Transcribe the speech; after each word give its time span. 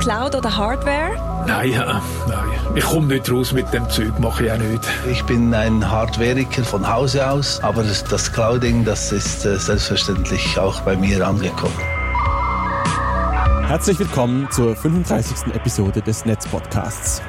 Cloud 0.00 0.34
oder 0.34 0.56
Hardware? 0.56 1.44
Nein, 1.46 1.72
äh, 1.72 1.76
nein. 1.76 2.48
Ich 2.74 2.84
komme 2.84 3.06
nicht 3.06 3.30
raus 3.30 3.52
mit 3.52 3.72
dem 3.72 3.88
Zeug, 3.88 4.18
mache 4.18 4.46
ich 4.46 4.52
auch 4.52 4.58
nicht. 4.58 4.82
Ich 5.10 5.22
bin 5.24 5.54
ein 5.54 5.88
Hardwareiker 5.88 6.64
von 6.64 6.88
Hause 6.88 7.28
aus, 7.28 7.62
aber 7.62 7.84
das, 7.84 8.02
das 8.04 8.32
Clouding, 8.32 8.84
das 8.84 9.12
ist 9.12 9.44
äh, 9.44 9.56
selbstverständlich 9.58 10.58
auch 10.58 10.80
bei 10.80 10.96
mir 10.96 11.26
angekommen. 11.26 11.78
Herzlich 13.68 13.98
willkommen 13.98 14.48
zur 14.50 14.74
35. 14.74 15.54
Episode 15.54 16.02
des 16.02 16.24
Netzpodcasts. 16.24 17.22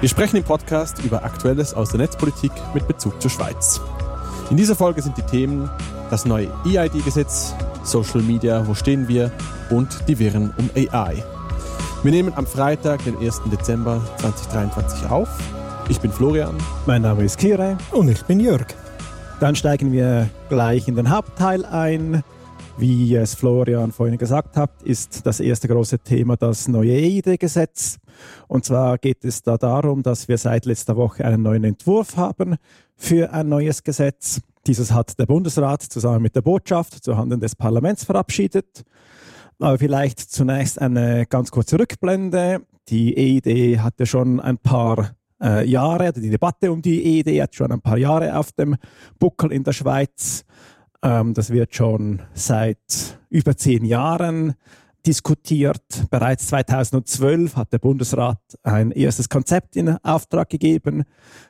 Wir 0.00 0.08
sprechen 0.08 0.36
im 0.36 0.44
Podcast 0.44 1.04
über 1.04 1.24
Aktuelles 1.24 1.74
aus 1.74 1.90
der 1.90 2.00
Netzpolitik 2.00 2.52
mit 2.72 2.88
Bezug 2.88 3.20
zur 3.20 3.30
Schweiz. 3.30 3.80
In 4.50 4.56
dieser 4.56 4.74
Folge 4.74 5.02
sind 5.02 5.16
die 5.18 5.22
Themen 5.22 5.70
das 6.10 6.24
neue 6.24 6.50
EID-Gesetz, 6.66 7.54
Social 7.84 8.22
Media, 8.22 8.66
wo 8.66 8.74
stehen 8.74 9.06
wir 9.06 9.30
und 9.70 9.88
die 10.08 10.18
Wirren 10.18 10.52
um 10.58 10.68
AI. 10.74 11.22
Wir 12.02 12.10
nehmen 12.10 12.32
am 12.34 12.46
Freitag, 12.46 13.04
den 13.04 13.16
1. 13.18 13.42
Dezember 13.52 14.02
2023 14.18 15.08
auf. 15.08 15.28
Ich 15.88 16.00
bin 16.00 16.10
Florian. 16.10 16.56
Mein 16.86 17.02
Name 17.02 17.24
ist 17.24 17.38
Kire. 17.38 17.78
Und 17.92 18.08
ich 18.08 18.22
bin 18.24 18.40
Jörg. 18.40 18.66
Dann 19.38 19.54
steigen 19.54 19.92
wir 19.92 20.28
gleich 20.48 20.88
in 20.88 20.96
den 20.96 21.10
Hauptteil 21.10 21.64
ein. 21.64 22.22
Wie 22.76 23.14
es 23.14 23.34
Florian 23.34 23.92
vorhin 23.92 24.18
gesagt 24.18 24.56
hat, 24.56 24.70
ist 24.82 25.26
das 25.26 25.38
erste 25.38 25.68
große 25.68 25.98
Thema 25.98 26.36
das 26.36 26.66
neue 26.66 26.92
EID-Gesetz. 26.92 27.98
Und 28.48 28.64
zwar 28.64 28.98
geht 28.98 29.24
es 29.24 29.42
da 29.42 29.58
darum, 29.58 30.02
dass 30.02 30.26
wir 30.26 30.38
seit 30.38 30.66
letzter 30.66 30.96
Woche 30.96 31.24
einen 31.24 31.42
neuen 31.42 31.64
Entwurf 31.64 32.16
haben 32.16 32.56
für 32.96 33.32
ein 33.32 33.48
neues 33.48 33.84
Gesetz. 33.84 34.40
Dieses 34.66 34.92
hat 34.92 35.18
der 35.18 35.26
Bundesrat 35.26 35.82
zusammen 35.82 36.22
mit 36.22 36.36
der 36.36 36.42
Botschaft 36.42 37.02
zuhanden 37.02 37.40
des 37.40 37.56
Parlaments 37.56 38.04
verabschiedet. 38.04 38.84
Aber 39.58 39.78
vielleicht 39.78 40.20
zunächst 40.20 40.80
eine 40.80 41.26
ganz 41.26 41.50
kurze 41.50 41.78
Rückblende. 41.78 42.62
Die 42.88 43.16
EID 43.16 43.78
hatte 43.80 44.06
schon 44.06 44.40
ein 44.40 44.58
paar 44.58 45.12
äh, 45.42 45.66
Jahre, 45.66 46.12
die 46.12 46.30
Debatte 46.30 46.70
um 46.72 46.82
die 46.82 47.20
EID 47.20 47.40
hat 47.42 47.54
schon 47.54 47.72
ein 47.72 47.80
paar 47.80 47.96
Jahre 47.96 48.36
auf 48.36 48.52
dem 48.52 48.76
Buckel 49.18 49.52
in 49.52 49.64
der 49.64 49.72
Schweiz. 49.72 50.44
Ähm, 51.02 51.34
das 51.34 51.50
wird 51.50 51.74
schon 51.74 52.22
seit 52.34 53.18
über 53.30 53.56
zehn 53.56 53.84
Jahren 53.84 54.54
diskutiert. 55.06 56.06
Bereits 56.10 56.48
2012 56.48 57.56
hat 57.56 57.72
der 57.72 57.78
Bundesrat 57.78 58.40
ein 58.62 58.90
erstes 58.90 59.28
Konzept 59.30 59.76
in 59.76 59.96
Auftrag 60.02 60.50
gegeben. 60.50 61.04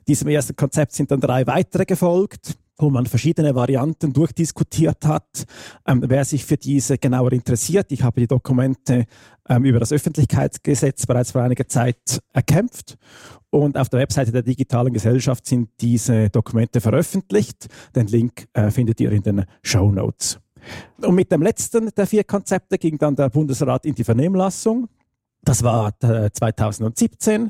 Diesem 0.06 0.28
ersten 0.28 0.54
Konzept 0.54 0.92
sind 0.92 1.10
dann 1.10 1.20
drei 1.20 1.46
weitere 1.48 1.84
gefolgt 1.84 2.56
wo 2.80 2.90
man 2.90 3.06
verschiedene 3.06 3.54
Varianten 3.54 4.12
durchdiskutiert 4.12 5.04
hat. 5.04 5.44
Ähm, 5.86 6.02
wer 6.06 6.24
sich 6.24 6.44
für 6.44 6.56
diese 6.56 6.98
genauer 6.98 7.32
interessiert, 7.32 7.92
ich 7.92 8.02
habe 8.02 8.20
die 8.20 8.26
Dokumente 8.26 9.06
ähm, 9.48 9.64
über 9.64 9.80
das 9.80 9.92
Öffentlichkeitsgesetz 9.92 11.06
bereits 11.06 11.32
vor 11.32 11.42
einiger 11.42 11.68
Zeit 11.68 12.20
erkämpft 12.32 12.96
und 13.50 13.76
auf 13.76 13.88
der 13.88 14.00
Webseite 14.00 14.32
der 14.32 14.42
digitalen 14.42 14.92
Gesellschaft 14.92 15.46
sind 15.46 15.70
diese 15.80 16.30
Dokumente 16.30 16.80
veröffentlicht. 16.80 17.66
Den 17.94 18.06
Link 18.06 18.46
äh, 18.52 18.70
findet 18.70 19.00
ihr 19.00 19.10
in 19.12 19.22
den 19.22 19.44
Show 19.62 19.90
Notes. 19.90 20.38
Und 21.02 21.14
mit 21.14 21.32
dem 21.32 21.42
letzten 21.42 21.90
der 21.96 22.06
vier 22.06 22.24
Konzepte 22.24 22.78
ging 22.78 22.98
dann 22.98 23.16
der 23.16 23.28
Bundesrat 23.30 23.86
in 23.86 23.94
die 23.94 24.04
Vernehmlassung. 24.04 24.88
Das 25.42 25.62
war 25.62 25.92
2017. 25.98 27.46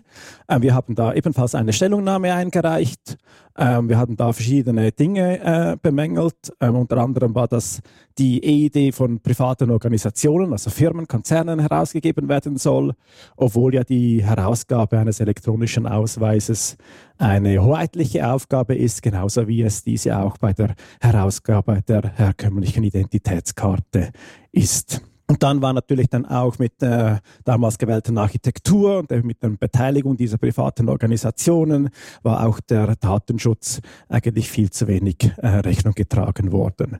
Äh, 0.49 0.55
ähm, 0.55 0.63
wir 0.63 0.75
haben 0.75 0.95
da 0.95 1.13
ebenfalls 1.13 1.57
eine 1.57 1.73
Stellungnahme 1.73 2.33
eingereicht. 2.33 3.19
Ähm, 3.59 3.89
wir 3.89 3.99
hatten 3.99 4.17
da 4.17 4.33
verschiedene 4.33 4.93
Dinge 4.93 5.41
äh, 5.41 5.77
bemängelt. 5.83 6.53
Ähm, 6.61 6.77
unter 6.77 6.99
anderem 6.99 7.35
war, 7.35 7.49
dass 7.49 7.81
die 8.17 8.43
EID 8.43 8.95
von 8.95 9.21
privaten 9.21 9.73
Organisationen, 9.73 10.53
also 10.53 10.71
Firmen, 10.71 11.09
Konzernen 11.09 11.59
herausgegeben 11.59 12.29
werden 12.29 12.59
soll, 12.59 12.95
obwohl 13.37 13.75
ja 13.75 13.83
die 13.83 14.25
Herausgabe 14.25 14.99
eines 14.99 15.19
elektronischen 15.19 15.87
Ausweises 15.89 16.77
eine 17.19 17.61
hoheitliche 17.61 18.31
Aufgabe 18.31 18.77
ist, 18.77 19.03
genauso 19.03 19.49
wie 19.49 19.63
es 19.63 19.83
diese 19.83 20.17
auch 20.17 20.39
bei 20.39 20.53
der 20.53 20.75
Herausgabe 21.01 21.83
der 21.83 22.13
herkömmlichen 22.17 22.85
Identitätskarte 22.85 24.11
ist. 24.53 25.03
Und 25.31 25.45
dann 25.45 25.63
war 25.63 25.73
natürlich 25.73 26.09
dann 26.09 26.27
auch 26.27 26.59
mit 26.59 26.83
der 26.83 27.21
damals 27.45 27.79
gewählten 27.79 28.19
Architektur 28.19 28.99
und 28.99 29.25
mit 29.25 29.41
der 29.41 29.51
Beteiligung 29.51 30.17
dieser 30.17 30.39
privaten 30.39 30.89
Organisationen 30.89 31.91
war 32.25 32.45
auch 32.45 32.59
der 32.59 32.97
Datenschutz 32.97 33.81
eigentlich 34.09 34.51
viel 34.51 34.71
zu 34.71 34.89
wenig 34.89 35.31
äh, 35.37 35.47
Rechnung 35.47 35.95
getragen 35.95 36.51
worden. 36.51 36.97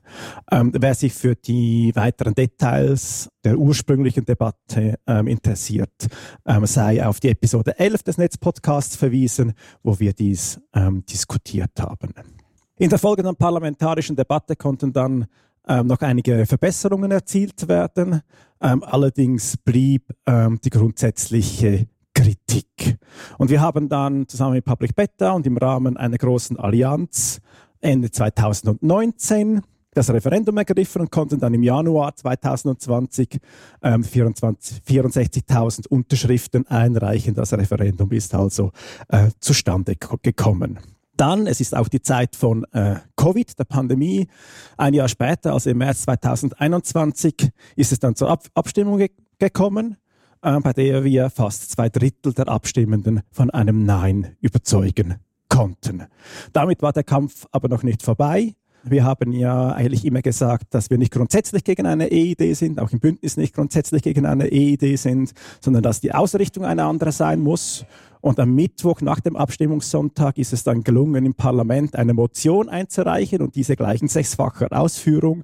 Ähm, 0.49 0.71
wer 0.73 0.95
sich 0.95 1.11
für 1.11 1.35
die 1.35 1.91
weiteren 1.93 2.33
Details 2.33 3.27
der 3.43 3.57
ursprünglichen 3.57 4.23
Debatte 4.23 4.97
ähm, 5.07 5.27
interessiert, 5.27 6.07
ähm, 6.45 6.65
sei 6.65 7.05
auf 7.05 7.19
die 7.19 7.31
Episode 7.31 7.77
11 7.79 8.03
des 8.03 8.17
Netzpodcasts 8.17 8.95
verwiesen, 8.95 9.51
wo 9.83 9.99
wir 9.99 10.13
dies 10.13 10.57
ähm, 10.73 11.03
diskutiert 11.05 11.81
haben. 11.81 12.13
In 12.77 12.89
der 12.89 12.97
folgenden 12.97 13.35
parlamentarischen 13.35 14.15
Debatte 14.15 14.55
konnten 14.55 14.93
dann 14.93 15.27
ähm, 15.67 15.87
noch 15.87 16.01
einige 16.01 16.45
Verbesserungen 16.45 17.11
erzielt 17.11 17.67
werden. 17.67 18.21
Ähm, 18.61 18.83
allerdings 18.83 19.57
blieb 19.57 20.03
ähm, 20.25 20.59
die 20.63 20.69
grundsätzliche 20.69 21.87
Kritik. 22.13 22.97
Und 23.37 23.49
wir 23.49 23.61
haben 23.61 23.89
dann 23.89 24.27
zusammen 24.27 24.53
mit 24.53 24.65
Public 24.65 24.95
Beta 24.95 25.31
und 25.31 25.47
im 25.47 25.57
Rahmen 25.57 25.97
einer 25.97 26.17
großen 26.17 26.57
Allianz 26.57 27.41
Ende 27.79 28.11
2019 28.11 29.61
das 29.93 30.09
Referendum 30.09 30.57
ergriffen 30.57 31.01
und 31.01 31.11
konnten 31.11 31.39
dann 31.39 31.53
im 31.53 31.63
Januar 31.63 32.15
2020 32.15 33.39
ähm, 33.83 34.03
64.000 34.03 35.87
Unterschriften 35.87 36.65
einreichen. 36.67 37.33
Das 37.33 37.51
Referendum 37.53 38.09
ist 38.11 38.33
also 38.33 38.71
äh, 39.09 39.29
zustande 39.39 39.95
gekommen. 40.21 40.79
Dann, 41.21 41.45
es 41.45 41.61
ist 41.61 41.77
auch 41.77 41.87
die 41.87 42.01
Zeit 42.01 42.35
von 42.35 42.63
äh, 42.71 42.95
Covid, 43.15 43.59
der 43.59 43.65
Pandemie. 43.65 44.25
Ein 44.75 44.95
Jahr 44.95 45.07
später, 45.07 45.53
also 45.53 45.69
im 45.69 45.77
März 45.77 46.01
2021, 46.01 47.51
ist 47.75 47.91
es 47.91 47.99
dann 47.99 48.15
zur 48.15 48.31
Ab 48.31 48.47
Abstimmung 48.55 48.97
ge 48.97 49.11
gekommen, 49.37 49.97
äh, 50.41 50.59
bei 50.61 50.73
der 50.73 51.03
wir 51.03 51.29
fast 51.29 51.69
zwei 51.69 51.89
Drittel 51.89 52.33
der 52.33 52.47
Abstimmenden 52.47 53.21
von 53.31 53.51
einem 53.51 53.85
Nein 53.85 54.35
überzeugen 54.39 55.17
konnten. 55.47 56.07
Damit 56.53 56.81
war 56.81 56.91
der 56.91 57.03
Kampf 57.03 57.45
aber 57.51 57.69
noch 57.69 57.83
nicht 57.83 58.01
vorbei. 58.01 58.55
Wir 58.83 59.03
haben 59.03 59.31
ja 59.31 59.73
eigentlich 59.73 60.05
immer 60.05 60.21
gesagt, 60.21 60.73
dass 60.73 60.89
wir 60.89 60.97
nicht 60.97 61.13
grundsätzlich 61.13 61.63
gegen 61.63 61.85
eine 61.85 62.11
EID 62.11 62.55
sind, 62.55 62.79
auch 62.79 62.91
im 62.91 62.99
Bündnis 62.99 63.37
nicht 63.37 63.53
grundsätzlich 63.53 64.01
gegen 64.01 64.25
eine 64.25 64.51
EID 64.51 64.97
sind, 64.97 65.33
sondern 65.59 65.83
dass 65.83 66.01
die 66.01 66.13
Ausrichtung 66.13 66.65
eine 66.65 66.85
andere 66.85 67.11
sein 67.11 67.41
muss. 67.41 67.85
Und 68.21 68.39
am 68.39 68.53
Mittwoch 68.53 69.01
nach 69.01 69.19
dem 69.19 69.35
Abstimmungssonntag 69.35 70.37
ist 70.37 70.53
es 70.53 70.63
dann 70.63 70.83
gelungen, 70.83 71.25
im 71.25 71.33
Parlament 71.33 71.95
eine 71.95 72.13
Motion 72.13 72.69
einzureichen 72.69 73.41
und 73.41 73.55
diese 73.55 73.75
gleichen 73.75 74.07
sechsfacher 74.07 74.67
Ausführung. 74.71 75.43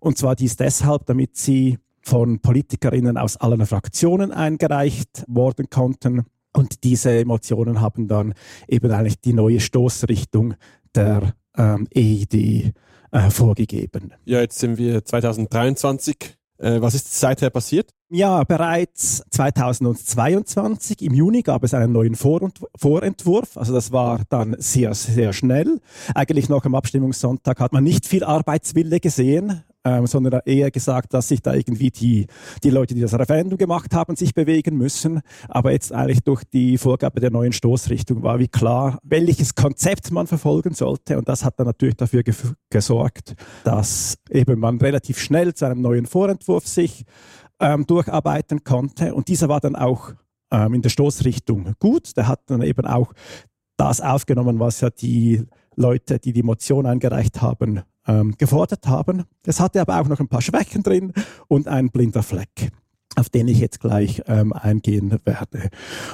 Und 0.00 0.18
zwar 0.18 0.34
dies 0.34 0.56
deshalb, 0.56 1.06
damit 1.06 1.36
sie 1.36 1.78
von 2.00 2.40
Politikerinnen 2.40 3.16
aus 3.16 3.36
allen 3.36 3.64
Fraktionen 3.64 4.32
eingereicht 4.32 5.24
worden 5.28 5.70
konnten. 5.70 6.24
Und 6.52 6.84
diese 6.84 7.12
Emotionen 7.12 7.80
haben 7.80 8.08
dann 8.08 8.34
eben 8.68 8.90
eigentlich 8.90 9.20
die 9.20 9.32
neue 9.32 9.60
Stoßrichtung 9.60 10.54
der 10.94 11.34
ähm, 11.56 11.86
EID 11.94 12.74
äh, 13.12 13.30
vorgegeben. 13.30 14.12
Ja, 14.24 14.40
jetzt 14.40 14.58
sind 14.58 14.78
wir 14.78 15.04
2023. 15.04 16.16
Äh, 16.58 16.80
was 16.80 16.94
ist 16.94 17.18
seither 17.18 17.50
passiert? 17.50 17.90
Ja, 18.08 18.44
bereits 18.44 19.24
2022 19.30 21.00
im 21.02 21.14
Juni 21.14 21.42
gab 21.42 21.64
es 21.64 21.72
einen 21.72 21.92
neuen 21.92 22.14
Vorentwurf. 22.14 23.56
Also 23.56 23.72
das 23.72 23.90
war 23.90 24.20
dann 24.28 24.54
sehr, 24.58 24.94
sehr 24.94 25.32
schnell. 25.32 25.80
Eigentlich 26.14 26.48
noch 26.50 26.64
am 26.66 26.74
Abstimmungssonntag 26.74 27.58
hat 27.58 27.72
man 27.72 27.84
nicht 27.84 28.06
viel 28.06 28.22
Arbeitswille 28.22 29.00
gesehen 29.00 29.64
ähm, 29.84 30.06
sondern 30.06 30.40
eher 30.44 30.70
gesagt, 30.70 31.14
dass 31.14 31.28
sich 31.28 31.42
da 31.42 31.54
irgendwie 31.54 31.90
die, 31.90 32.26
die 32.62 32.70
Leute, 32.70 32.94
die 32.94 33.00
das 33.00 33.18
Referendum 33.18 33.58
gemacht 33.58 33.94
haben, 33.94 34.16
sich 34.16 34.34
bewegen 34.34 34.76
müssen. 34.76 35.20
Aber 35.48 35.72
jetzt 35.72 35.92
eigentlich 35.92 36.22
durch 36.22 36.44
die 36.44 36.78
Vorgabe 36.78 37.20
der 37.20 37.30
neuen 37.30 37.52
Stoßrichtung 37.52 38.22
war 38.22 38.38
wie 38.38 38.48
klar, 38.48 38.98
welches 39.02 39.54
Konzept 39.54 40.10
man 40.10 40.26
verfolgen 40.26 40.74
sollte. 40.74 41.18
Und 41.18 41.28
das 41.28 41.44
hat 41.44 41.58
dann 41.58 41.66
natürlich 41.66 41.96
dafür 41.96 42.22
gesorgt, 42.70 43.34
dass 43.64 44.16
eben 44.30 44.60
man 44.60 44.78
relativ 44.78 45.18
schnell 45.18 45.54
zu 45.54 45.66
einem 45.66 45.80
neuen 45.80 46.06
Vorentwurf 46.06 46.66
sich 46.66 47.04
ähm, 47.60 47.86
durcharbeiten 47.86 48.64
konnte. 48.64 49.14
Und 49.14 49.28
dieser 49.28 49.48
war 49.48 49.60
dann 49.60 49.76
auch 49.76 50.12
ähm, 50.50 50.74
in 50.74 50.82
der 50.82 50.90
Stoßrichtung 50.90 51.74
gut. 51.78 52.16
Der 52.16 52.28
hat 52.28 52.40
dann 52.46 52.62
eben 52.62 52.86
auch 52.86 53.12
das 53.76 54.00
aufgenommen, 54.00 54.60
was 54.60 54.80
ja 54.80 54.90
die 54.90 55.44
Leute, 55.74 56.18
die 56.18 56.32
die 56.32 56.42
Motion 56.42 56.86
eingereicht 56.86 57.40
haben, 57.40 57.82
ähm, 58.06 58.34
gefordert 58.38 58.86
haben. 58.86 59.24
Es 59.46 59.60
hatte 59.60 59.80
aber 59.80 60.00
auch 60.00 60.08
noch 60.08 60.20
ein 60.20 60.28
paar 60.28 60.42
Schwächen 60.42 60.82
drin 60.82 61.12
und 61.48 61.68
ein 61.68 61.90
blinder 61.90 62.22
Fleck. 62.22 62.70
auf 63.16 63.28
den 63.28 63.48
ich 63.48 63.58
jetzt 63.58 63.80
gleich 63.80 64.22
ähm, 64.26 64.52
eingehen 64.52 65.18
werde. 65.24 65.68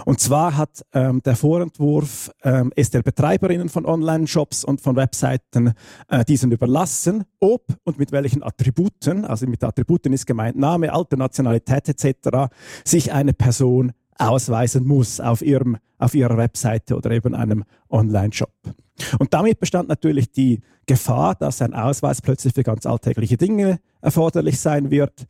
Und 0.04 0.18
zwar 0.20 0.56
hat 0.56 0.84
ähm, 0.92 1.22
der 1.22 1.36
Vorentwurf 1.36 2.30
ähm, 2.42 2.72
es 2.74 2.90
der 2.90 3.02
Betreiberinnen 3.02 3.68
von 3.68 3.86
Online-Shops 3.86 4.64
und 4.64 4.80
von 4.80 4.96
Webseiten 4.96 5.74
äh, 6.08 6.24
diesen 6.24 6.50
überlassen, 6.50 7.24
ob 7.38 7.66
und 7.84 7.98
mit 7.98 8.10
welchen 8.10 8.42
Attributen, 8.42 9.24
also 9.24 9.46
mit 9.46 9.62
Attributen 9.62 10.12
ist 10.12 10.26
gemeint 10.26 10.56
Name, 10.56 10.92
Alter, 10.92 11.16
Nationalität 11.16 11.88
etc., 11.88 12.52
sich 12.84 13.12
eine 13.12 13.32
Person 13.32 13.92
ausweisen 14.18 14.86
muss 14.86 15.20
auf, 15.20 15.42
ihrem, 15.42 15.78
auf 15.98 16.14
ihrer 16.14 16.36
Webseite 16.36 16.96
oder 16.96 17.10
eben 17.10 17.34
einem 17.34 17.64
Online-Shop. 17.88 18.52
Und 19.18 19.32
damit 19.32 19.60
bestand 19.60 19.88
natürlich 19.88 20.32
die 20.32 20.60
Gefahr, 20.86 21.34
dass 21.34 21.62
ein 21.62 21.74
Ausweis 21.74 22.20
plötzlich 22.20 22.54
für 22.54 22.64
ganz 22.64 22.84
alltägliche 22.84 23.36
Dinge 23.36 23.78
erforderlich 24.00 24.58
sein 24.60 24.90
wird 24.90 25.26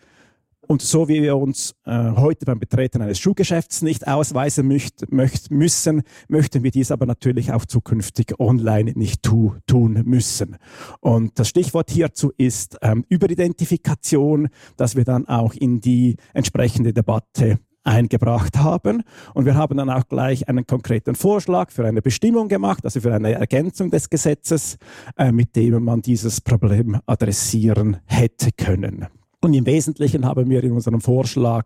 und 0.69 0.83
so 0.83 1.09
wie 1.09 1.23
wir 1.23 1.37
uns 1.39 1.75
äh, 1.87 2.11
heute 2.17 2.45
beim 2.45 2.59
Betreten 2.59 3.01
eines 3.01 3.19
Schuhgeschäfts 3.19 3.81
nicht 3.81 4.07
ausweisen 4.07 4.69
möcht, 4.69 5.11
möcht, 5.11 5.51
müssen, 5.51 6.03
möchten 6.29 6.63
wir 6.63 6.71
dies 6.71 6.91
aber 6.91 7.07
natürlich 7.07 7.53
auch 7.53 7.65
zukünftig 7.65 8.39
online 8.39 8.93
nicht 8.95 9.23
tu, 9.23 9.55
tun 9.67 10.03
müssen. 10.05 10.57
Und 11.01 11.39
das 11.39 11.49
Stichwort 11.49 11.91
hierzu 11.91 12.33
ist 12.37 12.77
ähm, 12.83 13.05
Überidentifikation, 13.09 14.49
das 14.77 14.95
wir 14.95 15.05
dann 15.05 15.27
auch 15.27 15.55
in 15.55 15.81
die 15.81 16.17
entsprechende 16.35 16.93
Debatte 16.93 17.59
eingebracht 17.89 18.57
haben. 18.59 19.03
Und 19.35 19.45
wir 19.45 19.55
haben 19.55 19.77
dann 19.77 19.91
auch 19.91 20.07
gleich 20.09 20.49
einen 20.49 20.67
konkreten 20.67 21.15
Vorschlag 21.15 21.71
für 21.71 21.85
eine 21.85 22.03
Bestimmung 22.03 22.49
gemacht, 22.49 22.85
also 22.85 23.01
für 23.01 23.15
eine 23.15 23.33
Ergänzung 23.33 23.91
des 23.91 24.11
Gesetzes, 24.11 24.79
äh, 25.17 25.33
mit 25.33 25.57
dem 25.57 25.85
man 25.85 26.03
dieses 26.03 26.41
Problem 26.41 26.99
adressieren 27.07 27.99
hätte 28.07 28.51
können. 28.57 29.07
Und 29.49 29.55
im 29.55 29.65
Wesentlichen 29.65 30.27
haben 30.27 30.51
wir 30.51 30.63
in 30.63 30.73
unserem 30.73 31.01
Vorschlag 31.01 31.65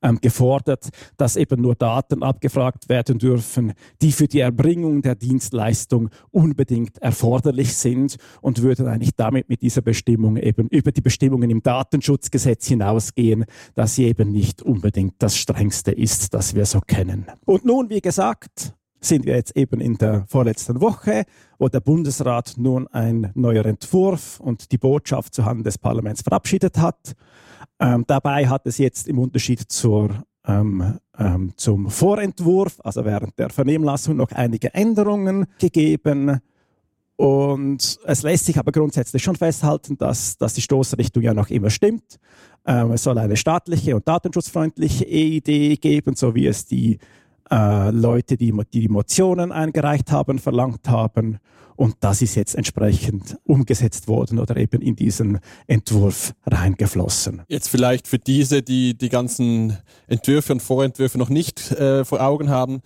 ähm, 0.00 0.18
gefordert, 0.18 0.88
dass 1.18 1.36
eben 1.36 1.60
nur 1.60 1.74
Daten 1.74 2.22
abgefragt 2.22 2.88
werden 2.88 3.18
dürfen, 3.18 3.74
die 4.00 4.12
für 4.12 4.28
die 4.28 4.40
Erbringung 4.40 5.02
der 5.02 5.14
Dienstleistung 5.14 6.08
unbedingt 6.30 6.96
erforderlich 7.02 7.76
sind 7.76 8.16
und 8.40 8.62
würden 8.62 8.86
eigentlich 8.86 9.14
damit 9.14 9.50
mit 9.50 9.60
dieser 9.60 9.82
Bestimmung 9.82 10.38
eben 10.38 10.68
über 10.68 10.90
die 10.90 11.02
Bestimmungen 11.02 11.50
im 11.50 11.62
Datenschutzgesetz 11.62 12.66
hinausgehen, 12.66 13.44
dass 13.74 13.96
sie 13.96 14.04
eben 14.04 14.32
nicht 14.32 14.62
unbedingt 14.62 15.16
das 15.18 15.36
strengste 15.36 15.90
ist, 15.90 16.32
das 16.32 16.54
wir 16.54 16.64
so 16.64 16.80
kennen. 16.80 17.26
Und 17.44 17.62
nun, 17.66 17.90
wie 17.90 18.00
gesagt, 18.00 18.72
sind 19.00 19.26
wir 19.26 19.36
jetzt 19.36 19.56
eben 19.56 19.80
in 19.80 19.96
der 19.96 20.24
vorletzten 20.28 20.80
Woche, 20.80 21.24
wo 21.58 21.68
der 21.68 21.80
Bundesrat 21.80 22.54
nun 22.56 22.86
ein 22.88 23.30
neuer 23.34 23.66
Entwurf 23.66 24.40
und 24.40 24.72
die 24.72 24.78
Botschaft 24.78 25.34
zuhanden 25.34 25.64
des 25.64 25.78
Parlaments 25.78 26.22
verabschiedet 26.22 26.78
hat. 26.78 27.14
Ähm, 27.80 28.04
dabei 28.06 28.48
hat 28.48 28.66
es 28.66 28.78
jetzt 28.78 29.08
im 29.08 29.18
Unterschied 29.18 29.60
zur, 29.60 30.24
ähm, 30.46 30.98
ähm, 31.16 31.52
zum 31.56 31.90
Vorentwurf, 31.90 32.78
also 32.82 33.04
während 33.04 33.38
der 33.38 33.50
Vernehmlassung, 33.50 34.16
noch 34.16 34.32
einige 34.32 34.74
Änderungen 34.74 35.46
gegeben. 35.58 36.40
Und 37.16 37.98
es 38.04 38.22
lässt 38.22 38.46
sich 38.46 38.58
aber 38.58 38.70
grundsätzlich 38.70 39.22
schon 39.22 39.34
festhalten, 39.36 39.98
dass, 39.98 40.38
dass 40.38 40.54
die 40.54 40.62
Stoßrichtung 40.62 41.22
ja 41.22 41.34
noch 41.34 41.50
immer 41.50 41.70
stimmt. 41.70 42.18
Ähm, 42.64 42.92
es 42.92 43.02
soll 43.02 43.18
eine 43.18 43.36
staatliche 43.36 43.96
und 43.96 44.06
datenschutzfreundliche 44.06 45.04
EID 45.04 45.80
geben, 45.80 46.14
so 46.14 46.34
wie 46.34 46.46
es 46.46 46.66
die 46.66 46.98
äh, 47.50 47.90
Leute, 47.90 48.36
die, 48.36 48.52
die 48.52 48.80
die 48.80 48.88
Motionen 48.88 49.52
eingereicht 49.52 50.10
haben, 50.12 50.38
verlangt 50.38 50.88
haben. 50.88 51.38
Und 51.76 51.94
das 52.00 52.22
ist 52.22 52.34
jetzt 52.34 52.56
entsprechend 52.56 53.38
umgesetzt 53.44 54.08
worden 54.08 54.40
oder 54.40 54.56
eben 54.56 54.82
in 54.82 54.96
diesen 54.96 55.38
Entwurf 55.68 56.34
reingeflossen. 56.44 57.42
Jetzt 57.46 57.68
vielleicht 57.68 58.08
für 58.08 58.18
diese, 58.18 58.62
die 58.62 58.98
die 58.98 59.08
ganzen 59.08 59.78
Entwürfe 60.08 60.54
und 60.54 60.60
Vorentwürfe 60.60 61.18
noch 61.18 61.28
nicht 61.28 61.70
äh, 61.70 62.04
vor 62.04 62.20
Augen 62.20 62.50
haben. 62.50 62.80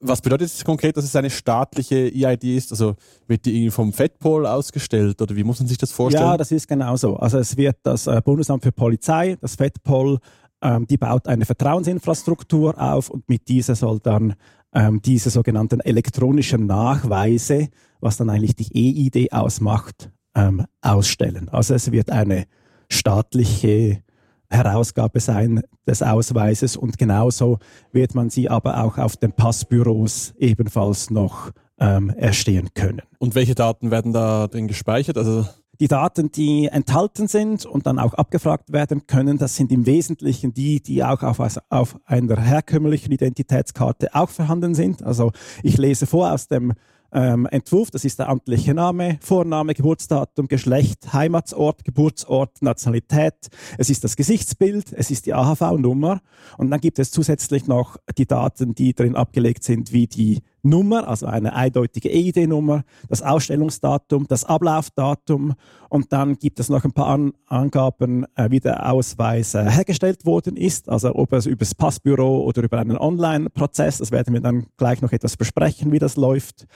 Was 0.00 0.20
bedeutet 0.20 0.48
es 0.48 0.64
konkret, 0.64 0.96
dass 0.96 1.04
es 1.04 1.14
eine 1.14 1.30
staatliche 1.30 2.10
EID 2.12 2.42
ist? 2.56 2.72
Also 2.72 2.96
wird 3.28 3.44
die 3.44 3.54
irgendwie 3.54 3.70
vom 3.70 3.92
FedPol 3.92 4.44
ausgestellt 4.44 5.22
oder 5.22 5.36
wie 5.36 5.44
muss 5.44 5.60
man 5.60 5.68
sich 5.68 5.78
das 5.78 5.92
vorstellen? 5.92 6.26
Ja, 6.26 6.36
das 6.36 6.50
ist 6.50 6.66
genau 6.66 6.96
so. 6.96 7.16
Also 7.18 7.38
es 7.38 7.56
wird 7.56 7.76
das 7.84 8.08
äh, 8.08 8.20
Bundesamt 8.24 8.64
für 8.64 8.72
Polizei, 8.72 9.36
das 9.40 9.54
FedPol, 9.54 10.18
ähm, 10.62 10.86
die 10.86 10.96
baut 10.96 11.26
eine 11.28 11.44
Vertrauensinfrastruktur 11.44 12.80
auf 12.80 13.10
und 13.10 13.28
mit 13.28 13.48
dieser 13.48 13.74
soll 13.74 14.00
dann 14.00 14.34
ähm, 14.74 15.02
diese 15.02 15.30
sogenannten 15.30 15.80
elektronischen 15.80 16.66
Nachweise, 16.66 17.68
was 18.00 18.16
dann 18.16 18.30
eigentlich 18.30 18.56
die 18.56 18.70
EID 18.72 19.32
ausmacht, 19.32 20.10
ähm, 20.34 20.64
ausstellen. 20.80 21.48
Also 21.48 21.74
es 21.74 21.92
wird 21.92 22.10
eine 22.10 22.46
staatliche 22.88 24.02
Herausgabe 24.48 25.20
sein 25.20 25.62
des 25.86 26.02
Ausweises 26.02 26.76
und 26.76 26.98
genauso 26.98 27.58
wird 27.90 28.14
man 28.14 28.30
sie 28.30 28.48
aber 28.48 28.82
auch 28.82 28.98
auf 28.98 29.16
den 29.16 29.32
Passbüros 29.32 30.34
ebenfalls 30.38 31.10
noch 31.10 31.50
ähm, 31.78 32.10
erstehen 32.10 32.68
können. 32.74 33.02
Und 33.18 33.34
welche 33.34 33.54
Daten 33.54 33.90
werden 33.90 34.12
da 34.12 34.46
denn 34.48 34.68
gespeichert? 34.68 35.16
Also 35.16 35.46
die 35.80 35.88
Daten, 35.88 36.30
die 36.30 36.66
enthalten 36.66 37.28
sind 37.28 37.64
und 37.66 37.86
dann 37.86 37.98
auch 37.98 38.14
abgefragt 38.14 38.72
werden 38.72 39.06
können, 39.06 39.38
das 39.38 39.56
sind 39.56 39.72
im 39.72 39.86
Wesentlichen 39.86 40.54
die, 40.54 40.82
die 40.82 41.02
auch 41.02 41.22
auf, 41.22 41.40
auf 41.70 41.96
einer 42.04 42.40
herkömmlichen 42.40 43.12
Identitätskarte 43.12 44.14
auch 44.14 44.28
vorhanden 44.28 44.74
sind. 44.74 45.02
Also 45.02 45.32
ich 45.62 45.78
lese 45.78 46.06
vor 46.06 46.32
aus 46.32 46.46
dem 46.46 46.74
ähm, 47.12 47.46
Entwurf. 47.46 47.90
Das 47.90 48.04
ist 48.04 48.18
der 48.18 48.28
amtliche 48.28 48.74
Name, 48.74 49.18
Vorname, 49.20 49.74
Geburtsdatum, 49.74 50.48
Geschlecht, 50.48 51.12
Heimatsort, 51.12 51.84
Geburtsort, 51.84 52.62
Nationalität. 52.62 53.34
Es 53.78 53.90
ist 53.90 54.04
das 54.04 54.16
Gesichtsbild, 54.16 54.92
es 54.92 55.10
ist 55.10 55.26
die 55.26 55.34
AHV-Nummer 55.34 56.20
und 56.58 56.70
dann 56.70 56.80
gibt 56.80 56.98
es 56.98 57.10
zusätzlich 57.10 57.66
noch 57.66 57.96
die 58.16 58.26
Daten, 58.26 58.74
die 58.74 58.94
drin 58.94 59.16
abgelegt 59.16 59.64
sind, 59.64 59.92
wie 59.92 60.06
die 60.06 60.42
Nummer, 60.62 61.08
also 61.08 61.26
eine 61.26 61.54
eindeutige 61.54 62.10
EID-Nummer, 62.10 62.84
das 63.08 63.22
Ausstellungsdatum, 63.22 64.26
das 64.28 64.44
Ablaufdatum 64.44 65.54
und 65.88 66.12
dann 66.12 66.38
gibt 66.38 66.60
es 66.60 66.68
noch 66.68 66.84
ein 66.84 66.92
paar 66.92 67.08
An 67.08 67.32
Angaben, 67.46 68.24
äh, 68.36 68.50
wie 68.50 68.60
der 68.60 68.90
Ausweis 68.90 69.54
äh, 69.54 69.68
hergestellt 69.68 70.24
worden 70.24 70.56
ist, 70.56 70.88
also 70.88 71.14
ob 71.14 71.32
es 71.32 71.46
über 71.46 71.58
das 71.58 71.74
Passbüro 71.74 72.44
oder 72.44 72.62
über 72.62 72.78
einen 72.78 72.96
Online-Prozess, 72.96 73.98
das 73.98 74.10
werden 74.12 74.32
wir 74.34 74.40
dann 74.40 74.66
gleich 74.76 75.02
noch 75.02 75.12
etwas 75.12 75.36
besprechen, 75.36 75.92
wie 75.92 75.98
das 75.98 76.16
läuft. 76.16 76.66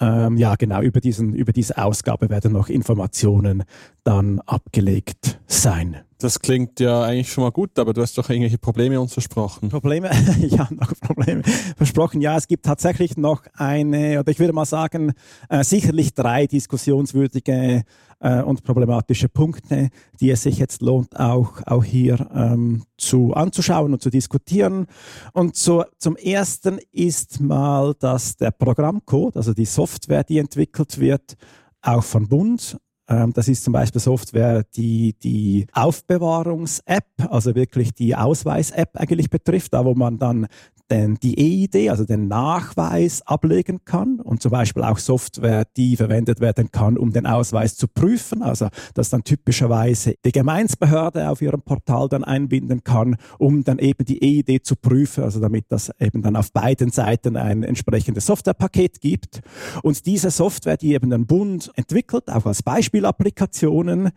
Ähm, 0.00 0.36
ja, 0.36 0.54
genau, 0.56 0.80
über, 0.80 1.00
diesen, 1.00 1.34
über 1.34 1.52
diese 1.52 1.76
Ausgabe 1.76 2.30
werden 2.30 2.52
noch 2.52 2.68
Informationen 2.68 3.64
dann 4.04 4.40
abgelegt 4.40 5.40
sein. 5.46 6.07
Das 6.20 6.40
klingt 6.40 6.80
ja 6.80 7.02
eigentlich 7.02 7.30
schon 7.32 7.44
mal 7.44 7.52
gut, 7.52 7.78
aber 7.78 7.92
du 7.92 8.02
hast 8.02 8.18
doch 8.18 8.28
irgendwelche 8.28 8.58
Probleme 8.58 9.00
uns 9.00 9.12
versprochen. 9.12 9.68
Probleme? 9.68 10.10
ja, 10.40 10.66
noch 10.70 10.92
Probleme 11.00 11.44
versprochen. 11.76 12.20
Ja, 12.20 12.36
es 12.36 12.48
gibt 12.48 12.66
tatsächlich 12.66 13.16
noch 13.16 13.44
eine, 13.54 14.18
oder 14.18 14.28
ich 14.32 14.40
würde 14.40 14.52
mal 14.52 14.64
sagen, 14.64 15.12
äh, 15.48 15.62
sicherlich 15.62 16.14
drei 16.14 16.48
diskussionswürdige 16.48 17.84
äh, 18.18 18.42
und 18.42 18.64
problematische 18.64 19.28
Punkte, 19.28 19.90
die 20.20 20.30
es 20.30 20.42
sich 20.42 20.58
jetzt 20.58 20.82
lohnt, 20.82 21.16
auch, 21.18 21.62
auch 21.66 21.84
hier 21.84 22.28
ähm, 22.34 22.82
zu 22.96 23.34
anzuschauen 23.34 23.92
und 23.92 24.02
zu 24.02 24.10
diskutieren. 24.10 24.86
Und 25.34 25.54
so, 25.54 25.84
zum 25.98 26.16
ersten 26.16 26.80
ist 26.90 27.40
mal, 27.40 27.94
dass 27.94 28.36
der 28.36 28.50
Programmcode, 28.50 29.36
also 29.36 29.54
die 29.54 29.66
Software, 29.66 30.24
die 30.24 30.38
entwickelt 30.38 30.98
wird, 30.98 31.36
auch 31.80 32.02
von 32.02 32.26
Bund 32.26 32.76
das 33.08 33.48
ist 33.48 33.64
zum 33.64 33.72
Beispiel 33.72 34.00
Software, 34.00 34.64
die 34.76 35.14
die 35.22 35.66
Aufbewahrungs-App, 35.72 37.06
also 37.30 37.54
wirklich 37.54 37.94
die 37.94 38.14
Ausweis-App 38.14 38.90
eigentlich 38.94 39.30
betrifft, 39.30 39.72
da 39.72 39.84
wo 39.84 39.94
man 39.94 40.18
dann 40.18 40.46
den, 40.90 41.16
die 41.16 41.38
EID, 41.38 41.90
also 41.90 42.04
den 42.04 42.28
Nachweis 42.28 43.22
ablegen 43.26 43.84
kann 43.84 44.20
und 44.20 44.42
zum 44.42 44.50
Beispiel 44.50 44.82
auch 44.82 44.98
Software, 44.98 45.64
die 45.76 45.96
verwendet 45.96 46.40
werden 46.40 46.70
kann, 46.70 46.96
um 46.96 47.12
den 47.12 47.26
Ausweis 47.26 47.76
zu 47.76 47.88
prüfen, 47.88 48.42
also 48.42 48.68
dass 48.94 49.10
dann 49.10 49.24
typischerweise 49.24 50.14
die 50.24 50.32
Gemeinsbehörde 50.32 51.28
auf 51.28 51.42
ihrem 51.42 51.62
Portal 51.62 52.08
dann 52.08 52.24
einbinden 52.24 52.82
kann, 52.84 53.16
um 53.38 53.64
dann 53.64 53.78
eben 53.78 54.04
die 54.04 54.22
EID 54.22 54.64
zu 54.64 54.76
prüfen, 54.76 55.24
also 55.24 55.40
damit 55.40 55.66
das 55.68 55.90
eben 55.98 56.22
dann 56.22 56.36
auf 56.36 56.52
beiden 56.52 56.90
Seiten 56.90 57.36
ein 57.36 57.62
entsprechendes 57.62 58.26
Softwarepaket 58.26 59.00
gibt. 59.00 59.40
Und 59.82 60.06
diese 60.06 60.30
Software, 60.30 60.76
die 60.76 60.94
eben 60.94 61.10
den 61.10 61.26
Bund 61.26 61.70
entwickelt, 61.74 62.28
auch 62.28 62.46
als 62.46 62.62
Beispielapplikationen, 62.62 64.10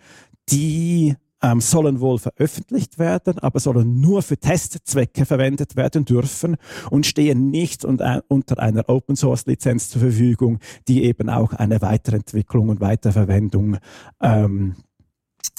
die 0.50 1.16
ähm, 1.42 1.60
sollen 1.60 2.00
wohl 2.00 2.20
veröffentlicht 2.20 3.00
werden, 3.00 3.40
aber 3.40 3.60
sollen 3.60 4.00
nur 4.00 4.22
für 4.22 4.38
Testzwecke 4.38 5.26
verwendet 5.26 5.76
werden 5.76 6.06
dürfen 6.06 6.58
und 6.90 7.06
stehen 7.06 7.50
nicht 7.50 7.84
und, 7.84 8.02
äh, 8.02 8.22
unter 8.28 8.60
einer 8.60 8.88
Open 8.90 9.16
Source 9.16 9.46
Lizenz 9.46 9.90
zur 9.90 10.02
Verfügung, 10.02 10.60
die 10.88 11.04
eben 11.04 11.30
auch 11.30 11.54
eine 11.54 11.82
Weiterentwicklung 11.82 12.70
und 12.70 12.82
Weiterverwendung 12.82 13.78
ähm, 14.22 14.76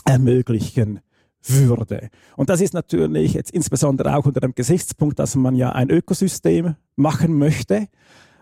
ermöglichen 0.04 1.00
würde. 1.44 2.10
Und 2.36 2.50
das 2.50 2.60
ist 2.60 2.74
natürlich 2.74 3.34
jetzt 3.34 3.50
insbesondere 3.50 4.16
auch 4.16 4.26
unter 4.26 4.40
dem 4.40 4.54
Gesichtspunkt, 4.54 5.18
dass 5.18 5.34
man 5.34 5.56
ja 5.56 5.72
ein 5.72 5.90
Ökosystem 5.90 6.76
machen 6.96 7.36
möchte. 7.36 7.88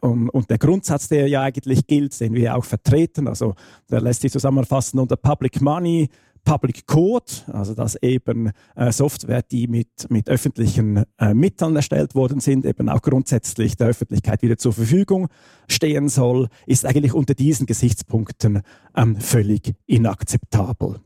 Und 0.00 0.48
der 0.48 0.56
Grundsatz, 0.56 1.08
der 1.08 1.28
ja 1.28 1.42
eigentlich 1.42 1.86
gilt, 1.86 2.18
den 2.20 2.32
wir 2.32 2.56
auch 2.56 2.64
vertreten, 2.64 3.28
also 3.28 3.54
der 3.90 4.00
lässt 4.00 4.22
sich 4.22 4.32
zusammenfassen 4.32 4.98
unter 4.98 5.16
Public 5.16 5.60
Money, 5.60 6.08
Public 6.44 6.86
Code, 6.86 7.32
also 7.52 7.74
dass 7.74 7.96
eben 7.96 8.52
äh, 8.74 8.92
Software, 8.92 9.42
die 9.42 9.68
mit, 9.68 10.10
mit 10.10 10.28
öffentlichen 10.28 11.04
äh, 11.18 11.34
Mitteln 11.34 11.76
erstellt 11.76 12.14
worden 12.14 12.40
sind, 12.40 12.64
eben 12.64 12.88
auch 12.88 13.02
grundsätzlich 13.02 13.76
der 13.76 13.88
Öffentlichkeit 13.88 14.42
wieder 14.42 14.58
zur 14.58 14.72
Verfügung 14.72 15.28
stehen 15.68 16.08
soll, 16.08 16.48
ist 16.66 16.86
eigentlich 16.86 17.12
unter 17.12 17.34
diesen 17.34 17.66
Gesichtspunkten 17.66 18.62
ähm, 18.96 19.16
völlig 19.16 19.74
inakzeptabel. 19.86 21.00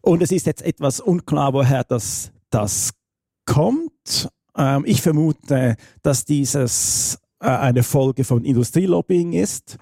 Und 0.00 0.22
es 0.22 0.32
ist 0.32 0.46
jetzt 0.46 0.62
etwas 0.62 1.00
unklar, 1.00 1.52
woher 1.52 1.84
das, 1.84 2.32
das 2.50 2.90
kommt. 3.46 4.28
Ähm, 4.56 4.84
ich 4.86 5.00
vermute, 5.00 5.76
dass 6.02 6.24
dieses 6.24 7.18
äh, 7.40 7.46
eine 7.46 7.82
Folge 7.82 8.24
von 8.24 8.44
Industrielobbying 8.44 9.32
ist. 9.32 9.78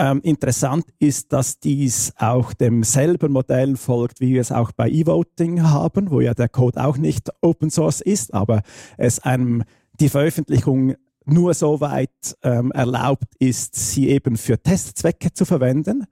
Ähm, 0.00 0.20
interessant 0.22 0.84
ist, 1.00 1.32
dass 1.32 1.58
dies 1.58 2.12
auch 2.18 2.52
demselben 2.52 3.32
Modell 3.32 3.76
folgt, 3.76 4.20
wie 4.20 4.34
wir 4.34 4.40
es 4.40 4.52
auch 4.52 4.70
bei 4.70 4.88
E-Voting 4.88 5.62
haben, 5.62 6.12
wo 6.12 6.20
ja 6.20 6.34
der 6.34 6.48
Code 6.48 6.84
auch 6.84 6.96
nicht 6.98 7.30
Open 7.42 7.68
Source 7.68 8.00
ist, 8.00 8.32
aber 8.32 8.62
es 8.96 9.18
einem 9.18 9.64
die 9.98 10.08
Veröffentlichung 10.08 10.94
nur 11.24 11.52
so 11.52 11.80
weit 11.80 12.36
ähm, 12.44 12.70
erlaubt 12.70 13.26
ist, 13.40 13.74
sie 13.74 14.08
eben 14.08 14.36
für 14.36 14.62
Testzwecke 14.62 15.32
zu 15.32 15.44
verwenden. 15.44 16.04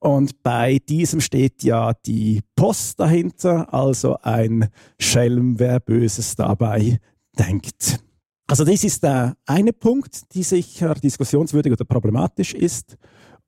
Und 0.00 0.42
bei 0.42 0.80
diesem 0.88 1.20
steht 1.20 1.62
ja 1.62 1.92
die 1.94 2.40
Post 2.56 2.98
dahinter, 2.98 3.72
also 3.72 4.16
ein 4.22 4.70
Schelm, 4.98 5.60
wer 5.60 5.78
Böses 5.78 6.34
dabei 6.34 6.98
denkt. 7.38 8.00
Also 8.48 8.64
das 8.64 8.82
ist 8.82 9.04
der 9.04 9.36
eine 9.46 9.72
Punkt, 9.72 10.34
die 10.34 10.42
sicher 10.42 10.94
diskussionswürdig 10.94 11.72
oder 11.72 11.84
problematisch 11.84 12.54
ist. 12.54 12.96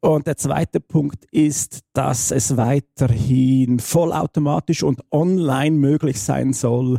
Und 0.05 0.27
der 0.27 0.37
zweite 0.37 0.81
Punkt 0.81 1.27
ist, 1.31 1.83
dass 1.93 2.33
es 2.33 2.57
weiterhin 2.57 3.79
vollautomatisch 3.79 4.83
und 4.83 5.01
online 5.13 5.77
möglich 5.77 6.21
sein 6.21 6.53
soll, 6.53 6.99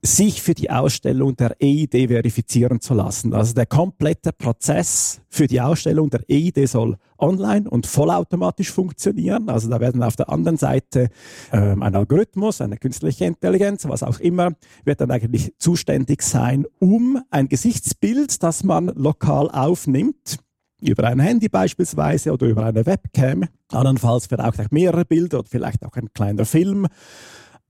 sich 0.00 0.40
für 0.40 0.54
die 0.54 0.70
Ausstellung 0.70 1.36
der 1.36 1.56
EID 1.60 2.08
verifizieren 2.08 2.80
zu 2.80 2.94
lassen. 2.94 3.34
Also 3.34 3.52
der 3.52 3.66
komplette 3.66 4.32
Prozess 4.32 5.20
für 5.28 5.46
die 5.46 5.60
Ausstellung 5.60 6.08
der 6.08 6.22
EID 6.26 6.66
soll 6.66 6.96
online 7.18 7.68
und 7.68 7.86
vollautomatisch 7.86 8.70
funktionieren. 8.70 9.50
Also 9.50 9.68
da 9.68 9.78
werden 9.80 10.02
auf 10.02 10.16
der 10.16 10.30
anderen 10.30 10.56
Seite 10.56 11.10
ähm, 11.52 11.82
ein 11.82 11.94
Algorithmus, 11.94 12.62
eine 12.62 12.78
künstliche 12.78 13.26
Intelligenz, 13.26 13.86
was 13.86 14.02
auch 14.02 14.20
immer, 14.20 14.52
wird 14.84 15.02
dann 15.02 15.10
eigentlich 15.10 15.52
zuständig 15.58 16.22
sein, 16.22 16.64
um 16.78 17.20
ein 17.30 17.48
Gesichtsbild, 17.48 18.42
das 18.42 18.64
man 18.64 18.86
lokal 18.86 19.50
aufnimmt, 19.50 20.38
über 20.86 21.04
ein 21.04 21.20
Handy 21.20 21.48
beispielsweise 21.48 22.32
oder 22.32 22.46
über 22.46 22.64
eine 22.64 22.86
Webcam, 22.86 23.44
andernfalls 23.72 24.26
vielleicht 24.26 24.60
auch 24.60 24.70
mehrere 24.70 25.04
Bilder 25.04 25.40
oder 25.40 25.48
vielleicht 25.48 25.84
auch 25.84 25.96
ein 25.96 26.12
kleiner 26.12 26.44
Film, 26.44 26.86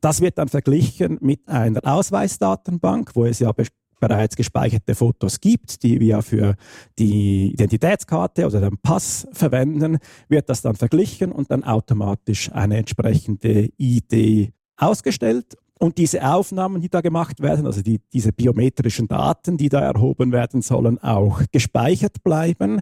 das 0.00 0.20
wird 0.20 0.38
dann 0.38 0.48
verglichen 0.48 1.18
mit 1.20 1.48
einer 1.48 1.80
Ausweisdatenbank, 1.84 3.10
wo 3.14 3.24
es 3.24 3.38
ja 3.38 3.52
bereits 3.98 4.36
gespeicherte 4.36 4.94
Fotos 4.94 5.40
gibt, 5.40 5.82
die 5.82 6.00
wir 6.00 6.22
für 6.22 6.54
die 6.98 7.52
Identitätskarte 7.52 8.46
oder 8.46 8.60
den 8.60 8.78
Pass 8.78 9.26
verwenden, 9.32 9.98
wird 10.28 10.50
das 10.50 10.62
dann 10.62 10.76
verglichen 10.76 11.32
und 11.32 11.50
dann 11.50 11.64
automatisch 11.64 12.52
eine 12.52 12.76
entsprechende 12.76 13.70
ID 13.78 14.52
ausgestellt. 14.76 15.56
Und 15.78 15.98
diese 15.98 16.26
Aufnahmen, 16.26 16.80
die 16.80 16.88
da 16.88 17.02
gemacht 17.02 17.40
werden, 17.42 17.66
also 17.66 17.82
die, 17.82 18.00
diese 18.12 18.32
biometrischen 18.32 19.08
Daten, 19.08 19.58
die 19.58 19.68
da 19.68 19.80
erhoben 19.80 20.32
werden 20.32 20.62
sollen, 20.62 20.98
auch 21.02 21.42
gespeichert 21.52 22.22
bleiben, 22.24 22.80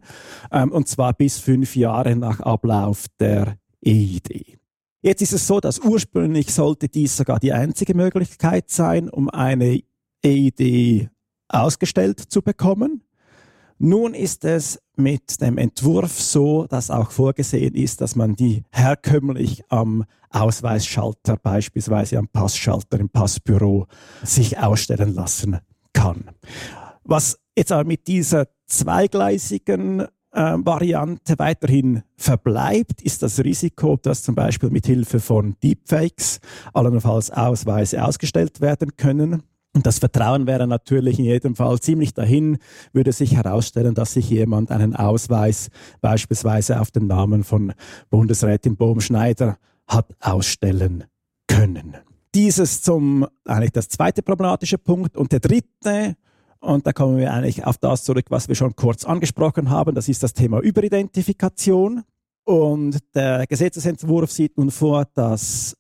ähm, 0.53 0.71
und 0.71 0.87
zwar 0.87 1.13
bis 1.13 1.39
fünf 1.39 1.75
Jahre 1.75 2.15
nach 2.15 2.39
Ablauf 2.41 3.07
der 3.19 3.57
EID. 3.85 4.59
Jetzt 5.03 5.23
ist 5.23 5.33
es 5.33 5.47
so, 5.47 5.61
dass 5.61 5.81
ursprünglich 5.81 6.55
sollte 6.55 6.89
dies 6.89 7.17
sogar 7.17 7.41
die 7.41 7.53
einzige 7.53 7.95
Möglichkeit 7.95 8.71
sein, 8.71 9.11
um 9.11 9.29
eine 9.29 9.83
EID 10.25 11.11
ausgestellt 11.49 12.21
zu 12.21 12.43
bekommen. 12.43 13.03
Nun 13.79 14.15
ist 14.15 14.45
es 14.45 14.81
mit 14.97 15.41
dem 15.41 15.59
Entwurf 15.59 16.21
so, 16.21 16.67
dass 16.67 16.91
auch 16.91 17.11
vorgesehen 17.11 17.75
ist, 17.75 18.01
dass 18.01 18.15
man 18.15 18.37
die 18.37 18.63
herkömmlich 18.71 19.65
am 19.69 20.05
Ausweisschalter, 20.31 21.37
beispielsweise 21.37 22.19
am 22.19 22.29
Passschalter 22.29 22.99
im 23.01 23.09
Passbüro, 23.09 23.87
sich 24.23 24.59
ausstellen 24.59 25.15
lassen 25.15 25.59
kann. 25.93 26.31
Was 27.03 27.39
jetzt 27.57 27.73
aber 27.73 27.85
mit 27.85 28.07
dieser 28.07 28.49
zweigleisigen 28.67 30.01
äh, 30.01 30.07
Variante 30.59 31.39
weiterhin 31.39 32.03
verbleibt, 32.17 33.03
ist 33.03 33.23
das 33.23 33.39
Risiko, 33.43 33.97
dass 33.97 34.23
zum 34.23 34.35
Beispiel 34.35 34.71
mit 34.71 34.87
Hilfe 34.87 35.21
von 35.21 35.57
Deepfakes 35.63 36.41
allenfalls 36.73 37.31
Ausweise 37.31 38.05
ausgestellt 38.05 38.61
werden 38.61 38.97
können. 38.97 39.43
Und 39.75 39.87
das 39.87 39.99
Vertrauen 39.99 40.47
wäre 40.47 40.67
natürlich 40.67 41.19
in 41.19 41.25
jedem 41.25 41.57
Fall 41.57 41.81
ziemlich 41.81 42.15
dahin, 42.15 42.59
würde 42.93 43.13
sich 43.13 43.35
herausstellen, 43.35 43.95
dass 43.95 44.13
sich 44.13 44.31
jemand 44.31 44.71
einen 44.71 44.95
Ausweis 44.95 45.69
beispielsweise 46.01 46.81
auf 46.81 46.93
den 46.93 47.09
Namen 47.09 47.43
von 47.43 47.73
Bundesrätin 48.09 48.77
Bohm-Schneider 48.77 49.59
hat 49.89 50.15
ausstellen 50.21 51.05
können. 51.49 51.97
Dieses 52.35 52.83
zum 52.83 53.27
eigentlich 53.45 53.73
das 53.73 53.89
zweite 53.89 54.23
problematische 54.23 54.79
Punkt. 54.79 55.17
Und 55.17 55.33
der 55.33 55.41
dritte 55.41 56.17
und 56.65 56.87
da 56.87 56.93
kommen 56.93 57.19
wir 57.19 57.33
eigentlich 57.33 57.67
auf 57.67 57.77
das 57.77 58.05
zurück, 58.05 58.27
was 58.31 58.49
wir 58.49 58.55
schon 58.55 58.75
kurz 58.75 59.05
angesprochen 59.05 59.69
haben. 59.69 59.95
Das 59.95 60.09
ist 60.09 60.23
das 60.23 60.33
Thema 60.33 60.61
Überidentifikation. 60.61 62.05
Und 62.45 62.99
der 63.15 63.47
Gesetzesentwurf 63.47 64.33
sieht 64.33 64.57
nun 64.57 64.71
vor, 64.71 65.07
dass 65.15 65.77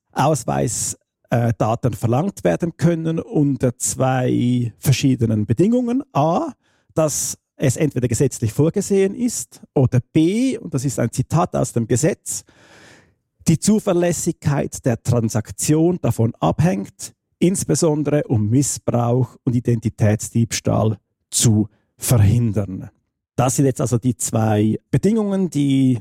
Ausweisdaten 1.34 1.94
verlangt 1.94 2.44
werden 2.44 2.76
können 2.76 3.18
unter 3.18 3.76
zwei 3.76 4.72
verschiedenen 4.78 5.46
Bedingungen. 5.46 6.02
A, 6.12 6.52
dass 6.94 7.38
es 7.56 7.76
entweder 7.76 8.08
gesetzlich 8.08 8.52
vorgesehen 8.52 9.14
ist 9.14 9.60
oder 9.74 10.00
B, 10.12 10.58
und 10.58 10.74
das 10.74 10.84
ist 10.84 10.98
ein 10.98 11.10
Zitat 11.10 11.54
aus 11.56 11.72
dem 11.72 11.86
Gesetz, 11.86 12.44
die 13.48 13.58
Zuverlässigkeit 13.58 14.84
der 14.86 15.02
Transaktion 15.02 15.98
davon 16.00 16.34
abhängt, 16.40 17.12
insbesondere 17.38 18.24
um 18.24 18.48
Missbrauch 18.48 19.36
und 19.44 19.54
Identitätsdiebstahl 19.54 20.98
zu 21.30 21.68
verhindern. 21.96 22.90
Das 23.36 23.56
sind 23.56 23.66
jetzt 23.66 23.80
also 23.80 23.98
die 23.98 24.16
zwei 24.16 24.78
Bedingungen, 24.90 25.50
die 25.50 26.00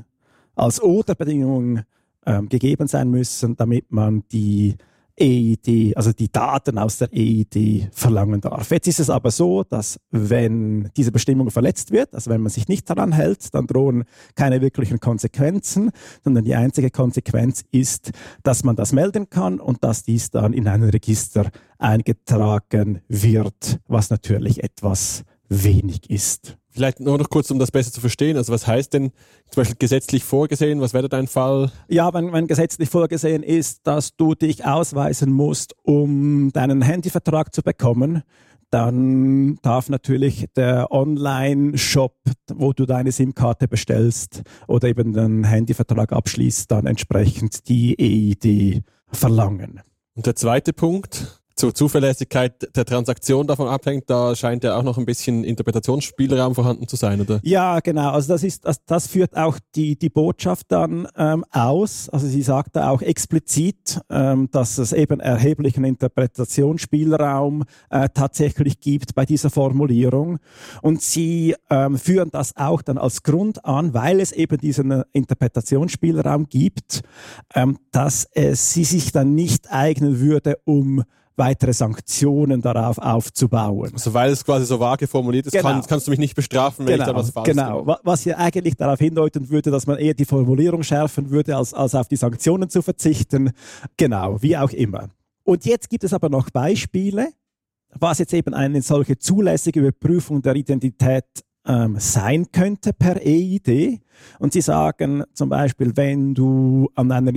als 0.56 0.82
Oder-Bedingungen 0.82 1.84
ähm, 2.26 2.48
gegeben 2.48 2.88
sein 2.88 3.10
müssen, 3.10 3.56
damit 3.56 3.92
man 3.92 4.24
die 4.32 4.78
EID, 5.20 5.96
also 5.96 6.12
die 6.12 6.32
Daten 6.32 6.78
aus 6.78 6.98
der 6.98 7.10
EID 7.14 7.90
verlangen 7.92 8.42
darf. 8.42 8.72
Jetzt 8.72 8.88
ist 8.88 9.00
es 9.00 9.10
aber 9.10 9.32
so, 9.32 9.64
dass 9.64 10.00
wenn 10.10 10.90
diese 10.98 11.12
Bestimmung 11.12 11.52
verletzt 11.52 11.92
wird, 11.92 12.14
also 12.16 12.32
wenn 12.32 12.42
man 12.42 12.50
sich 12.50 12.68
nicht 12.68 12.90
daran 12.90 13.12
hält, 13.12 13.54
dann 13.54 13.68
drohen 13.68 14.06
keine 14.36 14.62
wirklichen 14.62 15.00
Konsequenzen, 15.00 15.92
sondern 16.24 16.44
die 16.44 16.56
einzige 16.56 16.90
Konsequenz 16.90 17.64
ist, 17.72 18.12
dass 18.42 18.64
man 18.64 18.76
das 18.76 18.92
melden 18.92 19.30
kann 19.30 19.60
und 19.60 19.84
dass 19.84 20.04
dies 20.04 20.32
dann 20.32 20.54
in 20.54 20.68
ein 20.68 20.84
Register 20.84 21.52
eingetragen 21.78 23.02
wird, 23.08 23.80
was 23.88 24.10
natürlich 24.10 24.64
etwas 24.64 25.24
wenig 25.48 26.10
ist. 26.10 26.58
Vielleicht 26.74 27.00
nur 27.00 27.20
noch 27.20 27.30
kurz, 27.30 27.52
um 27.52 27.60
das 27.60 27.70
besser 27.70 27.92
zu 27.92 28.02
verstehen. 28.02 28.36
Also 28.36 28.52
was 28.52 28.66
heißt 28.66 28.94
denn 28.94 29.12
zum 29.52 29.62
Beispiel 29.62 29.78
gesetzlich 29.78 30.24
vorgesehen? 30.24 30.82
Was 30.82 30.94
wäre 30.94 31.08
dein 31.08 31.28
Fall? 31.28 31.72
Ja, 31.88 32.12
wenn, 32.14 32.34
wenn 32.34 32.48
gesetzlich 32.48 32.90
vorgesehen 32.90 33.44
ist, 33.44 33.86
dass 33.86 34.16
du 34.16 34.34
dich 34.34 34.66
ausweisen 34.66 35.32
musst, 35.32 35.76
um 35.84 36.52
deinen 36.52 36.82
Handyvertrag 36.82 37.54
zu 37.54 37.62
bekommen, 37.62 38.24
dann 38.72 39.60
darf 39.62 39.90
natürlich 39.90 40.48
der 40.56 40.92
Online-Shop, 40.92 42.16
wo 42.52 42.74
du 42.74 42.88
deine 42.88 43.12
SIM-Karte 43.12 43.68
bestellst 43.68 44.42
oder 44.68 44.88
eben 44.88 45.14
den 45.14 45.44
Handyvertrag 45.44 46.12
abschließt, 46.12 46.72
dann 46.72 46.88
entsprechend 46.88 47.70
die 47.70 47.96
EID 48.00 48.84
verlangen. 49.12 49.82
Und 50.16 50.26
der 50.26 50.36
zweite 50.36 50.74
Punkt? 50.74 51.43
Zur 51.56 51.74
Zuverlässigkeit 51.76 52.76
der 52.76 52.86
Transaktion 52.86 53.48
davon 53.48 53.68
abhängt, 53.68 54.10
da 54.10 54.36
scheint 54.36 54.64
ja 54.64 54.76
auch 54.78 54.84
noch 54.84 54.98
ein 54.98 55.06
bisschen 55.06 55.44
Interpretationsspielraum 55.44 56.56
vorhanden 56.56 56.88
zu 56.88 56.96
sein, 56.96 57.22
oder? 57.22 57.40
Ja, 57.44 57.80
genau. 57.80 58.12
Also 58.12 58.34
das 58.34 58.44
ist, 58.44 58.66
das, 58.66 58.84
das 58.86 59.08
führt 59.08 59.38
auch 59.38 59.60
die, 59.76 59.98
die 59.98 60.10
Botschaft 60.10 60.72
dann 60.72 61.08
ähm, 61.16 61.46
aus. 61.52 62.10
Also 62.10 62.28
sie 62.28 62.42
sagt 62.42 62.76
da 62.76 62.90
auch 62.90 63.02
explizit, 63.02 64.02
ähm, 64.10 64.50
dass 64.52 64.78
es 64.78 64.94
eben 64.94 65.20
erheblichen 65.20 65.84
Interpretationsspielraum 65.84 67.64
äh, 67.90 68.10
tatsächlich 68.14 68.80
gibt 68.80 69.16
bei 69.16 69.26
dieser 69.26 69.50
Formulierung. 69.50 70.40
Und 70.82 71.02
sie 71.02 71.56
ähm, 71.70 71.98
führen 71.98 72.30
das 72.32 72.56
auch 72.56 72.82
dann 72.82 72.98
als 72.98 73.24
Grund 73.24 73.64
an, 73.66 73.94
weil 73.94 74.20
es 74.20 74.32
eben 74.32 74.58
diesen 74.58 75.04
Interpretationsspielraum 75.14 76.48
gibt, 76.50 77.02
ähm, 77.54 77.78
dass 77.92 78.28
es 78.32 78.74
sie 78.74 78.84
sich 78.84 79.12
dann 79.12 79.36
nicht 79.36 79.72
eignen 79.72 80.20
würde, 80.20 80.58
um 80.66 81.04
weitere 81.36 81.74
Sanktionen 81.74 82.62
darauf 82.62 82.98
aufzubauen. 82.98 83.92
Also 83.94 84.14
weil 84.14 84.32
es 84.32 84.44
quasi 84.46 84.66
so 84.66 84.80
vage 84.80 85.08
formuliert 85.08 85.48
ist, 85.48 85.54
genau. 85.54 85.70
kann, 85.70 85.84
kannst 85.88 86.08
du 86.08 86.12
mich 86.12 86.20
nicht 86.20 86.36
bestrafen, 86.36 86.86
wenn 86.86 86.94
genau, 86.94 87.06
ich 87.06 87.12
da 87.12 87.16
was 87.16 87.30
falsch 87.32 87.50
Genau, 87.50 87.84
mache. 87.84 88.00
was 88.04 88.26
ja 88.26 88.38
eigentlich 88.38 88.76
darauf 88.76 89.00
hindeuten 89.00 89.50
würde, 89.50 89.72
dass 89.72 89.88
man 89.88 89.98
eher 89.98 90.14
die 90.14 90.26
Formulierung 90.26 90.84
schärfen 90.84 91.30
würde, 91.30 91.56
als, 91.56 91.74
als 91.74 91.96
auf 91.96 92.08
die 92.08 92.16
Sanktionen 92.16 92.70
zu 92.70 92.82
verzichten. 92.82 93.52
Genau, 93.98 94.42
wie 94.42 94.58
auch 94.58 94.72
immer. 94.72 95.10
Und 95.44 95.66
jetzt 95.66 95.90
gibt 95.90 96.04
es 96.04 96.14
aber 96.14 96.30
noch 96.30 96.50
Beispiele, 96.50 97.30
was 98.00 98.20
jetzt 98.20 98.34
eben 98.34 98.54
eine 98.54 98.82
solche 98.82 99.18
zulässige 99.18 99.80
Überprüfung 99.82 100.42
der 100.42 100.56
Identität 100.56 101.26
ähm, 101.66 101.96
sein 102.00 102.52
könnte 102.52 102.94
per 102.94 103.18
EID. 103.26 104.02
Und 104.40 104.54
sie 104.54 104.62
sagen 104.62 105.24
zum 105.34 105.50
Beispiel, 105.50 105.96
wenn 105.96 106.34
du 106.34 106.90
an 106.96 107.12
einer 107.12 107.32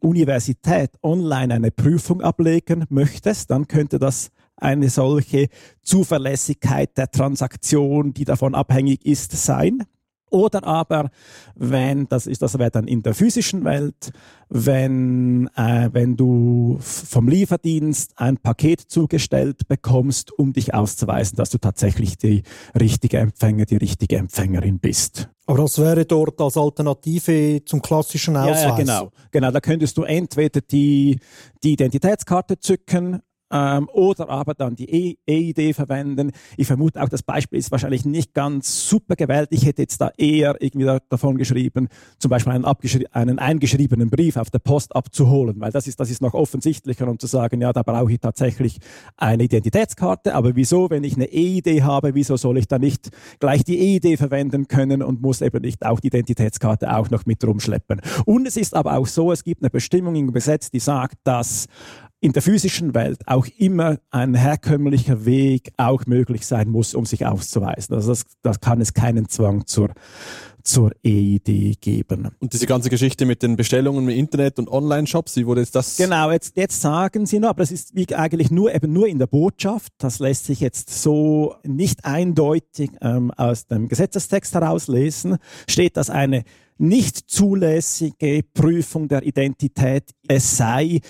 Universität 0.00 0.90
online 1.02 1.54
eine 1.54 1.70
Prüfung 1.70 2.20
ablegen 2.20 2.84
möchtest, 2.88 3.50
dann 3.50 3.66
könnte 3.68 3.98
das 3.98 4.30
eine 4.56 4.90
solche 4.90 5.48
Zuverlässigkeit 5.82 6.96
der 6.98 7.10
Transaktion, 7.10 8.12
die 8.12 8.24
davon 8.24 8.54
abhängig 8.54 9.06
ist, 9.06 9.32
sein. 9.32 9.84
Oder 10.30 10.64
aber, 10.64 11.10
wenn, 11.54 12.08
das 12.08 12.26
ist, 12.26 12.42
das 12.42 12.58
wäre 12.58 12.70
dann 12.70 12.86
in 12.86 13.02
der 13.02 13.14
physischen 13.14 13.64
Welt, 13.64 14.12
wenn, 14.48 15.48
äh, 15.56 15.90
wenn 15.92 16.16
du 16.16 16.78
vom 16.80 17.28
Lieferdienst 17.28 18.12
ein 18.16 18.38
Paket 18.38 18.80
zugestellt 18.80 19.68
bekommst, 19.68 20.32
um 20.38 20.52
dich 20.52 20.74
auszuweisen, 20.74 21.36
dass 21.36 21.50
du 21.50 21.58
tatsächlich 21.58 22.16
die 22.16 22.42
richtige 22.78 23.18
Empfänger, 23.18 23.66
die 23.66 23.76
richtige 23.76 24.16
Empfängerin 24.16 24.78
bist. 24.78 25.28
Aber 25.46 25.62
das 25.62 25.78
wäre 25.78 26.04
dort 26.04 26.38
als 26.42 26.58
Alternative 26.58 27.64
zum 27.64 27.80
klassischen 27.80 28.36
Ausweis. 28.36 28.62
Ja, 28.62 28.68
ja 28.68 28.76
genau. 28.76 29.10
Genau, 29.30 29.50
da 29.50 29.60
könntest 29.60 29.96
du 29.96 30.02
entweder 30.02 30.60
die, 30.60 31.18
die 31.62 31.72
Identitätskarte 31.72 32.58
zücken 32.58 33.22
ähm, 33.50 33.88
oder 33.92 34.28
aber 34.28 34.54
dann 34.54 34.74
die 34.76 35.18
EID 35.26 35.58
e 35.58 35.72
verwenden. 35.72 36.32
Ich 36.56 36.66
vermute 36.66 37.02
auch, 37.02 37.08
das 37.08 37.22
Beispiel 37.22 37.58
ist 37.58 37.70
wahrscheinlich 37.70 38.04
nicht 38.04 38.34
ganz 38.34 38.88
super 38.88 39.16
gewählt. 39.16 39.48
Ich 39.52 39.64
hätte 39.64 39.82
jetzt 39.82 40.00
da 40.00 40.10
eher 40.16 40.56
irgendwie 40.60 40.86
da, 40.86 40.98
davon 41.08 41.36
geschrieben, 41.36 41.88
zum 42.18 42.30
Beispiel 42.30 42.52
einen, 42.52 42.64
einen, 43.12 43.38
eingeschriebenen 43.38 44.10
Brief 44.10 44.36
auf 44.36 44.50
der 44.50 44.58
Post 44.58 44.94
abzuholen, 44.94 45.60
weil 45.60 45.72
das 45.72 45.86
ist, 45.86 46.00
das 46.00 46.10
ist 46.10 46.20
noch 46.20 46.34
offensichtlicher, 46.34 47.08
um 47.08 47.18
zu 47.18 47.26
sagen, 47.26 47.60
ja, 47.60 47.72
da 47.72 47.82
brauche 47.82 48.12
ich 48.12 48.20
tatsächlich 48.20 48.78
eine 49.16 49.44
Identitätskarte. 49.44 50.34
Aber 50.34 50.56
wieso, 50.56 50.90
wenn 50.90 51.04
ich 51.04 51.16
eine 51.16 51.32
EID 51.32 51.82
habe, 51.82 52.14
wieso 52.14 52.36
soll 52.36 52.58
ich 52.58 52.68
da 52.68 52.78
nicht 52.78 53.10
gleich 53.40 53.64
die 53.64 53.78
EID 53.78 54.18
verwenden 54.18 54.68
können 54.68 55.02
und 55.02 55.22
muss 55.22 55.40
eben 55.40 55.62
nicht 55.62 55.84
auch 55.84 56.00
die 56.00 56.08
Identitätskarte 56.08 56.94
auch 56.94 57.10
noch 57.10 57.26
mit 57.26 57.44
rumschleppen? 57.44 58.00
Und 58.24 58.46
es 58.46 58.56
ist 58.56 58.74
aber 58.74 58.96
auch 58.96 59.06
so, 59.06 59.32
es 59.32 59.44
gibt 59.44 59.62
eine 59.62 59.70
Bestimmung 59.70 60.14
im 60.16 60.32
Gesetz, 60.32 60.70
die 60.70 60.80
sagt, 60.80 61.18
dass 61.24 61.66
in 62.20 62.32
der 62.32 62.42
physischen 62.42 62.94
Welt 62.94 63.20
auch 63.26 63.46
immer 63.58 63.98
ein 64.10 64.34
herkömmlicher 64.34 65.24
Weg 65.24 65.72
auch 65.76 66.06
möglich 66.06 66.46
sein 66.46 66.68
muss, 66.68 66.94
um 66.94 67.06
sich 67.06 67.24
auszuweisen. 67.26 67.94
Also 67.94 68.08
das, 68.08 68.24
das 68.42 68.60
kann 68.60 68.80
es 68.80 68.92
keinen 68.92 69.28
Zwang 69.28 69.66
zur, 69.66 69.90
zur 70.64 70.90
EID 71.04 71.80
geben. 71.80 72.30
Und 72.40 72.52
diese 72.52 72.66
ganze 72.66 72.90
Geschichte 72.90 73.24
mit 73.24 73.42
den 73.42 73.56
Bestellungen 73.56 74.08
im 74.08 74.16
Internet 74.16 74.58
und 74.58 74.68
Online-Shops, 74.68 75.36
wie 75.36 75.46
wurde 75.46 75.60
jetzt 75.60 75.76
das? 75.76 75.96
Genau, 75.96 76.32
jetzt, 76.32 76.56
jetzt 76.56 76.80
sagen 76.80 77.24
Sie 77.24 77.38
nur, 77.38 77.50
aber 77.50 77.62
das 77.62 77.70
ist 77.70 77.94
wie 77.94 78.12
eigentlich 78.14 78.50
nur 78.50 78.74
eben 78.74 78.92
nur 78.92 79.06
in 79.06 79.20
der 79.20 79.28
Botschaft. 79.28 79.92
Das 79.98 80.18
lässt 80.18 80.46
sich 80.46 80.58
jetzt 80.58 80.90
so 80.90 81.54
nicht 81.64 82.04
eindeutig 82.04 82.90
ähm, 83.00 83.30
aus 83.30 83.66
dem 83.66 83.86
Gesetzestext 83.86 84.54
herauslesen. 84.54 85.36
Steht, 85.68 85.96
dass 85.96 86.10
eine 86.10 86.42
nicht 86.78 87.28
zulässige 87.28 88.42
Prüfung 88.54 89.08
der 89.08 89.24
Identität 89.24 90.10
es 90.28 90.56
sei, 90.56 91.00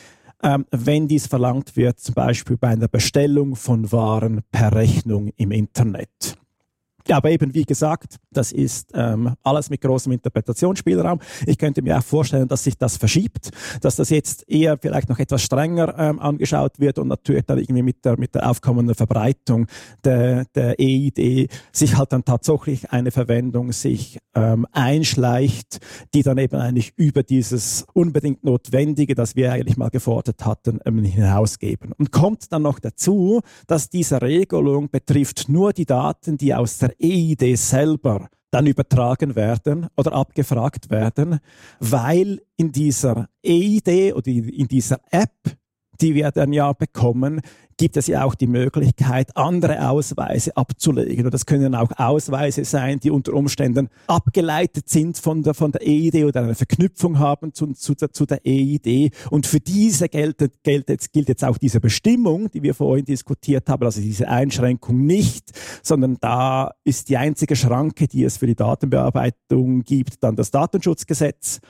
ähm, 0.43 0.67
wenn 0.71 1.09
dies 1.09 1.27
verlangt 1.27 1.77
wird, 1.77 2.01
zum 2.01 2.15
Beispiel 2.15 2.57
bei 2.57 2.69
einer 2.69 2.89
Bestellung 2.89 3.57
von 3.57 3.91
Waren 3.93 4.43
per 4.51 4.75
Rechnung 4.75 5.31
im 5.37 5.51
Internet. 5.51 6.39
Aber 7.11 7.31
eben, 7.31 7.55
wie 7.55 7.65
gesagt, 7.65 8.17
das 8.31 8.53
ist 8.53 8.91
ähm, 8.95 9.35
alles 9.43 9.71
mit 9.71 9.81
großem 9.81 10.13
Interpretationsspielraum. 10.13 11.21
Ich 11.47 11.59
könnte 11.59 11.83
mir 11.83 11.99
auch 11.99 12.03
vorstellen, 12.03 12.49
dass 12.49 12.65
sich 12.65 12.77
das 12.77 12.97
verschiebt, 12.97 13.51
dass 13.81 13.97
das 13.97 14.11
jetzt 14.11 14.49
eher 14.49 14.79
vielleicht 14.79 15.09
noch 15.09 15.19
etwas 15.19 15.43
strenger 15.43 15.95
ähm, 15.99 16.21
angeschaut 16.21 16.79
wird 16.79 16.99
und 16.99 17.09
natürlich 17.09 17.45
dann 17.47 17.59
irgendwie 17.59 17.83
mit 17.83 18.05
der, 18.05 18.19
mit 18.19 18.35
der 18.35 18.49
aufkommenden 18.49 18.95
Verbreitung 18.95 19.67
der, 20.05 20.45
der 20.55 20.79
EID 20.79 21.51
sich 21.73 21.97
halt 21.97 22.13
dann 22.13 22.25
tatsächlich 22.25 22.91
eine 22.93 23.11
Verwendung 23.11 23.73
sich 23.73 24.19
ähm, 24.35 24.67
einschleicht, 24.73 25.79
die 26.15 26.23
dann 26.23 26.39
eben 26.39 26.57
eigentlich 26.57 26.93
über 26.97 27.23
dieses 27.23 27.87
unbedingt 27.93 28.45
Notwendige, 28.45 29.15
das 29.15 29.37
wir 29.37 29.53
eigentlich 29.53 29.77
mal 29.77 29.91
gefordert 29.91 30.45
hatten, 30.45 30.81
ähm, 30.85 31.03
hinausgeben. 31.03 31.93
Und 31.93 32.13
kommt 32.13 32.53
dann 32.53 32.63
noch 32.63 32.79
dazu, 32.79 33.41
dass 33.67 33.91
diese 33.91 34.23
Regelung 34.23 34.91
betrifft 34.91 35.49
nur 35.49 35.73
die 35.73 35.87
Daten, 35.87 36.37
die 36.37 36.55
aus 36.55 36.79
der 36.79 36.98
EID 37.01 37.57
selber 37.57 38.29
dann 38.51 38.67
übertragen 38.67 39.37
werden 39.37 39.89
oder 39.97 40.13
abgefragt 40.13 40.91
werden, 40.91 41.41
weil 41.81 42.41
in 42.57 42.73
dieser 42.73 43.29
EID 43.45 44.15
oder 44.15 44.29
in 44.29 44.67
dieser 44.69 45.01
App, 45.11 45.57
die 46.01 46.15
wir 46.15 46.31
dann 46.31 46.53
ja 46.53 46.73
bekommen, 46.73 47.41
gibt 47.79 47.97
es 47.97 48.09
ja 48.09 48.25
auch 48.25 48.35
die 48.35 48.49
Möglichkeit, 48.49 49.35
andere 49.37 49.89
Ausweise 49.89 50.55
abzulegen. 50.57 51.25
Und 51.25 51.33
das 51.33 51.47
können 51.47 51.75
auch 51.75 51.91
Ausweise 51.97 52.65
sein, 52.65 52.99
die 53.01 53.11
unter 53.11 53.33
Umständen 53.33 53.89
abgeleitet 54.09 54.89
sind 54.89 55.17
von 55.17 55.43
der, 55.43 55.55
von 55.55 55.73
der 55.73 55.83
EID 55.83 56.25
oder 56.25 56.43
eine 56.43 56.55
Verknüpfung 56.55 57.19
haben 57.19 57.55
zu, 57.55 57.73
zu, 57.73 57.95
der, 57.95 58.13
zu 58.13 58.27
der 58.27 58.45
EID. 58.45 59.13
Und 59.31 59.47
für 59.47 59.61
diese 59.61 60.09
gilt, 60.09 60.39
gilt, 60.63 60.89
jetzt, 60.89 61.13
gilt 61.13 61.29
jetzt 61.29 61.45
auch 61.45 61.57
diese 61.57 61.81
Bestimmung, 61.81 62.51
die 62.51 62.63
wir 62.63 62.75
vorhin 62.75 63.05
diskutiert 63.05 63.69
haben, 63.69 63.85
also 63.85 64.01
diese 64.01 64.29
Einschränkung 64.29 65.07
nicht, 65.07 65.53
sondern 65.83 66.17
da 66.21 66.73
ist 66.85 67.09
die 67.09 67.17
einzige 67.17 67.55
Schranke, 67.55 68.09
die 68.09 68.25
es 68.25 68.39
für 68.39 68.49
die 68.49 68.57
Datenbearbeitung 68.57 69.85
gibt, 69.85 70.23
dann 70.25 70.35
das 70.35 70.51
Datenschutzgesetz, 70.51 71.61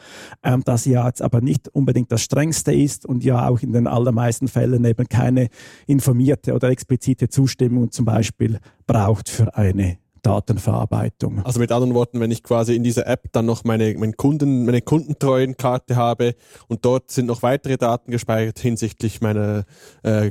ähm, 0.43 0.63
das 0.65 0.87
ja 0.87 1.07
jetzt 1.07 1.21
aber 1.21 1.43
nicht 1.43 1.69
unbedingt 1.69 2.11
das 2.11 2.23
strengste 2.23 2.73
ist 2.73 3.05
und 3.05 3.25
ja 3.25 3.47
auch 3.47 3.61
in 3.61 3.73
den 3.73 3.87
allermeisten 3.87 4.49
Fällen 4.49 4.87
eben 4.87 5.07
keine 5.07 5.49
in 5.87 5.98
informierte 5.99 6.55
oder 6.55 6.69
explizite 6.71 7.29
Zustimmung 7.29 7.91
zum 7.91 8.05
Beispiel 8.05 8.61
braucht 8.87 9.29
für 9.29 9.57
eine 9.57 9.99
Datenverarbeitung. 10.23 11.45
Also 11.45 11.59
mit 11.59 11.73
anderen 11.73 11.95
Worten, 11.95 12.21
wenn 12.21 12.31
ich 12.31 12.45
quasi 12.45 12.77
in 12.77 12.85
dieser 12.85 13.07
App 13.09 13.33
dann 13.33 13.47
noch 13.47 13.65
meine, 13.65 13.95
meine 13.99 14.13
Kunden, 14.13 14.65
meine 14.65 14.81
Kundentreuenkarte 14.81 15.97
habe 15.97 16.35
und 16.69 16.85
dort 16.85 17.11
sind 17.11 17.27
noch 17.27 17.43
weitere 17.43 17.77
Daten 17.79 18.13
gespeichert 18.13 18.61
hinsichtlich 18.61 19.21
meiner 19.21 19.65
äh, 20.05 20.31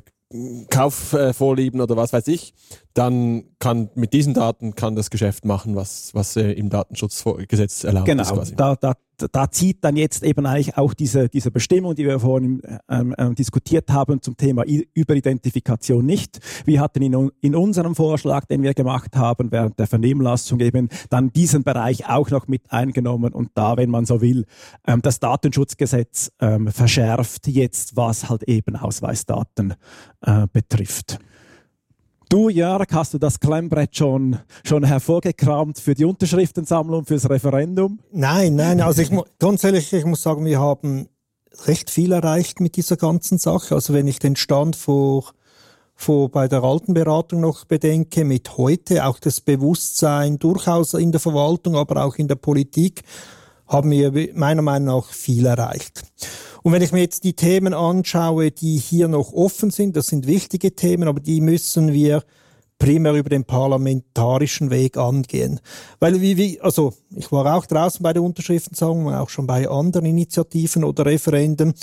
Kaufvorlieben 0.69 1.80
oder 1.82 1.95
was 1.95 2.13
weiß 2.13 2.27
ich, 2.27 2.53
dann 2.97 3.43
kann 3.60 3.89
mit 3.93 4.13
diesen 4.13 4.33
Daten 4.33 4.73
kann 4.73 4.95
das 4.95 5.12
Geschäft 5.12 5.45
machen, 5.45 5.75
was, 5.75 6.15
was 6.15 6.36
äh, 6.36 6.51
im 6.53 6.69
Datenschutzgesetz 6.69 7.83
erlaubt 7.83 8.07
genau, 8.07 8.23
ist. 8.23 8.57
Genau, 8.57 8.75
da, 8.75 8.93
da, 9.17 9.27
da 9.31 9.51
zieht 9.51 9.83
dann 9.83 9.95
jetzt 9.95 10.23
eben 10.23 10.47
eigentlich 10.47 10.77
auch 10.77 10.95
diese, 10.95 11.29
diese 11.29 11.51
Bestimmung, 11.51 11.93
die 11.93 12.05
wir 12.05 12.19
vorhin 12.19 12.62
ähm, 12.89 13.13
ähm, 13.19 13.36
diskutiert 13.36 13.91
haben 13.91 14.21
zum 14.23 14.36
Thema 14.36 14.63
Überidentifikation 14.65 16.05
nicht. 16.05 16.39
Wir 16.65 16.81
hatten 16.81 17.03
in, 17.03 17.31
in 17.39 17.55
unserem 17.55 17.93
Vorschlag, 17.93 18.45
den 18.45 18.63
wir 18.63 18.73
gemacht 18.73 19.15
haben 19.15 19.51
während 19.51 19.77
der 19.77 19.86
Vernehmlassung 19.86 20.60
eben 20.60 20.89
dann 21.12 21.31
diesen 21.31 21.63
Bereich 21.63 22.10
auch 22.10 22.31
noch 22.31 22.47
mit 22.47 22.71
eingenommen 22.71 23.33
und 23.33 23.51
da, 23.53 23.77
wenn 23.77 23.91
man 23.91 24.05
so 24.05 24.21
will, 24.21 24.45
ähm, 24.88 25.03
das 25.03 25.19
Datenschutzgesetz 25.19 26.31
ähm, 26.41 26.67
verschärft 26.69 27.47
jetzt, 27.47 27.95
was 27.95 28.27
halt 28.27 28.43
eben 28.43 28.75
Ausweisdaten 28.75 29.75
äh, 30.21 30.47
betrifft. 30.51 31.19
Du, 32.29 32.49
Jörg, 32.49 32.87
hast 32.91 33.13
du 33.13 33.19
das 33.19 33.39
Klemmbrett 33.39 33.95
schon, 33.95 34.39
schon 34.65 34.83
hervorgekramt 34.83 35.79
für 35.79 35.93
die 35.93 36.03
Unterschriftensammlung, 36.03 37.05
fürs 37.05 37.29
Referendum? 37.29 37.99
Nein, 38.11 38.55
nein, 38.55 38.81
also 38.81 39.01
ich, 39.01 39.09
ganz 39.39 39.63
ehrlich, 39.63 39.93
ich 39.93 40.03
muss 40.03 40.23
sagen, 40.23 40.43
wir 40.43 40.59
haben 40.59 41.07
recht 41.65 41.89
viel 41.89 42.11
erreicht 42.11 42.59
mit 42.59 42.75
dieser 42.75 42.97
ganzen 42.97 43.37
Sache. 43.37 43.75
Also 43.75 43.93
wenn 43.93 44.07
ich 44.07 44.19
den 44.19 44.35
Stand 44.35 44.75
vor, 44.75 45.31
vor 45.95 46.29
bei 46.29 46.49
der 46.49 46.63
alten 46.63 46.93
Beratung 46.93 47.39
noch 47.39 47.63
bedenke, 47.63 48.25
mit 48.25 48.57
heute, 48.57 49.05
auch 49.05 49.19
das 49.19 49.39
Bewusstsein 49.39 50.37
durchaus 50.37 50.95
in 50.95 51.13
der 51.13 51.21
Verwaltung, 51.21 51.77
aber 51.77 52.03
auch 52.03 52.15
in 52.15 52.27
der 52.27 52.35
Politik, 52.35 53.03
haben 53.67 53.89
wir 53.89 54.11
meiner 54.33 54.61
Meinung 54.61 54.97
nach 54.97 55.13
viel 55.13 55.45
erreicht. 55.45 56.03
Und 56.67 56.73
wenn 56.73 56.82
ich 56.82 56.91
mir 56.91 56.99
jetzt 56.99 57.23
die 57.23 57.32
Themen 57.32 57.73
anschaue, 57.73 58.51
die 58.51 58.75
hier 58.75 59.08
noch 59.08 59.32
offen 59.32 59.71
sind, 59.71 59.95
das 59.95 60.08
sind 60.08 60.27
wichtige 60.27 60.75
Themen, 60.75 61.08
aber 61.08 61.21
die 61.21 61.39
müssen 61.39 61.93
wir 61.93 62.25
primär 62.77 63.13
über 63.13 63.30
den 63.30 63.45
parlamentarischen 63.45 64.69
Weg 64.69 64.97
angehen. 64.97 65.62
Weil 66.01 66.19
wie, 66.19 66.36
wie, 66.36 66.60
also 66.60 66.93
ich 67.15 67.32
war 67.32 67.56
auch 67.56 67.65
draußen 67.67 68.03
bei 68.03 68.12
der 68.12 68.21
Unterschriftensammlung, 68.21 69.13
auch 69.13 69.30
schon 69.30 69.47
bei 69.47 69.69
anderen 69.69 70.08
Initiativen 70.08 70.84
oder 70.84 71.06
Referenden. 71.06 71.73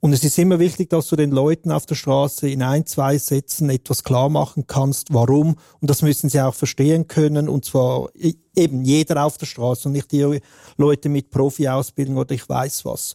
Und 0.00 0.12
es 0.12 0.24
ist 0.24 0.38
immer 0.40 0.58
wichtig, 0.58 0.90
dass 0.90 1.06
du 1.06 1.14
den 1.14 1.30
Leuten 1.30 1.70
auf 1.70 1.86
der 1.86 1.94
Straße 1.94 2.48
in 2.48 2.62
ein, 2.62 2.86
zwei 2.86 3.16
Sätzen 3.16 3.70
etwas 3.70 4.02
klar 4.02 4.28
machen 4.28 4.66
kannst, 4.66 5.14
warum. 5.14 5.54
Und 5.80 5.88
das 5.88 6.02
müssen 6.02 6.30
sie 6.30 6.40
auch 6.40 6.54
verstehen 6.54 7.06
können. 7.06 7.48
Und 7.48 7.66
zwar 7.66 8.08
eben 8.56 8.82
jeder 8.82 9.24
auf 9.24 9.38
der 9.38 9.46
Straße 9.46 9.88
und 9.88 9.92
nicht 9.92 10.10
die 10.10 10.40
Leute 10.78 11.08
mit 11.10 11.30
Profi-Ausbildung 11.30 12.16
oder 12.16 12.34
ich 12.34 12.48
weiß 12.48 12.84
was. 12.86 13.14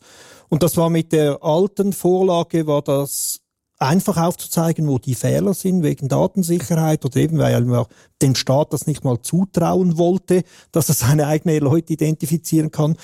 Und 0.50 0.64
das 0.64 0.78
war 0.78 0.90
mit 0.90 1.12
der 1.12 1.44
alten 1.44 1.94
Vorlage, 1.94 2.68
war 2.68 2.82
das 2.82 3.42
einfach 3.78 4.18
aufzuzeigen, 4.18 4.88
wo 4.88 5.00
die 5.00 5.16
Fehler 5.16 5.54
sind, 5.54 5.84
wegen 5.84 6.08
Datensicherheit 6.08 7.04
oder 7.06 7.18
eben, 7.18 7.38
weil 7.38 7.62
man 7.66 7.86
dem 8.22 8.36
Staat 8.36 8.74
das 8.74 8.88
nicht 8.88 9.04
mal 9.04 9.22
zutrauen 9.22 9.98
wollte, 9.98 10.44
dass 10.72 10.90
er 10.90 10.96
seine 10.96 11.28
eigenen 11.28 11.60
Leute 11.60 11.94
identifizieren 11.94 12.72
kann. 12.72 12.98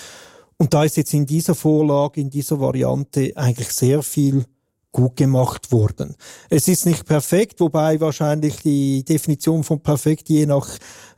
Und 0.57 0.73
da 0.73 0.83
ist 0.83 0.97
jetzt 0.97 1.13
in 1.13 1.25
dieser 1.25 1.55
Vorlage, 1.55 2.21
in 2.21 2.29
dieser 2.29 2.59
Variante 2.59 3.33
eigentlich 3.35 3.71
sehr 3.71 4.03
viel 4.03 4.45
gut 4.91 5.15
gemacht 5.15 5.71
worden. 5.71 6.15
Es 6.49 6.67
ist 6.67 6.85
nicht 6.85 7.05
perfekt, 7.05 7.59
wobei 7.59 7.99
wahrscheinlich 8.01 8.57
die 8.57 9.03
Definition 9.03 9.63
von 9.63 9.81
perfekt 9.81 10.29
je 10.29 10.45
nach 10.45 10.67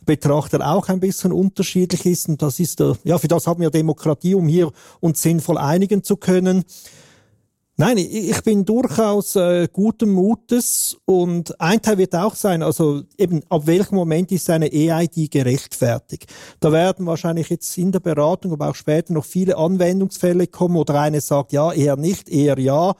Betrachter 0.05 0.67
auch 0.67 0.89
ein 0.89 0.99
bisschen 0.99 1.31
unterschiedlich 1.31 2.05
ist. 2.05 2.29
Und 2.29 2.41
das 2.41 2.59
ist, 2.59 2.81
ja, 3.03 3.17
für 3.17 3.27
das 3.27 3.47
haben 3.47 3.61
wir 3.61 3.69
Demokratie, 3.69 4.35
um 4.35 4.47
hier 4.47 4.71
uns 4.99 5.21
sinnvoll 5.21 5.57
einigen 5.57 6.03
zu 6.03 6.17
können. 6.17 6.63
Nein, 7.75 7.97
ich 7.97 8.39
bin 8.43 8.65
durchaus 8.65 9.35
äh, 9.35 9.67
guten 9.73 10.11
Mutes 10.11 10.95
und 11.05 11.59
ein 11.59 11.81
Teil 11.81 11.97
wird 11.97 12.13
auch 12.13 12.35
sein, 12.35 12.61
also 12.61 13.01
eben 13.17 13.41
ab 13.49 13.65
welchem 13.65 13.95
Moment 13.95 14.31
ist 14.31 14.47
eine 14.51 14.71
EID 14.71 15.31
gerechtfertigt. 15.31 16.31
Da 16.59 16.71
werden 16.71 17.07
wahrscheinlich 17.07 17.49
jetzt 17.49 17.75
in 17.79 17.91
der 17.91 17.99
Beratung, 17.99 18.51
aber 18.53 18.69
auch 18.69 18.75
später 18.75 19.13
noch 19.13 19.25
viele 19.25 19.57
Anwendungsfälle 19.57 20.45
kommen 20.45 20.75
oder 20.75 21.01
eine 21.01 21.19
sagt 21.19 21.51
ja, 21.51 21.73
eher 21.73 21.95
nicht, 21.95 22.29
eher 22.29 22.59
ja. 22.59 22.93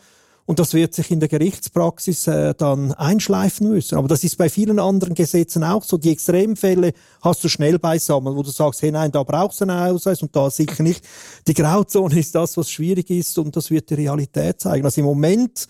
Und 0.45 0.59
das 0.59 0.73
wird 0.73 0.93
sich 0.93 1.09
in 1.09 1.21
der 1.21 1.29
Gerichtspraxis 1.29 2.27
äh, 2.27 2.53
dann 2.53 2.91
einschleifen 2.93 3.69
müssen. 3.69 3.97
Aber 3.97 4.09
das 4.09 4.25
ist 4.25 4.37
bei 4.37 4.49
vielen 4.49 4.77
anderen 4.77 5.13
Gesetzen 5.13 5.63
auch 5.63 5.83
so. 5.83 5.97
Die 5.97 6.11
Extremfälle 6.11 6.91
hast 7.21 7.43
du 7.43 7.49
schnell 7.49 7.79
beisammen, 7.79 8.35
wo 8.35 8.43
du 8.43 8.49
sagst, 8.49 8.81
hey 8.81 8.91
nein, 8.91 9.11
da 9.11 9.23
brauchst 9.23 9.61
du 9.61 9.65
einen 9.65 9.77
Ausweis 9.77 10.21
und 10.21 10.35
da 10.35 10.49
sicher 10.49 10.83
nicht. 10.83 11.05
Die 11.47 11.53
Grauzone 11.53 12.19
ist 12.19 12.35
das, 12.35 12.57
was 12.57 12.69
schwierig 12.69 13.09
ist 13.09 13.37
und 13.37 13.55
das 13.55 13.71
wird 13.71 13.89
die 13.89 13.95
Realität 13.95 14.59
zeigen. 14.59 14.83
Also 14.83 14.99
im 14.99 15.05
Moment 15.05 15.65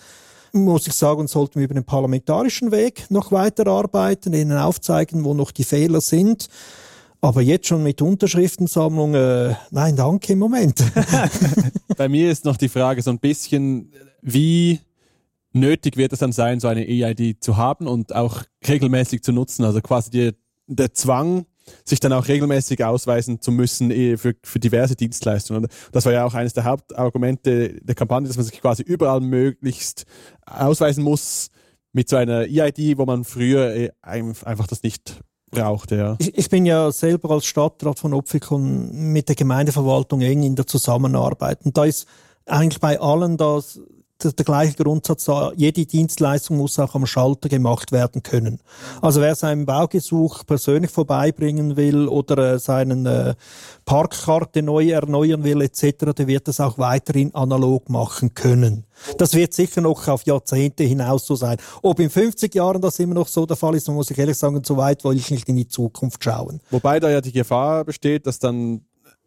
muss 0.53 0.87
ich 0.87 0.93
sagen, 0.93 1.27
sollten 1.27 1.59
wir 1.59 1.65
über 1.65 1.73
den 1.75 1.83
parlamentarischen 1.83 2.71
Weg 2.71 3.05
noch 3.09 3.31
weiter 3.31 3.67
arbeiten, 3.67 4.33
ihnen 4.33 4.57
aufzeigen, 4.57 5.23
wo 5.23 5.33
noch 5.35 5.51
die 5.51 5.63
Fehler 5.63 6.01
sind. 6.01 6.47
Aber 7.21 7.41
jetzt 7.41 7.67
schon 7.67 7.83
mit 7.83 8.01
Unterschriftensammlung, 8.01 9.15
äh, 9.15 9.55
nein, 9.71 9.95
danke 9.95 10.33
im 10.33 10.39
Moment. 10.39 10.83
Bei 11.97 12.09
mir 12.09 12.29
ist 12.29 12.43
noch 12.43 12.57
die 12.57 12.69
Frage 12.69 13.01
so 13.01 13.11
ein 13.11 13.19
bisschen, 13.19 13.91
wie 14.23 14.79
nötig 15.51 15.97
wird 15.97 16.13
es 16.13 16.19
dann 16.19 16.31
sein, 16.31 16.59
so 16.59 16.67
eine 16.67 16.87
EID 16.87 17.43
zu 17.43 17.57
haben 17.57 17.87
und 17.87 18.15
auch 18.15 18.43
regelmäßig 18.67 19.23
zu 19.23 19.31
nutzen? 19.31 19.63
Also 19.63 19.81
quasi 19.81 20.09
die, 20.09 20.31
der 20.67 20.93
Zwang, 20.93 21.45
sich 21.85 21.99
dann 21.99 22.13
auch 22.13 22.27
regelmäßig 22.27 22.83
ausweisen 22.83 23.41
zu 23.41 23.51
müssen 23.51 23.91
eh, 23.91 24.17
für, 24.17 24.35
für 24.43 24.59
diverse 24.59 24.95
Dienstleistungen. 24.95 25.67
Das 25.91 26.05
war 26.05 26.13
ja 26.13 26.25
auch 26.25 26.33
eines 26.33 26.53
der 26.53 26.65
Hauptargumente 26.65 27.79
der 27.81 27.95
Kampagne, 27.95 28.27
dass 28.27 28.37
man 28.37 28.45
sich 28.45 28.59
quasi 28.59 28.83
überall 28.83 29.21
möglichst 29.21 30.05
ausweisen 30.45 31.03
muss 31.03 31.49
mit 31.93 32.09
so 32.09 32.15
einer 32.15 32.41
EID, 32.41 32.97
wo 32.97 33.05
man 33.05 33.23
früher 33.23 33.73
eh, 33.75 33.91
einfach 34.01 34.67
das 34.67 34.83
nicht 34.83 35.21
brauchte. 35.51 35.95
Ja. 35.95 36.15
Ich, 36.19 36.37
ich 36.37 36.49
bin 36.49 36.65
ja 36.65 36.91
selber 36.91 37.31
als 37.31 37.45
Stadtrat 37.45 37.99
von 37.99 38.13
Opfikon 38.13 39.13
mit 39.13 39.29
der 39.29 39.35
Gemeindeverwaltung 39.35 40.21
eng 40.21 40.43
in 40.43 40.55
der 40.55 40.67
Zusammenarbeit. 40.67 41.59
Und 41.63 41.77
da 41.77 41.85
ist 41.85 42.07
eigentlich 42.45 42.81
bei 42.81 42.99
allen 42.99 43.37
das 43.37 43.79
der 44.31 44.45
gleiche 44.45 44.75
Grundsatz 44.75 45.25
da, 45.25 45.51
jede 45.55 45.85
Dienstleistung 45.85 46.57
muss 46.57 46.79
auch 46.79 46.95
am 46.95 47.05
Schalter 47.05 47.49
gemacht 47.49 47.91
werden 47.91 48.23
können. 48.23 48.59
Also 49.01 49.21
wer 49.21 49.35
seinen 49.35 49.65
Baugesuch 49.65 50.45
persönlich 50.45 50.91
vorbeibringen 50.91 51.75
will 51.75 52.07
oder 52.07 52.53
äh, 52.53 52.59
seinen 52.59 53.05
äh, 53.05 53.35
Parkkarte 53.85 54.61
neu 54.61 54.89
erneuern 54.89 55.43
will 55.43 55.61
etc., 55.61 56.13
der 56.17 56.27
wird 56.27 56.47
das 56.47 56.59
auch 56.59 56.77
weiterhin 56.77 57.33
analog 57.35 57.89
machen 57.89 58.33
können. 58.33 58.85
Das 59.17 59.33
wird 59.33 59.53
sicher 59.53 59.81
noch 59.81 60.07
auf 60.07 60.25
Jahrzehnte 60.25 60.83
hinaus 60.83 61.25
so 61.25 61.35
sein. 61.35 61.57
Ob 61.81 61.99
in 61.99 62.09
50 62.09 62.53
Jahren 62.55 62.81
das 62.81 62.99
immer 62.99 63.15
noch 63.15 63.27
so 63.27 63.45
der 63.45 63.57
Fall 63.57 63.75
ist, 63.75 63.89
muss 63.89 64.11
ich 64.11 64.17
ehrlich 64.17 64.37
sagen, 64.37 64.61
so 64.63 64.77
weit 64.77 65.03
will 65.03 65.17
ich 65.17 65.31
nicht 65.31 65.49
in 65.49 65.55
die 65.55 65.67
Zukunft 65.67 66.23
schauen. 66.23 66.61
Wobei 66.71 66.99
da 66.99 67.09
ja 67.09 67.21
die 67.21 67.31
Gefahr 67.31 67.83
besteht, 67.83 68.27
dass 68.27 68.39
dann 68.39 68.81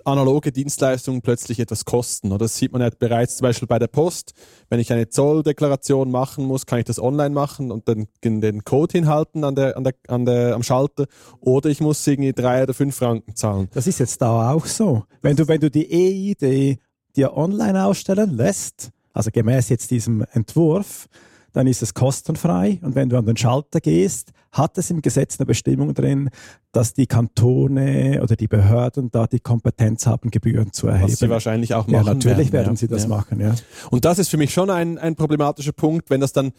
analoge 0.07 0.53
Dienstleistungen 0.53 1.21
plötzlich 1.21 1.59
etwas 1.59 1.85
kosten. 1.85 2.37
Das 2.39 2.57
sieht 2.57 2.73
man 2.73 2.81
ja 2.81 2.91
bereits 2.97 3.37
zum 3.37 3.45
Beispiel 3.45 3.69
bei 3.69 3.79
der 3.79 3.89
Post. 3.89 4.35
Wenn 4.69 4.81
ich 4.81 4.93
eine 4.93 5.09
Zolldeklaration 5.09 6.11
machen 6.11 6.45
muss, 6.45 6.67
kann 6.67 6.79
ich 6.79 6.85
das 6.85 7.01
online 7.01 7.35
machen 7.35 7.71
und 7.71 7.89
dann 7.89 8.07
den 8.23 8.65
Code 8.65 8.93
hinhalten 8.93 9.45
an 9.45 9.55
der, 9.55 9.77
an 9.77 9.85
der, 9.85 9.95
an 10.09 10.25
der, 10.25 10.55
am 10.55 10.63
Schalter. 10.63 11.07
Oder 11.41 11.71
ich 11.71 11.81
muss 11.81 12.07
irgendwie 12.07 12.33
drei 12.33 12.63
oder 12.63 12.75
fünf 12.75 12.97
Franken 12.97 13.35
zahlen. 13.35 13.69
Das 13.73 13.87
ist 13.87 13.99
jetzt 13.99 14.23
da 14.23 14.53
auch 14.53 14.67
so. 14.67 15.05
Wenn 15.23 15.37
du, 15.37 15.49
wenn 15.49 15.61
du 15.61 15.71
die 15.71 15.91
EID 15.91 16.79
dir 17.17 17.37
online 17.37 17.85
ausstellen 17.85 18.37
lässt, 18.37 18.91
also 19.13 19.31
gemäß 19.33 19.71
jetzt 19.71 19.91
diesem 19.91 20.25
Entwurf, 20.33 21.09
dann 21.53 21.67
ist 21.67 21.83
es 21.83 21.95
kostenfrei. 21.95 22.79
Und 22.83 22.95
wenn 22.95 23.09
du 23.09 23.17
an 23.17 23.27
den 23.27 23.37
Schalter 23.37 23.81
gehst, 23.81 24.33
hat 24.57 24.79
es 24.79 24.91
im 24.91 25.03
Gesetz 25.03 25.39
eine 25.39 25.47
Bestimmung 25.47 25.95
drin, 25.95 26.31
dass 26.73 26.95
die 26.95 27.07
Kantone 27.07 28.21
oder 28.23 28.37
die 28.37 28.49
Behörden 28.49 29.11
da 29.11 29.27
die 29.27 29.41
Kompetenz 29.41 30.07
haben, 30.07 30.31
Gebühren 30.31 30.73
zu 30.73 30.87
erheben. 30.87 31.13
Was 31.13 31.19
sie 31.19 31.29
wahrscheinlich 31.29 31.75
auch 31.75 31.87
machen. 31.87 32.07
Ja, 32.07 32.15
natürlich 32.15 32.53
werden, 32.53 32.53
werden 32.53 32.75
ja. 32.75 32.77
sie 32.77 32.89
das 32.89 33.03
ja. 33.03 33.09
machen, 33.09 33.41
ja. 33.41 33.55
Und 33.91 34.05
das 34.05 34.19
ist 34.19 34.29
für 34.29 34.37
mich 34.37 34.53
schon 34.53 34.71
ein, 34.71 34.99
ein 34.99 35.17
problematischer 35.17 35.73
Punkt, 35.73 36.11
wenn 36.11 36.21
das 36.21 36.33
dann, 36.33 36.53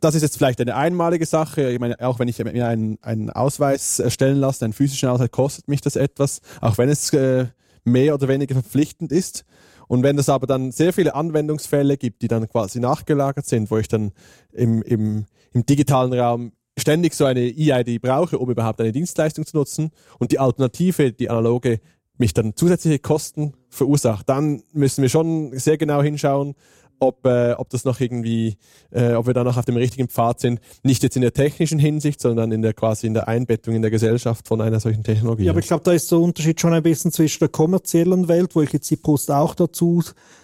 das 0.00 0.14
ist 0.14 0.22
jetzt 0.22 0.36
vielleicht 0.36 0.60
eine 0.60 0.74
einmalige 0.74 1.26
Sache. 1.26 1.70
Ich 1.70 1.78
meine, 1.78 1.98
auch 2.00 2.18
wenn 2.18 2.28
ich 2.28 2.38
mir 2.42 2.66
einen, 2.66 2.98
einen 3.02 3.30
Ausweis 3.30 3.98
erstellen 3.98 4.38
lasse, 4.38 4.64
einen 4.64 4.74
physischen 4.74 5.08
Ausweis, 5.08 5.30
kostet 5.30 5.68
mich 5.68 5.80
das 5.80 5.96
etwas, 5.96 6.40
auch 6.60 6.78
wenn 6.78 6.88
es 6.88 7.12
äh, 7.12 7.46
mehr 7.84 8.14
oder 8.14 8.28
weniger 8.28 8.54
verpflichtend 8.54 9.12
ist. 9.12 9.44
Und 9.88 10.04
wenn 10.04 10.16
es 10.18 10.28
aber 10.28 10.46
dann 10.46 10.70
sehr 10.70 10.92
viele 10.92 11.14
Anwendungsfälle 11.16 11.96
gibt, 11.96 12.22
die 12.22 12.28
dann 12.28 12.48
quasi 12.48 12.78
nachgelagert 12.78 13.46
sind, 13.46 13.70
wo 13.70 13.78
ich 13.78 13.88
dann 13.88 14.12
im, 14.52 14.82
im, 14.82 15.26
im 15.52 15.66
digitalen 15.66 16.12
Raum 16.12 16.52
ständig 16.80 17.14
so 17.14 17.24
eine 17.24 17.40
EID 17.40 18.00
brauche, 18.00 18.38
um 18.38 18.50
überhaupt 18.50 18.80
eine 18.80 18.92
Dienstleistung 18.92 19.46
zu 19.46 19.56
nutzen 19.56 19.90
und 20.18 20.32
die 20.32 20.38
Alternative, 20.38 21.12
die 21.12 21.30
analoge, 21.30 21.80
mich 22.18 22.34
dann 22.34 22.54
zusätzliche 22.54 22.98
Kosten 22.98 23.54
verursacht, 23.70 24.28
dann 24.28 24.62
müssen 24.72 25.02
wir 25.02 25.08
schon 25.08 25.58
sehr 25.58 25.78
genau 25.78 26.02
hinschauen, 26.02 26.54
ob, 27.00 27.26
äh, 27.26 27.52
ob 27.52 27.70
das 27.70 27.84
noch 27.84 27.98
irgendwie, 27.98 28.56
äh, 28.90 29.14
ob 29.14 29.26
wir 29.26 29.34
da 29.34 29.42
noch 29.42 29.56
auf 29.56 29.64
dem 29.64 29.76
richtigen 29.76 30.08
Pfad 30.08 30.40
sind. 30.40 30.60
Nicht 30.82 31.02
jetzt 31.02 31.16
in 31.16 31.22
der 31.22 31.32
technischen 31.32 31.78
Hinsicht, 31.78 32.20
sondern 32.20 32.52
in 32.52 32.62
der 32.62 32.74
quasi 32.74 33.06
in 33.06 33.14
der 33.14 33.26
Einbettung 33.26 33.74
in 33.74 33.82
der 33.82 33.90
Gesellschaft 33.90 34.46
von 34.46 34.60
einer 34.60 34.80
solchen 34.80 35.02
Technologie. 35.02 35.44
Ja, 35.44 35.52
aber 35.52 35.60
ich 35.60 35.66
glaube, 35.66 35.82
da 35.82 35.92
ist 35.92 36.10
der 36.10 36.18
Unterschied 36.18 36.60
schon 36.60 36.74
ein 36.74 36.82
bisschen 36.82 37.10
zwischen 37.10 37.40
der 37.40 37.48
kommerziellen 37.48 38.28
Welt, 38.28 38.54
wo 38.54 38.62
ich 38.62 38.72
jetzt 38.72 38.90
die 38.90 38.96
Post 38.96 39.30
auch 39.30 39.54
dazu 39.54 40.02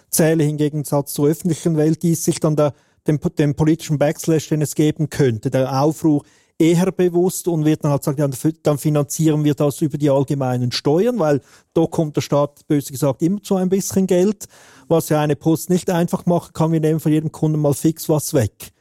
zähle, 0.09 0.43
im 0.43 0.57
Gegensatz 0.57 1.13
zur 1.13 1.27
öffentlichen 1.27 1.77
Welt, 1.77 2.01
die 2.01 2.15
sich 2.15 2.39
dann 2.39 2.55
der, 2.55 2.73
dem, 3.07 3.19
dem 3.37 3.55
politischen 3.55 3.97
Backslash, 3.97 4.49
den 4.49 4.61
es 4.61 4.75
geben 4.75 5.09
könnte, 5.09 5.49
der 5.49 5.81
Aufruhr, 5.81 6.23
eher 6.59 6.91
bewusst 6.91 7.47
und 7.47 7.65
wird 7.65 7.83
dann 7.83 7.91
halt 7.91 8.03
sagen, 8.03 8.19
ja, 8.19 8.51
dann 8.63 8.77
finanzieren 8.77 9.43
wir 9.43 9.53
das 9.53 9.81
über 9.81 9.97
die 9.97 10.09
allgemeinen 10.09 10.71
Steuern, 10.71 11.19
weil 11.19 11.41
da 11.73 11.85
kommt 11.85 12.15
der 12.15 12.21
Staat, 12.21 12.67
böse 12.67 12.91
gesagt, 12.91 13.21
immer 13.21 13.41
zu 13.43 13.55
ein 13.55 13.69
bisschen 13.69 14.07
Geld, 14.07 14.45
was 14.87 15.09
ja 15.09 15.21
eine 15.21 15.35
Post 15.35 15.69
nicht 15.69 15.89
einfach 15.89 16.25
machen 16.25 16.53
kann. 16.53 16.71
Wir 16.71 16.79
nehmen 16.79 16.99
von 16.99 17.11
jedem 17.11 17.31
Kunden 17.31 17.59
mal 17.59 17.73
fix 17.73 18.09
was 18.09 18.33
weg. 18.33 18.71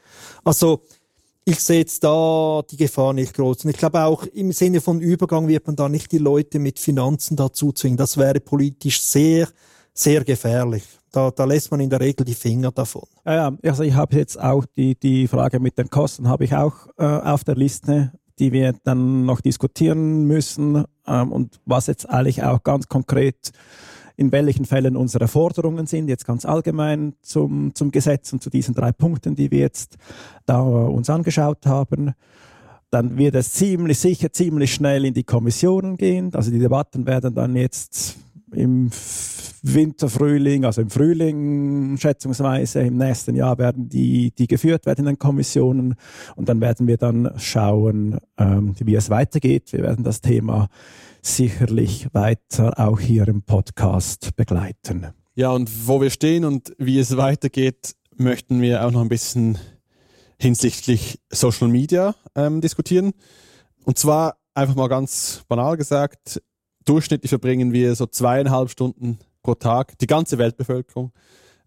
Also, 0.44 0.82
ich 1.44 1.60
sehe 1.60 1.78
jetzt 1.80 2.02
da 2.02 2.62
die 2.68 2.76
Gefahr 2.76 3.12
nicht 3.12 3.34
groß. 3.34 3.64
Und 3.64 3.70
ich 3.70 3.76
glaube 3.76 4.02
auch 4.02 4.24
im 4.24 4.50
Sinne 4.50 4.80
von 4.80 5.00
Übergang 5.00 5.46
wird 5.46 5.66
man 5.66 5.76
da 5.76 5.88
nicht 5.88 6.10
die 6.10 6.18
Leute 6.18 6.58
mit 6.58 6.80
Finanzen 6.80 7.36
dazu 7.36 7.70
zwingen. 7.72 7.96
Das 7.96 8.16
wäre 8.16 8.40
politisch 8.40 9.00
sehr, 9.00 9.48
sehr 9.94 10.24
gefährlich. 10.24 10.82
Da, 11.16 11.31
da 11.31 11.44
lässt 11.46 11.70
man 11.70 11.81
in 11.81 11.88
der 11.88 12.00
Regel 12.00 12.26
die 12.26 12.35
Finger 12.35 12.70
davon. 12.70 13.09
Ja, 13.24 13.50
also 13.62 13.83
ich 13.83 13.94
habe 13.94 14.16
jetzt 14.16 14.38
auch 14.38 14.66
die, 14.76 14.96
die 14.96 15.26
Frage 15.29 15.61
mit 15.61 15.79
den 15.79 15.88
Kosten 15.88 16.29
habe 16.29 16.44
ich 16.44 16.55
auch 16.55 16.88
äh, 16.98 17.05
auf 17.05 17.42
der 17.42 17.57
Liste, 17.57 18.12
die 18.38 18.52
wir 18.52 18.74
dann 18.85 19.24
noch 19.24 19.40
diskutieren 19.40 20.26
müssen 20.26 20.85
ähm, 21.07 21.33
und 21.33 21.59
was 21.64 21.87
jetzt 21.87 22.07
eigentlich 22.11 22.42
auch 22.42 22.62
ganz 22.62 22.88
konkret 22.88 23.52
in 24.18 24.31
welchen 24.31 24.66
Fällen 24.66 24.94
unsere 24.94 25.26
Forderungen 25.26 25.87
sind, 25.87 26.09
jetzt 26.09 26.26
ganz 26.26 26.44
allgemein 26.44 27.14
zum, 27.22 27.74
zum 27.74 27.90
Gesetz 27.92 28.35
und 28.35 28.42
zu 28.42 28.50
diesen 28.50 28.74
drei 28.74 28.92
Punkten, 28.92 29.37
die 29.37 29.50
wir 29.50 29.61
jetzt 29.61 29.96
da 30.44 30.61
uns 30.61 31.09
angeschaut 31.09 31.64
haben. 31.64 32.12
Dann 32.90 33.16
wird 33.16 33.37
es 33.37 33.52
ziemlich 33.52 33.98
sicher 33.98 34.33
ziemlich 34.33 34.74
schnell 34.74 35.07
in 35.07 35.14
die 35.14 35.24
Kommissionen 35.24 35.96
gehen. 35.96 36.35
Also 36.35 36.50
die 36.50 36.59
Debatten 36.59 37.07
werden 37.07 37.35
dann 37.35 37.57
jetzt 37.57 38.18
im 38.52 38.90
Winter, 39.74 40.09
Frühling, 40.09 40.64
also 40.64 40.81
im 40.81 40.90
Frühling 40.90 41.96
schätzungsweise, 41.98 42.81
im 42.81 42.96
nächsten 42.96 43.35
Jahr 43.35 43.59
werden 43.59 43.88
die, 43.88 44.31
die 44.31 44.46
geführt 44.46 44.87
werden 44.87 45.00
in 45.00 45.07
den 45.07 45.18
Kommissionen 45.18 45.94
und 46.37 46.48
dann 46.48 46.61
werden 46.61 46.87
wir 46.87 46.96
dann 46.96 47.33
schauen, 47.37 48.18
ähm, 48.38 48.74
wie 48.79 48.94
es 48.94 49.11
weitergeht. 49.11 49.72
Wir 49.72 49.83
werden 49.83 50.05
das 50.05 50.20
Thema 50.20 50.68
sicherlich 51.20 52.09
weiter 52.12 52.79
auch 52.79 53.00
hier 53.00 53.26
im 53.29 53.42
Podcast 53.42 54.37
begleiten. 54.37 55.09
Ja, 55.35 55.50
und 55.50 55.88
wo 55.88 56.00
wir 56.00 56.11
stehen 56.11 56.44
und 56.44 56.72
wie 56.79 56.98
es 56.98 57.16
weitergeht, 57.16 57.96
möchten 58.16 58.61
wir 58.61 58.87
auch 58.87 58.90
noch 58.90 59.02
ein 59.02 59.09
bisschen 59.09 59.59
hinsichtlich 60.38 61.18
Social 61.31 61.68
Media 61.68 62.14
ähm, 62.35 62.61
diskutieren. 62.61 63.12
Und 63.85 63.98
zwar 63.98 64.37
einfach 64.55 64.74
mal 64.76 64.88
ganz 64.88 65.42
banal 65.48 65.76
gesagt, 65.76 66.40
durchschnittlich 66.85 67.31
verbringen 67.31 67.72
wir 67.72 67.94
so 67.94 68.07
zweieinhalb 68.07 68.70
Stunden 68.70 69.18
pro 69.46 69.54
Tag, 69.54 69.96
die 69.98 70.09
ganze 70.09 70.38
Weltbevölkerung, 70.38 71.12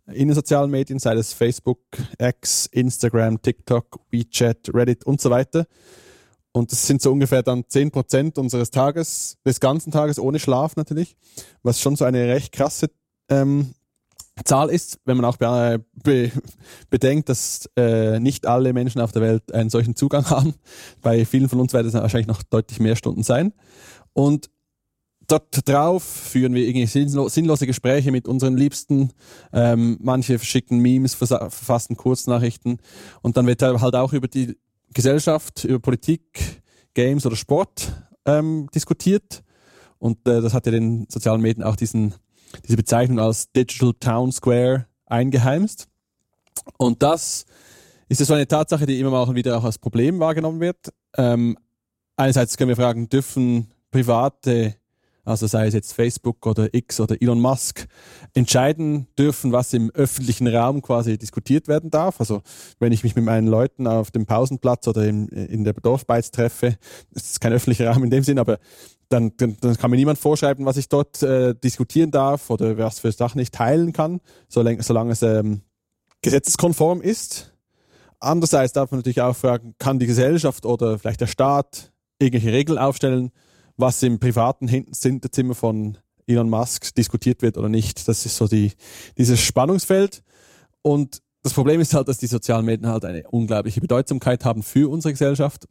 in 0.08 0.28
den 0.28 0.36
sozialen 0.36 0.70
Medien, 0.70 1.00
sei 1.00 1.14
es 1.14 1.32
Facebook, 1.32 1.80
X, 2.18 2.66
Instagram, 2.66 3.42
TikTok, 3.42 4.02
WeChat, 4.12 4.74
Reddit 4.74 5.06
und 5.06 5.22
so 5.22 5.30
weiter. 5.30 5.66
Und 6.52 6.74
das 6.74 6.86
sind 6.86 7.02
so 7.02 7.10
ungefähr 7.10 7.42
dann 7.42 7.62
10% 7.64 8.38
unseres 8.38 8.72
Tages, 8.72 9.38
des 9.46 9.62
ganzen 9.62 9.92
Tages 9.94 10.20
ohne 10.20 10.40
Schlaf 10.40 10.76
natürlich, 10.76 11.16
was 11.64 11.80
schon 11.80 11.96
so 11.96 12.04
eine 12.04 12.28
recht 12.28 12.52
krasse 12.52 12.88
ähm, 13.30 13.74
Zahl 14.44 14.70
ist, 14.70 15.00
wenn 15.06 15.16
man 15.16 15.26
auch 15.26 15.38
be 15.38 15.86
be 16.04 16.32
bedenkt, 16.90 17.30
dass 17.30 17.70
äh, 17.78 18.20
nicht 18.20 18.46
alle 18.46 18.74
Menschen 18.74 19.00
auf 19.00 19.14
der 19.14 19.22
Welt 19.22 19.54
einen 19.54 19.70
solchen 19.70 19.96
Zugang 19.96 20.26
haben. 20.30 20.54
Bei 21.02 21.24
vielen 21.24 21.48
von 21.48 21.62
uns 21.62 21.72
werden 21.72 21.88
es 21.88 21.94
wahrscheinlich 21.94 22.28
noch 22.28 22.44
deutlich 22.44 22.82
mehr 22.82 22.98
Stunden 22.98 23.24
sein. 23.24 23.54
Und 24.12 24.50
dort 25.32 25.68
drauf 25.68 26.04
führen 26.04 26.54
wir 26.54 26.68
irgendwie 26.68 26.86
sinnlose 26.86 27.68
Gespräche 27.68 28.12
mit 28.12 28.28
unseren 28.28 28.58
Liebsten. 28.58 29.12
Ähm, 29.54 29.98
manche 30.02 30.40
schicken 30.40 30.80
Memes, 30.80 31.14
verfassen 31.14 31.98
Kurznachrichten. 31.98 32.78
Und 33.22 33.38
dann 33.38 33.48
wird 33.48 33.62
halt 33.62 33.96
auch 33.96 34.14
über 34.14 34.28
die 34.28 34.58
Gesellschaft, 34.94 35.64
über 35.64 35.80
Politik, 35.80 36.62
Games 36.94 37.26
oder 37.26 37.36
Sport 37.36 37.94
ähm, 38.26 38.68
diskutiert. 38.74 39.44
Und 39.98 40.28
äh, 40.28 40.42
das 40.42 40.54
hat 40.54 40.66
ja 40.66 40.72
den 40.72 41.08
sozialen 41.10 41.42
Medien 41.42 41.64
auch 41.64 41.76
diesen 41.76 42.16
diese 42.66 42.78
Bezeichnung 42.78 43.20
als 43.20 43.52
Digital 43.52 43.94
Town 44.00 44.32
Square 44.32 44.86
eingeheimst. 45.06 45.88
Und 46.78 47.04
das 47.04 47.46
ist 48.08 48.26
so 48.26 48.34
eine 48.34 48.48
Tatsache, 48.48 48.86
die 48.86 49.00
immer 49.00 49.12
mal 49.12 49.36
wieder 49.36 49.58
auch 49.58 49.64
als 49.64 49.78
Problem 49.78 50.20
wahrgenommen 50.20 50.60
wird. 50.60 50.94
Ähm, 51.18 51.58
einerseits 52.16 52.58
können 52.58 52.70
wir 52.70 52.76
fragen, 52.76 53.10
dürfen 53.10 53.72
private, 53.92 54.76
also 55.26 55.48
sei 55.48 55.68
es 55.68 55.74
jetzt 55.74 55.94
Facebook 55.94 56.46
oder 56.46 56.74
X 56.74 57.00
oder 57.00 57.22
Elon 57.22 57.40
Musk, 57.40 57.88
entscheiden 58.34 59.08
dürfen, 59.18 59.52
was 59.52 59.74
im 59.74 59.92
öffentlichen 59.92 60.48
Raum 60.48 60.82
quasi 60.82 61.18
diskutiert 61.18 61.68
werden 61.68 61.90
darf. 61.92 62.20
Also 62.20 62.42
wenn 62.80 62.92
ich 62.92 63.04
mich 63.04 63.16
mit 63.16 63.26
meinen 63.26 63.48
Leuten 63.48 63.88
auf 63.88 64.12
dem 64.12 64.26
Pausenplatz 64.26 64.88
oder 64.88 65.06
in, 65.06 65.28
in 65.28 65.64
der 65.64 65.74
Dorfbeiz 65.74 66.32
treffe, 66.32 66.78
das 67.12 67.24
ist 67.24 67.42
kein 67.42 67.54
öffentlicher 67.54 67.90
Raum 67.90 68.04
in 68.04 68.10
dem 68.10 68.24
Sinn, 68.24 68.40
aber 68.40 68.60
dann, 69.10 69.34
dann, 69.38 69.58
dann 69.60 69.76
kann 69.78 69.92
mir 69.92 69.98
niemand 69.98 70.20
vorschreiben, 70.20 70.66
was 70.66 70.78
ich 70.78 70.88
dort 70.88 71.22
äh, 71.24 71.56
diskutieren 71.56 72.12
darf 72.12 72.50
oder 72.50 72.78
was 72.78 73.00
für 73.00 73.12
Sachen 73.12 73.40
ich 73.40 73.52
teilen 73.52 73.92
kann, 73.92 74.22
solange, 74.48 74.84
solange 74.84 75.12
es 75.12 75.24
ähm, 75.24 75.62
gesetzeskonform 76.22 77.02
ist. 77.02 77.54
Andererseits 78.20 78.74
darf 78.74 78.92
man 78.92 79.00
natürlich 79.00 79.22
auch 79.22 79.36
fragen, 79.36 79.76
kann 79.80 80.00
die 80.00 80.06
Gesellschaft 80.06 80.66
oder 80.66 81.00
vielleicht 81.00 81.22
der 81.22 81.28
Staat 81.28 81.92
irgendwelche 82.20 82.52
Regeln 82.52 82.78
aufstellen, 82.78 83.32
was 83.80 84.04
im 84.04 84.20
privaten 84.20 84.68
Hinterzimmer 84.68 85.56
von 85.56 85.98
Elon 86.28 86.50
Musk 86.50 86.94
diskutiert 86.96 87.42
wird 87.42 87.58
oder 87.58 87.70
nicht. 87.70 88.08
Das 88.08 88.26
ist 88.26 88.36
so 88.36 88.48
die, 88.48 88.74
dieses 89.18 89.40
Spannungsfeld. 89.40 90.24
Und 90.82 91.22
das 91.44 91.54
Problem 91.54 91.80
ist 91.80 91.94
halt, 91.94 92.08
dass 92.08 92.18
die 92.18 92.28
sozialen 92.28 92.66
Medien 92.66 92.90
halt 92.90 93.06
eine 93.06 93.24
unglaubliche 93.30 93.82
Bedeutsamkeit 93.82 94.46
haben 94.46 94.64
für 94.64 94.90
unsere 94.92 95.14
Gesellschaft. 95.14 95.68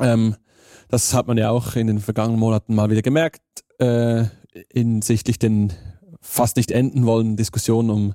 Ähm, 0.00 0.36
das 0.88 1.14
hat 1.14 1.26
man 1.26 1.36
ja 1.36 1.50
auch 1.50 1.74
in 1.74 1.88
den 1.88 1.98
vergangenen 1.98 2.38
Monaten 2.38 2.74
mal 2.74 2.90
wieder 2.90 3.02
gemerkt, 3.02 3.42
äh, 3.78 4.24
hinsichtlich 4.72 5.38
den 5.38 5.72
fast 6.20 6.56
nicht 6.56 6.70
enden 6.70 7.06
wollen 7.06 7.36
Diskussionen 7.36 7.90
um 7.90 8.14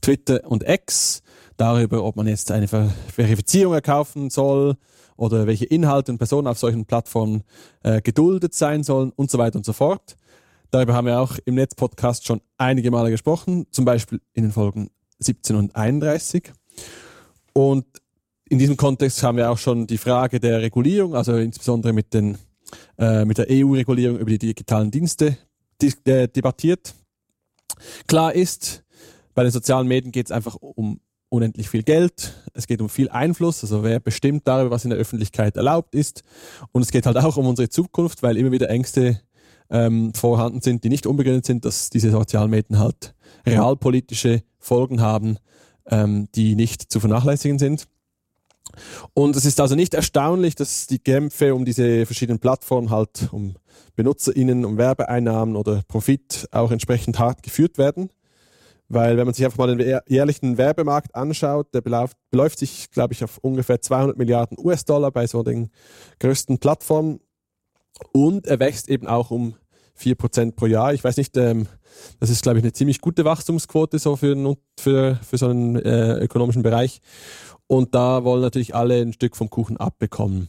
Twitter 0.00 0.44
und 0.44 0.68
X, 0.68 1.22
darüber, 1.56 2.04
ob 2.04 2.16
man 2.16 2.26
jetzt 2.26 2.50
eine 2.50 2.68
Ver 2.68 2.90
Verifizierung 3.12 3.74
erkaufen 3.74 4.30
soll 4.30 4.76
oder 5.20 5.46
welche 5.46 5.66
Inhalte 5.66 6.10
und 6.10 6.18
Personen 6.18 6.46
auf 6.46 6.58
solchen 6.58 6.86
Plattformen 6.86 7.44
äh, 7.82 8.00
geduldet 8.00 8.54
sein 8.54 8.82
sollen 8.82 9.12
und 9.14 9.30
so 9.30 9.36
weiter 9.36 9.56
und 9.56 9.66
so 9.66 9.74
fort. 9.74 10.16
Darüber 10.70 10.94
haben 10.94 11.06
wir 11.06 11.20
auch 11.20 11.36
im 11.44 11.56
Netzpodcast 11.56 12.26
schon 12.26 12.40
einige 12.56 12.90
Male 12.90 13.10
gesprochen, 13.10 13.66
zum 13.70 13.84
Beispiel 13.84 14.22
in 14.32 14.44
den 14.44 14.52
Folgen 14.52 14.90
17 15.18 15.56
und 15.56 15.76
31. 15.76 16.50
Und 17.52 17.84
in 18.48 18.58
diesem 18.58 18.78
Kontext 18.78 19.22
haben 19.22 19.36
wir 19.36 19.50
auch 19.50 19.58
schon 19.58 19.86
die 19.86 19.98
Frage 19.98 20.40
der 20.40 20.62
Regulierung, 20.62 21.14
also 21.14 21.36
insbesondere 21.36 21.92
mit, 21.92 22.14
den, 22.14 22.38
äh, 22.96 23.26
mit 23.26 23.36
der 23.36 23.46
EU-Regulierung 23.50 24.18
über 24.18 24.30
die 24.30 24.38
digitalen 24.38 24.90
Dienste 24.90 25.36
äh, 25.82 26.28
debattiert. 26.28 26.94
Klar 28.06 28.34
ist, 28.34 28.84
bei 29.34 29.42
den 29.42 29.52
sozialen 29.52 29.86
Medien 29.86 30.12
geht 30.12 30.26
es 30.26 30.32
einfach 30.32 30.56
um 30.56 31.00
unendlich 31.30 31.70
viel 31.70 31.82
Geld, 31.82 32.34
es 32.52 32.66
geht 32.66 32.82
um 32.82 32.88
viel 32.88 33.08
Einfluss, 33.08 33.62
also 33.62 33.82
wer 33.82 34.00
bestimmt 34.00 34.46
darüber, 34.46 34.70
was 34.70 34.84
in 34.84 34.90
der 34.90 34.98
Öffentlichkeit 34.98 35.56
erlaubt 35.56 35.94
ist. 35.94 36.22
Und 36.72 36.82
es 36.82 36.90
geht 36.90 37.06
halt 37.06 37.16
auch 37.16 37.36
um 37.36 37.46
unsere 37.46 37.68
Zukunft, 37.68 38.22
weil 38.22 38.36
immer 38.36 38.52
wieder 38.52 38.68
Ängste 38.68 39.20
ähm, 39.70 40.12
vorhanden 40.12 40.60
sind, 40.60 40.84
die 40.84 40.88
nicht 40.88 41.06
unbegründet 41.06 41.46
sind, 41.46 41.64
dass 41.64 41.88
diese 41.88 42.10
sozialen 42.10 42.50
Medien 42.50 42.78
halt 42.78 43.14
realpolitische 43.46 44.42
Folgen 44.58 45.00
haben, 45.00 45.38
ähm, 45.86 46.28
die 46.34 46.56
nicht 46.56 46.92
zu 46.92 47.00
vernachlässigen 47.00 47.58
sind. 47.58 47.86
Und 49.14 49.36
es 49.36 49.44
ist 49.44 49.60
also 49.60 49.74
nicht 49.74 49.94
erstaunlich, 49.94 50.54
dass 50.54 50.86
die 50.86 50.98
Kämpfe 50.98 51.54
um 51.54 51.64
diese 51.64 52.06
verschiedenen 52.06 52.38
Plattformen 52.38 52.90
halt 52.90 53.28
um 53.32 53.54
BenutzerInnen, 53.96 54.64
um 54.64 54.78
Werbeeinnahmen 54.78 55.56
oder 55.56 55.82
Profit 55.88 56.48
auch 56.52 56.70
entsprechend 56.70 57.18
hart 57.18 57.42
geführt 57.42 57.78
werden. 57.78 58.10
Weil 58.92 59.16
wenn 59.16 59.24
man 59.24 59.34
sich 59.34 59.44
einfach 59.44 59.58
mal 59.58 59.76
den 59.76 60.00
jährlichen 60.08 60.58
Werbemarkt 60.58 61.14
anschaut, 61.14 61.72
der 61.72 61.80
beläuft, 61.80 62.16
beläuft 62.32 62.58
sich, 62.58 62.90
glaube 62.90 63.14
ich, 63.14 63.22
auf 63.22 63.38
ungefähr 63.38 63.80
200 63.80 64.18
Milliarden 64.18 64.58
US-Dollar 64.58 65.12
bei 65.12 65.28
so 65.28 65.44
den 65.44 65.70
größten 66.18 66.58
Plattformen. 66.58 67.20
Und 68.12 68.48
er 68.48 68.58
wächst 68.58 68.88
eben 68.88 69.06
auch 69.06 69.30
um 69.30 69.54
4% 69.96 70.56
pro 70.56 70.66
Jahr. 70.66 70.92
Ich 70.92 71.04
weiß 71.04 71.18
nicht, 71.18 71.36
ähm, 71.36 71.68
das 72.18 72.30
ist, 72.30 72.42
glaube 72.42 72.58
ich, 72.58 72.64
eine 72.64 72.72
ziemlich 72.72 73.00
gute 73.00 73.24
Wachstumsquote 73.24 74.00
so 74.00 74.16
für, 74.16 74.56
für, 74.80 75.20
für 75.22 75.38
so 75.38 75.46
einen 75.46 75.76
äh, 75.76 76.14
ökonomischen 76.14 76.64
Bereich. 76.64 77.00
Und 77.68 77.94
da 77.94 78.24
wollen 78.24 78.42
natürlich 78.42 78.74
alle 78.74 79.00
ein 79.00 79.12
Stück 79.12 79.36
vom 79.36 79.50
Kuchen 79.50 79.76
abbekommen. 79.76 80.48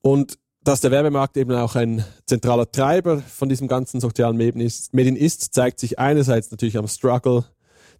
Und 0.00 0.38
dass 0.64 0.80
der 0.80 0.90
Werbemarkt 0.90 1.36
eben 1.36 1.52
auch 1.52 1.76
ein 1.76 2.04
zentraler 2.26 2.70
Treiber 2.70 3.20
von 3.20 3.48
diesem 3.48 3.68
ganzen 3.68 4.00
sozialen 4.00 4.36
Medien 4.36 5.16
ist, 5.16 5.54
zeigt 5.54 5.78
sich 5.78 5.98
einerseits 5.98 6.50
natürlich 6.50 6.78
am 6.78 6.88
Struggle 6.88 7.44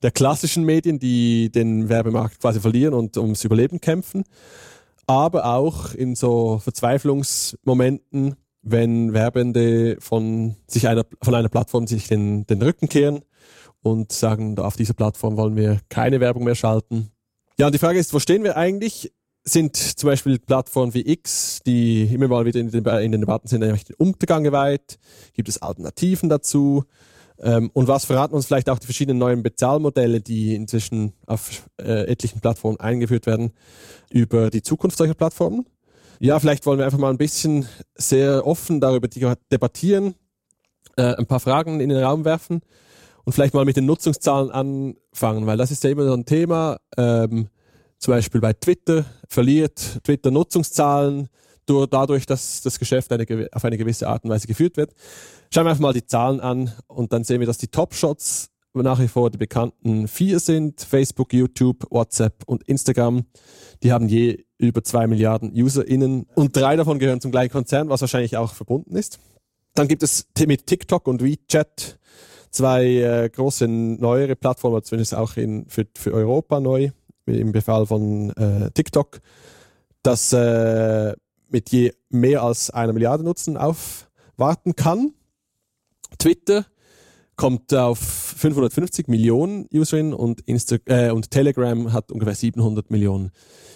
der 0.03 0.11
klassischen 0.11 0.65
Medien, 0.65 0.99
die 0.99 1.51
den 1.51 1.89
Werbemarkt 1.89 2.41
quasi 2.41 2.61
verlieren 2.61 2.95
und 2.95 3.17
ums 3.17 3.45
Überleben 3.45 3.81
kämpfen, 3.81 4.25
aber 5.07 5.45
auch 5.55 5.95
in 5.95 6.15
so 6.17 6.59
Verzweiflungsmomenten, 6.59 8.37
wenn 8.63 9.13
Werbende 9.13 9.99
von 10.01 10.57
sich 10.67 10.89
einer, 10.89 11.05
von 11.23 11.35
einer 11.35 11.51
Plattform 11.51 11.87
sich 11.87 12.09
den, 12.09 12.47
den 12.47 12.63
Rücken 12.63 12.89
kehren 12.89 13.21
und 13.83 14.11
sagen, 14.11 14.59
auf 14.59 14.77
dieser 14.77 14.95
Plattform 14.95 15.37
wollen 15.37 15.57
wir 15.57 15.81
keine 15.91 16.21
Werbung 16.21 16.45
mehr 16.45 16.55
schalten, 16.55 17.11
ja, 17.57 17.67
und 17.67 17.73
die 17.73 17.79
Frage 17.79 17.99
ist, 17.99 18.13
wo 18.13 18.19
stehen 18.19 18.43
wir 18.43 18.57
eigentlich? 18.57 19.13
Sind 19.47 19.77
zum 19.77 20.09
Beispiel 20.09 20.39
Plattformen 20.39 20.95
wie 20.95 21.07
X, 21.07 21.61
die 21.67 22.05
immer 22.05 22.29
mal 22.29 22.47
wieder 22.47 22.61
in 22.61 22.71
den, 22.71 22.85
in 22.85 23.13
den 23.13 23.21
Debatten 23.21 23.47
sind, 23.47 23.63
eigentlich 23.63 23.85
den 23.85 23.97
Untergang 23.97 24.43
geweiht? 24.43 24.99
Gibt 25.35 25.49
es 25.49 25.61
Alternativen 25.61 26.31
dazu? 26.31 26.85
Ähm, 27.39 27.71
und 27.75 27.89
was 27.89 28.05
verraten 28.05 28.35
uns 28.35 28.47
vielleicht 28.47 28.71
auch 28.71 28.79
die 28.79 28.87
verschiedenen 28.87 29.19
neuen 29.19 29.43
Bezahlmodelle, 29.43 30.21
die 30.21 30.55
inzwischen 30.55 31.13
auf 31.27 31.69
äh, 31.79 32.07
etlichen 32.07 32.41
Plattformen 32.41 32.81
eingeführt 32.81 33.27
werden, 33.27 33.53
über 34.11 34.51
die 34.51 34.63
Zukunft 34.63 34.97
solcher 34.97 35.15
Plattformen? 35.15 35.67
Ja, 36.21 36.39
vielleicht 36.39 36.65
wollen 36.65 36.79
wir 36.79 36.87
einfach 36.87 36.99
mal 36.99 37.11
ein 37.11 37.19
bisschen 37.19 37.67
sehr 37.97 38.47
offen 38.47 38.81
darüber 38.81 39.09
debattieren, 39.51 40.15
äh, 40.97 41.15
ein 41.17 41.27
paar 41.27 41.41
Fragen 41.41 41.81
in 41.81 41.89
den 41.89 42.03
Raum 42.03 42.25
werfen 42.25 42.61
und 43.25 43.33
vielleicht 43.33 43.55
mal 43.55 43.65
mit 43.65 43.77
den 43.77 43.87
Nutzungszahlen 43.87 44.51
anfangen, 44.51 45.47
weil 45.47 45.57
das 45.57 45.71
ist 45.71 45.83
ja 45.83 45.91
immer 45.91 46.05
so 46.05 46.15
ein 46.15 46.25
Thema. 46.25 46.79
Ähm, 46.97 47.49
zum 48.05 48.13
Beispiel 48.13 48.43
bei 48.43 48.53
Twitter 48.53 49.07
verliert 49.31 50.01
Twitter 50.05 50.31
Nutzungszahlen 50.31 51.31
durch, 51.65 51.89
dadurch, 51.89 52.27
dass 52.27 52.61
das 52.61 52.79
Geschäft 52.79 53.11
eine, 53.11 53.49
auf 53.51 53.65
eine 53.65 53.79
gewisse 53.79 54.07
Art 54.09 54.25
und 54.25 54.31
Weise 54.31 54.47
geführt 54.47 54.77
wird. 54.77 54.93
Schauen 55.51 55.65
wir 55.65 55.71
einfach 55.71 55.81
mal 55.81 55.95
die 55.95 56.05
Zahlen 56.05 56.39
an 56.41 56.71
und 56.87 57.15
dann 57.15 57.25
sehen 57.25 57.41
wir, 57.41 57.47
dass 57.47 57.57
die 57.57 57.69
Top-Shots 57.69 58.51
nach 58.75 59.01
wie 59.01 59.09
vor 59.09 59.31
die 59.31 59.39
bekannten 59.39 60.07
vier 60.07 60.39
sind. 60.39 60.83
Facebook, 60.83 61.33
YouTube, 61.33 61.87
WhatsApp 61.91 62.43
und 62.45 62.65
Instagram. 62.65 63.25
Die 63.83 63.91
haben 63.91 64.07
je 64.11 64.45
über 64.59 64.85
zwei 64.85 65.07
Milliarden 65.07 65.51
UserInnen 65.55 66.27
und 66.35 66.55
drei 66.55 66.77
davon 66.77 66.99
gehören 66.99 67.23
zum 67.23 67.31
gleichen 67.31 67.53
Konzern, 67.53 67.89
was 67.89 68.03
wahrscheinlich 68.03 68.37
auch 68.37 68.53
verbunden 68.53 68.97
ist. 68.97 69.19
Dann 69.73 69.89
gibt 69.89 70.03
es 70.03 70.27
mit 70.47 70.67
TikTok 70.67 71.09
und 71.09 71.23
WeChat 71.23 71.99
zwei 72.51 72.85
äh, 72.85 73.31
große 73.31 73.67
neuere 73.67 74.37
Plattformen, 74.37 74.83
zumindest 74.83 75.15
auch 75.15 75.39
in, 75.39 75.67
für, 75.71 75.87
für 75.97 76.13
Europa 76.13 76.61
neu, 76.61 76.91
im 77.27 77.53
Befall 77.53 77.87
von 77.87 78.31
äh, 78.31 78.71
TikTok, 78.73 79.21
das 80.03 80.33
äh, 80.33 81.15
mit 81.49 81.71
je 81.71 81.93
mehr 82.11 82.43
als 82.43 82.71
einer 82.71 82.93
Milliarde 82.93 83.25
Nutzen 83.25 83.57
aufwarten 83.57 84.77
kann. 84.77 85.15
Twitter 86.19 86.67
kommt 87.37 87.75
auf 87.75 87.99
550 87.99 89.09
Millionen 89.09 89.69
Userinnen 89.73 90.15
und, 90.15 90.43
Insta 90.43 90.77
äh, 90.87 91.11
und 91.11 91.31
Telegram 91.31 91.93
hat 91.93 92.13
ungefähr 92.13 92.35
700 92.35 92.91
Millionen. 92.91 93.33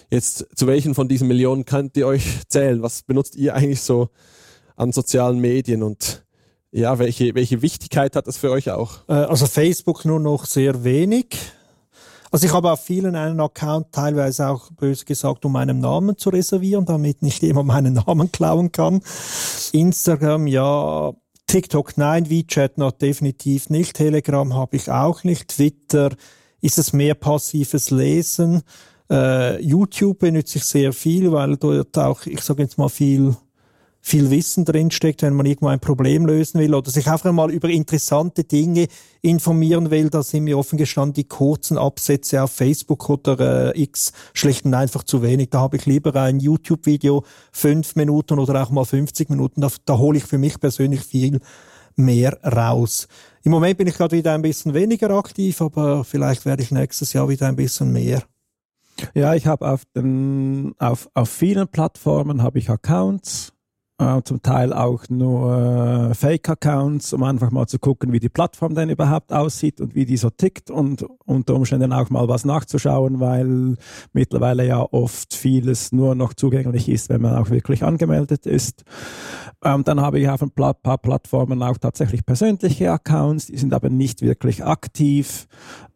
Jetzt, 0.09 0.47
zu 0.55 0.65
welchen 0.67 0.95
von 0.95 1.07
diesen 1.07 1.27
Millionen 1.27 1.65
könnt 1.65 1.95
ihr 1.97 2.07
euch 2.07 2.47
zählen? 2.47 2.81
Was 2.81 3.03
benutzt 3.03 3.35
ihr 3.35 3.53
eigentlich 3.53 3.81
so 3.81 4.09
an 4.75 4.91
sozialen 4.91 5.39
Medien 5.39 5.83
und 5.83 6.23
ja, 6.71 6.99
welche, 6.99 7.33
welche 7.35 7.61
Wichtigkeit 7.61 8.15
hat 8.15 8.27
das 8.27 8.37
für 8.37 8.51
euch 8.51 8.71
auch? 8.71 9.07
Äh, 9.07 9.13
also 9.13 9.45
Facebook 9.45 10.05
nur 10.05 10.19
noch 10.19 10.45
sehr 10.45 10.83
wenig. 10.83 11.37
Also 12.31 12.45
ich 12.45 12.53
habe 12.53 12.71
auf 12.71 12.83
vielen 12.83 13.15
einen 13.15 13.39
Account, 13.39 13.91
teilweise 13.91 14.49
auch 14.49 14.71
böse 14.71 15.05
gesagt, 15.05 15.45
um 15.45 15.53
meinen 15.53 15.79
Namen 15.79 16.17
zu 16.17 16.29
reservieren, 16.29 16.85
damit 16.85 17.23
nicht 17.23 17.41
jemand 17.41 17.67
meinen 17.67 17.93
Namen 17.93 18.31
klauen 18.31 18.71
kann. 18.71 19.01
Instagram, 19.71 20.47
ja. 20.47 21.13
TikTok, 21.47 21.97
nein. 21.97 22.29
WeChat 22.29 22.77
noch 22.77 22.91
definitiv 22.91 23.71
nicht. 23.71 23.95
Telegram 23.95 24.53
habe 24.53 24.75
ich 24.75 24.91
auch 24.91 25.23
nicht. 25.23 25.47
Twitter 25.47 26.11
ist 26.61 26.77
es 26.77 26.93
mehr 26.93 27.15
passives 27.15 27.89
Lesen. 27.89 28.61
Äh, 29.09 29.59
YouTube 29.59 30.19
benutze 30.19 30.59
ich 30.59 30.63
sehr 30.65 30.93
viel, 30.93 31.31
weil 31.31 31.57
dort 31.57 31.97
auch, 31.97 32.27
ich 32.27 32.41
sage 32.41 32.61
jetzt 32.61 32.77
mal, 32.77 32.89
viel 32.89 33.35
viel 34.01 34.29
Wissen 34.29 34.65
drinsteckt, 34.65 35.21
wenn 35.21 35.33
man 35.33 35.45
irgendwo 35.45 35.67
ein 35.67 35.79
Problem 35.79 36.25
lösen 36.25 36.59
will 36.59 36.73
oder 36.73 36.89
sich 36.89 37.07
einfach 37.07 37.31
mal 37.31 37.51
über 37.51 37.69
interessante 37.69 38.43
Dinge 38.43 38.87
informieren 39.21 39.91
will. 39.91 40.09
Da 40.09 40.23
sind 40.23 40.45
mir 40.45 40.57
offen 40.57 40.77
gestanden 40.77 41.13
die 41.13 41.27
kurzen 41.27 41.77
Absätze 41.77 42.41
auf 42.41 42.51
Facebook 42.51 43.09
oder 43.09 43.73
äh, 43.75 43.81
X 43.83 44.13
schlicht 44.33 44.65
und 44.65 44.73
einfach 44.73 45.03
zu 45.03 45.21
wenig. 45.21 45.49
Da 45.49 45.59
habe 45.59 45.77
ich 45.77 45.85
lieber 45.85 46.15
ein 46.15 46.39
YouTube-Video, 46.39 47.23
fünf 47.51 47.95
Minuten 47.95 48.39
oder 48.39 48.63
auch 48.63 48.69
mal 48.69 48.85
50 48.85 49.29
Minuten. 49.29 49.61
Da, 49.61 49.69
da 49.85 49.97
hole 49.97 50.17
ich 50.17 50.23
für 50.23 50.37
mich 50.37 50.59
persönlich 50.59 51.01
viel 51.01 51.39
mehr 51.95 52.39
raus. 52.43 53.07
Im 53.43 53.51
Moment 53.51 53.77
bin 53.77 53.87
ich 53.87 53.95
gerade 53.95 54.15
wieder 54.15 54.33
ein 54.33 54.41
bisschen 54.41 54.73
weniger 54.73 55.11
aktiv, 55.11 55.61
aber 55.61 56.03
vielleicht 56.03 56.45
werde 56.45 56.63
ich 56.63 56.71
nächstes 56.71 57.13
Jahr 57.13 57.29
wieder 57.29 57.47
ein 57.47 57.55
bisschen 57.55 57.91
mehr. 57.91 58.23
Ja, 59.13 59.33
ich 59.33 59.47
habe 59.47 59.69
auf 59.69 59.83
den 59.95 60.73
auf, 60.77 61.09
auf 61.13 61.29
vielen 61.29 61.67
Plattformen 61.67 62.43
habe 62.43 62.59
ich 62.59 62.69
Accounts 62.69 63.53
äh, 63.99 64.21
zum 64.23 64.41
Teil 64.41 64.73
auch 64.73 65.03
nur 65.09 66.09
äh, 66.11 66.13
Fake-Accounts, 66.13 67.13
um 67.13 67.23
einfach 67.23 67.51
mal 67.51 67.67
zu 67.67 67.79
gucken, 67.79 68.13
wie 68.13 68.19
die 68.19 68.29
Plattform 68.29 68.73
denn 68.73 68.89
überhaupt 68.89 69.31
aussieht 69.33 69.81
und 69.81 69.93
wie 69.93 70.05
die 70.05 70.17
so 70.17 70.29
tickt 70.29 70.71
und 70.71 71.05
unter 71.25 71.55
Umständen 71.55 71.93
auch 71.93 72.09
mal 72.09 72.27
was 72.27 72.45
nachzuschauen, 72.45 73.19
weil 73.19 73.75
mittlerweile 74.13 74.65
ja 74.65 74.81
oft 74.81 75.33
vieles 75.33 75.91
nur 75.91 76.15
noch 76.15 76.33
zugänglich 76.33 76.89
ist, 76.89 77.09
wenn 77.09 77.21
man 77.21 77.35
auch 77.35 77.49
wirklich 77.49 77.83
angemeldet 77.83 78.45
ist. 78.45 78.83
Ähm, 79.63 79.83
dann 79.83 79.99
habe 79.99 80.19
ich 80.19 80.29
auf 80.29 80.41
ein 80.41 80.51
paar 80.51 80.73
Plattformen 80.73 81.61
auch 81.63 81.77
tatsächlich 81.77 82.25
persönliche 82.25 82.91
Accounts, 82.91 83.47
die 83.47 83.57
sind 83.57 83.73
aber 83.73 83.89
nicht 83.89 84.21
wirklich 84.21 84.63
aktiv. 84.63 85.47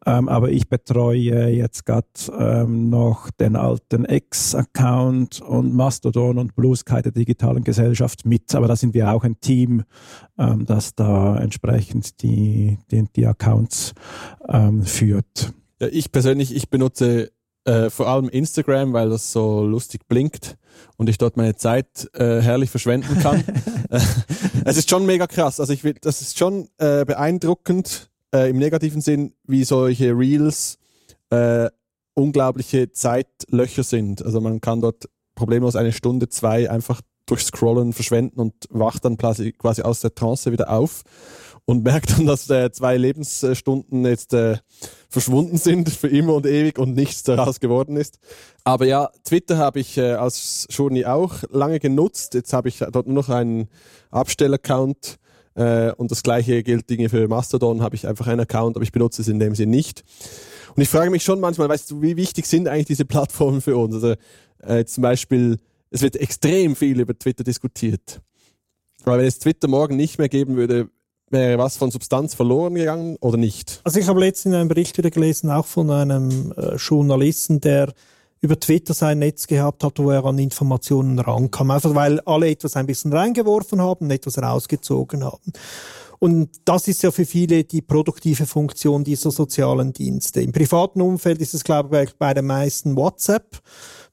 Ähm, 0.05 0.27
aber 0.27 0.51
ich 0.51 0.67
betreue 0.67 1.47
jetzt 1.47 1.85
gerade 1.85 2.07
ähm, 2.37 2.89
noch 2.89 3.29
den 3.31 3.55
alten 3.55 4.03
X-Account 4.03 5.39
und 5.39 5.73
Mastodon 5.73 6.37
und 6.39 6.55
Blue 6.55 6.75
Sky 6.75 7.01
der 7.01 7.13
digitalen 7.13 7.63
Gesellschaft 7.63 8.25
mit. 8.25 8.53
Aber 8.53 8.67
da 8.67 8.75
sind 8.75 8.93
wir 8.93 9.11
auch 9.11 9.23
ein 9.23 9.39
Team, 9.39 9.83
ähm, 10.37 10.65
das 10.65 10.95
da 10.95 11.37
entsprechend 11.37 12.21
die, 12.21 12.79
die, 12.91 13.05
die 13.15 13.25
Accounts 13.25 13.93
ähm, 14.49 14.83
führt. 14.83 15.53
Ja, 15.79 15.87
ich 15.87 16.11
persönlich, 16.11 16.53
ich 16.53 16.69
benutze 16.69 17.31
äh, 17.65 17.89
vor 17.89 18.07
allem 18.07 18.29
Instagram, 18.29 18.93
weil 18.93 19.09
das 19.09 19.31
so 19.31 19.63
lustig 19.63 20.07
blinkt 20.07 20.57
und 20.97 21.09
ich 21.09 21.17
dort 21.17 21.37
meine 21.37 21.55
Zeit 21.55 22.09
äh, 22.13 22.41
herrlich 22.41 22.69
verschwenden 22.69 23.19
kann. 23.19 23.43
es 24.65 24.77
ist 24.77 24.89
schon 24.89 25.05
mega 25.05 25.27
krass. 25.27 25.59
Also 25.59 25.73
ich 25.73 25.83
will, 25.83 25.95
das 26.01 26.21
ist 26.21 26.37
schon 26.37 26.69
äh, 26.77 27.05
beeindruckend, 27.05 28.09
äh, 28.33 28.49
im 28.49 28.57
negativen 28.57 29.01
Sinn, 29.01 29.33
wie 29.45 29.63
solche 29.63 30.17
Reels 30.17 30.77
äh, 31.29 31.69
unglaubliche 32.15 32.91
Zeitlöcher 32.91 33.83
sind. 33.83 34.23
Also 34.23 34.41
man 34.41 34.61
kann 34.61 34.81
dort 34.81 35.09
problemlos 35.35 35.75
eine 35.75 35.93
Stunde, 35.93 36.29
zwei 36.29 36.69
einfach 36.69 37.01
durch 37.25 37.43
Scrollen 37.43 37.93
verschwenden 37.93 38.39
und 38.39 38.53
wacht 38.69 39.05
dann 39.05 39.17
quasi, 39.17 39.53
quasi 39.53 39.81
aus 39.81 40.01
der 40.01 40.13
Trance 40.13 40.51
wieder 40.51 40.69
auf 40.69 41.03
und 41.65 41.83
merkt 41.83 42.11
dann, 42.11 42.25
dass 42.25 42.49
äh, 42.49 42.71
zwei 42.71 42.97
Lebensstunden 42.97 44.05
jetzt 44.05 44.33
äh, 44.33 44.57
verschwunden 45.09 45.57
sind 45.57 45.89
für 45.89 46.07
immer 46.07 46.33
und 46.35 46.45
ewig 46.45 46.77
und 46.77 46.93
nichts 46.95 47.23
daraus 47.23 47.59
geworden 47.59 47.95
ist. 47.95 48.19
Aber 48.63 48.85
ja, 48.85 49.09
Twitter 49.23 49.57
habe 49.57 49.79
ich 49.79 49.97
äh, 49.97 50.13
als 50.13 50.67
Journey 50.69 51.05
auch 51.05 51.43
lange 51.49 51.79
genutzt. 51.79 52.33
Jetzt 52.33 52.53
habe 52.53 52.69
ich 52.69 52.79
dort 52.79 53.07
nur 53.07 53.15
noch 53.15 53.29
einen 53.29 53.69
Abstellaccount 54.11 55.17
äh, 55.55 55.91
und 55.93 56.11
das 56.11 56.23
gleiche 56.23 56.63
gilt 56.63 56.89
Dinge 56.89 57.09
für 57.09 57.27
Mastodon, 57.27 57.81
habe 57.81 57.95
ich 57.95 58.07
einfach 58.07 58.27
einen 58.27 58.41
Account, 58.41 58.75
aber 58.75 58.83
ich 58.83 58.91
benutze 58.91 59.21
es 59.21 59.27
in 59.27 59.39
dem 59.39 59.55
Sinne 59.55 59.71
nicht. 59.71 60.03
Und 60.75 60.81
ich 60.81 60.89
frage 60.89 61.11
mich 61.11 61.23
schon 61.23 61.39
manchmal, 61.39 61.69
weißt 61.69 61.91
du, 61.91 62.01
wie 62.01 62.17
wichtig 62.17 62.47
sind 62.47 62.67
eigentlich 62.67 62.87
diese 62.87 63.05
Plattformen 63.05 63.61
für 63.61 63.77
uns? 63.77 63.95
Also 63.95 64.15
äh, 64.59 64.85
zum 64.85 65.03
Beispiel, 65.03 65.57
es 65.91 66.01
wird 66.01 66.15
extrem 66.15 66.75
viel 66.75 66.99
über 66.99 67.17
Twitter 67.17 67.43
diskutiert. 67.43 68.21
Aber 69.03 69.19
wenn 69.19 69.27
es 69.27 69.37
Twitter 69.37 69.67
morgen 69.67 69.95
nicht 69.95 70.17
mehr 70.17 70.29
geben 70.29 70.55
würde, 70.55 70.89
wäre 71.29 71.57
was 71.57 71.77
von 71.77 71.91
Substanz 71.91 72.33
verloren 72.33 72.75
gegangen 72.75 73.17
oder 73.19 73.37
nicht? 73.37 73.81
Also 73.83 73.99
ich 73.99 74.07
habe 74.07 74.19
letztens 74.19 74.55
einen 74.55 74.69
Bericht 74.69 74.97
wieder 74.97 75.09
gelesen, 75.09 75.49
auch 75.49 75.65
von 75.65 75.89
einem 75.89 76.53
äh, 76.57 76.75
Journalisten, 76.75 77.59
der 77.59 77.93
über 78.43 78.59
Twitter 78.59 78.93
sein 78.93 79.19
Netz 79.19 79.47
gehabt 79.47 79.83
hat, 79.83 79.99
wo 79.99 80.11
er 80.11 80.25
an 80.25 80.37
Informationen 80.37 81.17
rankam. 81.17 81.71
Einfach 81.71 81.95
weil 81.95 82.19
alle 82.21 82.49
etwas 82.49 82.75
ein 82.75 82.85
bisschen 82.85 83.13
reingeworfen 83.13 83.81
haben 83.81 84.11
etwas 84.11 84.37
rausgezogen 84.37 85.23
haben. 85.23 85.53
Und 86.19 86.49
das 86.65 86.87
ist 86.87 87.03
ja 87.03 87.11
für 87.11 87.25
viele 87.25 87.63
die 87.63 87.81
produktive 87.81 88.45
Funktion 88.45 89.03
dieser 89.03 89.31
sozialen 89.31 89.91
Dienste. 89.91 90.41
Im 90.41 90.51
privaten 90.51 91.01
Umfeld 91.01 91.41
ist 91.41 91.53
es, 91.53 91.63
glaube 91.63 92.03
ich, 92.03 92.15
bei 92.15 92.33
den 92.33 92.45
meisten 92.45 92.95
WhatsApp, 92.95 93.61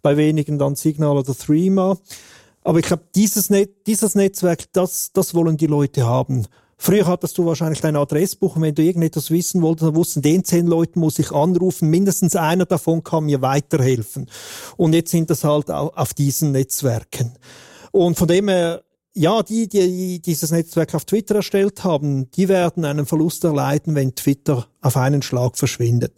bei 0.03 0.17
wenigen 0.17 0.59
dann 0.59 0.75
Signal 0.75 1.19
oder 1.19 1.37
Threema. 1.37 1.99
Aber 2.63 2.79
ich 2.79 2.87
glaube, 2.87 3.05
dieses, 3.15 3.51
Net 3.51 3.87
dieses 3.87 4.15
Netzwerk, 4.15 4.73
das, 4.73 5.13
das 5.13 5.35
wollen 5.35 5.57
die 5.57 5.67
Leute 5.67 6.05
haben. 6.05 6.47
Früher 6.83 7.07
hattest 7.07 7.37
du 7.37 7.45
wahrscheinlich 7.45 7.83
dein 7.83 7.95
Adressbuch 7.95 8.57
und 8.57 8.63
wenn 8.63 8.75
du 8.75 8.83
irgendetwas 8.83 9.31
wissen 9.31 9.61
wolltest, 9.61 9.87
dann 9.87 9.97
wussten, 9.97 10.23
den 10.23 10.45
zehn 10.45 10.67
Leuten 10.67 11.01
muss 11.01 11.19
ich 11.19 11.31
anrufen, 11.31 11.91
mindestens 11.91 12.37
einer 12.37 12.65
davon 12.65 13.05
kann 13.05 13.27
mir 13.27 13.43
weiterhelfen. 13.43 14.31
Und 14.79 14.95
jetzt 14.95 15.11
sind 15.11 15.29
das 15.29 15.45
halt 15.45 15.71
auf 15.71 16.15
diesen 16.15 16.53
Netzwerken. 16.53 17.35
Und 17.93 18.17
von 18.17 18.29
dem 18.29 18.49
her, 18.49 18.83
ja, 19.13 19.43
die, 19.43 19.69
die 19.69 20.23
dieses 20.23 20.53
Netzwerk 20.53 20.95
auf 20.95 21.05
Twitter 21.05 21.35
erstellt 21.35 21.85
haben, 21.85 22.31
die 22.31 22.49
werden 22.49 22.87
einen 22.87 23.05
Verlust 23.05 23.45
erleiden, 23.45 23.95
wenn 23.95 24.15
Twitter 24.15 24.67
auf 24.81 24.97
einen 24.97 25.21
Schlag 25.21 25.59
verschwindet. 25.59 26.15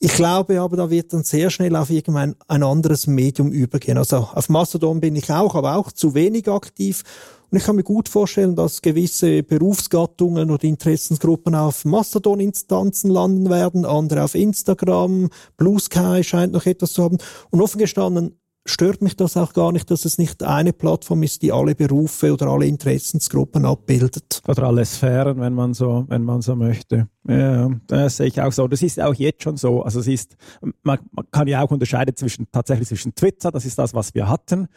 Ich 0.00 0.12
glaube 0.12 0.60
aber, 0.60 0.76
da 0.76 0.90
wird 0.90 1.12
dann 1.12 1.24
sehr 1.24 1.50
schnell 1.50 1.74
auf 1.74 1.90
irgendein 1.90 2.36
ein 2.46 2.62
anderes 2.62 3.08
Medium 3.08 3.50
übergehen. 3.50 3.98
Also 3.98 4.28
auf 4.32 4.48
Mastodon 4.48 5.00
bin 5.00 5.16
ich 5.16 5.28
auch, 5.32 5.56
aber 5.56 5.74
auch 5.76 5.90
zu 5.90 6.14
wenig 6.14 6.48
aktiv. 6.48 7.02
Und 7.50 7.58
ich 7.58 7.64
kann 7.64 7.76
mir 7.76 7.82
gut 7.82 8.08
vorstellen, 8.08 8.54
dass 8.54 8.82
gewisse 8.82 9.42
Berufsgattungen 9.42 10.52
oder 10.52 10.64
Interessensgruppen 10.64 11.56
auf 11.56 11.84
Mastodon-Instanzen 11.84 13.10
landen 13.10 13.50
werden, 13.50 13.84
andere 13.84 14.22
auf 14.22 14.36
Instagram, 14.36 15.30
Blue 15.56 15.80
Sky 15.80 16.22
scheint 16.22 16.52
noch 16.52 16.66
etwas 16.66 16.92
zu 16.92 17.02
haben. 17.02 17.18
Und 17.50 17.60
offen 17.60 17.78
gestanden, 17.78 18.37
stört 18.70 19.02
mich 19.02 19.16
das 19.16 19.36
auch 19.36 19.52
gar 19.52 19.72
nicht, 19.72 19.90
dass 19.90 20.04
es 20.04 20.18
nicht 20.18 20.42
eine 20.42 20.72
Plattform 20.72 21.22
ist, 21.22 21.42
die 21.42 21.52
alle 21.52 21.74
Berufe 21.74 22.32
oder 22.32 22.48
alle 22.48 22.66
Interessensgruppen 22.66 23.64
abbildet. 23.64 24.42
Oder 24.46 24.64
alle 24.64 24.84
Sphären, 24.84 25.40
wenn 25.40 25.54
man 25.54 25.74
so, 25.74 26.04
wenn 26.08 26.22
man 26.22 26.42
so 26.42 26.54
möchte. 26.56 27.08
Ja, 27.28 27.70
das 27.86 28.16
sehe 28.16 28.26
ich 28.26 28.40
auch 28.40 28.52
so. 28.52 28.68
Das 28.68 28.82
ist 28.82 29.00
auch 29.00 29.14
jetzt 29.14 29.42
schon 29.42 29.56
so. 29.56 29.82
Also 29.82 30.00
es 30.00 30.06
ist, 30.06 30.36
man, 30.82 30.98
man 31.12 31.24
kann 31.30 31.46
ja 31.46 31.62
auch 31.62 31.70
unterscheiden 31.70 32.16
zwischen, 32.16 32.46
tatsächlich 32.50 32.88
zwischen 32.88 33.14
Twitter, 33.14 33.50
das 33.50 33.64
ist 33.64 33.78
das, 33.78 33.94
was 33.94 34.14
wir 34.14 34.28
hatten, 34.28 34.68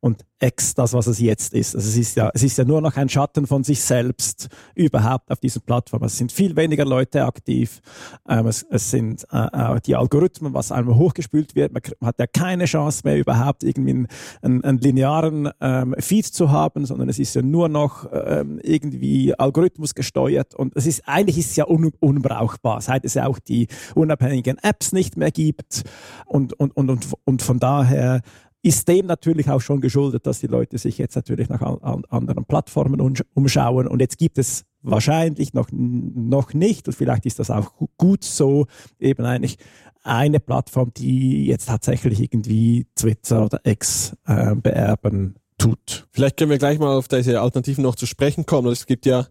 und 0.00 0.24
X, 0.42 0.74
das, 0.74 0.94
was 0.94 1.06
es 1.06 1.20
jetzt 1.20 1.52
ist. 1.52 1.74
Also 1.74 1.86
es 1.86 1.96
ist 1.96 2.16
ja, 2.16 2.30
es 2.32 2.42
ist 2.42 2.56
ja 2.56 2.64
nur 2.64 2.80
noch 2.80 2.96
ein 2.96 3.10
Schatten 3.10 3.46
von 3.46 3.62
sich 3.62 3.82
selbst 3.82 4.48
überhaupt 4.74 5.30
auf 5.30 5.38
diesen 5.38 5.60
Plattformen. 5.62 6.06
Es 6.06 6.16
sind 6.16 6.32
viel 6.32 6.56
weniger 6.56 6.86
Leute 6.86 7.24
aktiv. 7.26 7.80
Ähm, 8.26 8.46
es, 8.46 8.62
es 8.70 8.90
sind 8.90 9.26
äh, 9.30 9.80
die 9.84 9.96
Algorithmen, 9.96 10.54
was 10.54 10.72
einmal 10.72 10.96
hochgespült 10.96 11.54
wird. 11.54 11.72
Man 11.72 11.82
hat 12.02 12.18
ja 12.18 12.26
keine 12.26 12.64
Chance 12.64 13.02
mehr, 13.04 13.18
überhaupt 13.18 13.62
irgendwie 13.62 13.90
einen, 13.90 14.08
einen, 14.40 14.64
einen 14.64 14.78
linearen 14.78 15.50
ähm, 15.60 15.94
Feed 15.98 16.26
zu 16.26 16.50
haben, 16.50 16.86
sondern 16.86 17.10
es 17.10 17.18
ist 17.18 17.34
ja 17.34 17.42
nur 17.42 17.68
noch 17.68 18.08
ähm, 18.10 18.58
irgendwie 18.62 19.34
Algorithmus 19.38 19.94
gesteuert. 19.94 20.54
Und 20.54 20.74
es 20.74 20.86
ist, 20.86 21.02
eigentlich 21.06 21.36
ist 21.36 21.50
es 21.50 21.56
ja 21.56 21.68
un, 21.68 21.92
unbrauchbar, 22.00 22.80
seit 22.80 23.04
es 23.04 23.14
ja 23.14 23.26
auch 23.26 23.38
die 23.38 23.68
unabhängigen 23.94 24.56
Apps 24.62 24.92
nicht 24.92 25.18
mehr 25.18 25.30
gibt. 25.30 25.82
Und, 26.24 26.54
und, 26.54 26.74
und, 26.74 26.88
und, 26.88 27.06
und 27.24 27.42
von 27.42 27.58
daher 27.58 28.22
ist 28.62 28.88
dem 28.88 29.06
natürlich 29.06 29.48
auch 29.48 29.60
schon 29.60 29.80
geschuldet, 29.80 30.26
dass 30.26 30.40
die 30.40 30.46
Leute 30.46 30.78
sich 30.78 30.98
jetzt 30.98 31.16
natürlich 31.16 31.48
nach 31.48 31.62
anderen 31.62 32.44
Plattformen 32.44 33.00
umschauen. 33.34 33.86
Und 33.86 34.00
jetzt 34.00 34.18
gibt 34.18 34.38
es 34.38 34.64
wahrscheinlich 34.82 35.54
noch, 35.54 35.68
noch 35.72 36.52
nicht, 36.52 36.86
und 36.86 36.94
vielleicht 36.94 37.26
ist 37.26 37.38
das 37.38 37.50
auch 37.50 37.72
gut 37.96 38.24
so, 38.24 38.66
eben 38.98 39.24
eigentlich 39.24 39.56
eine 40.02 40.40
Plattform, 40.40 40.92
die 40.94 41.46
jetzt 41.46 41.66
tatsächlich 41.66 42.20
irgendwie 42.20 42.86
Twitter 42.94 43.44
oder 43.44 43.60
X 43.64 44.16
äh, 44.26 44.54
beerben 44.54 45.36
tut. 45.58 46.08
Vielleicht 46.12 46.38
können 46.38 46.50
wir 46.50 46.58
gleich 46.58 46.78
mal 46.78 46.96
auf 46.96 47.08
diese 47.08 47.40
Alternativen 47.40 47.82
noch 47.82 47.94
zu 47.94 48.06
sprechen 48.06 48.46
kommen. 48.46 48.72
Es 48.72 48.86
gibt 48.86 49.04
ja 49.04 49.26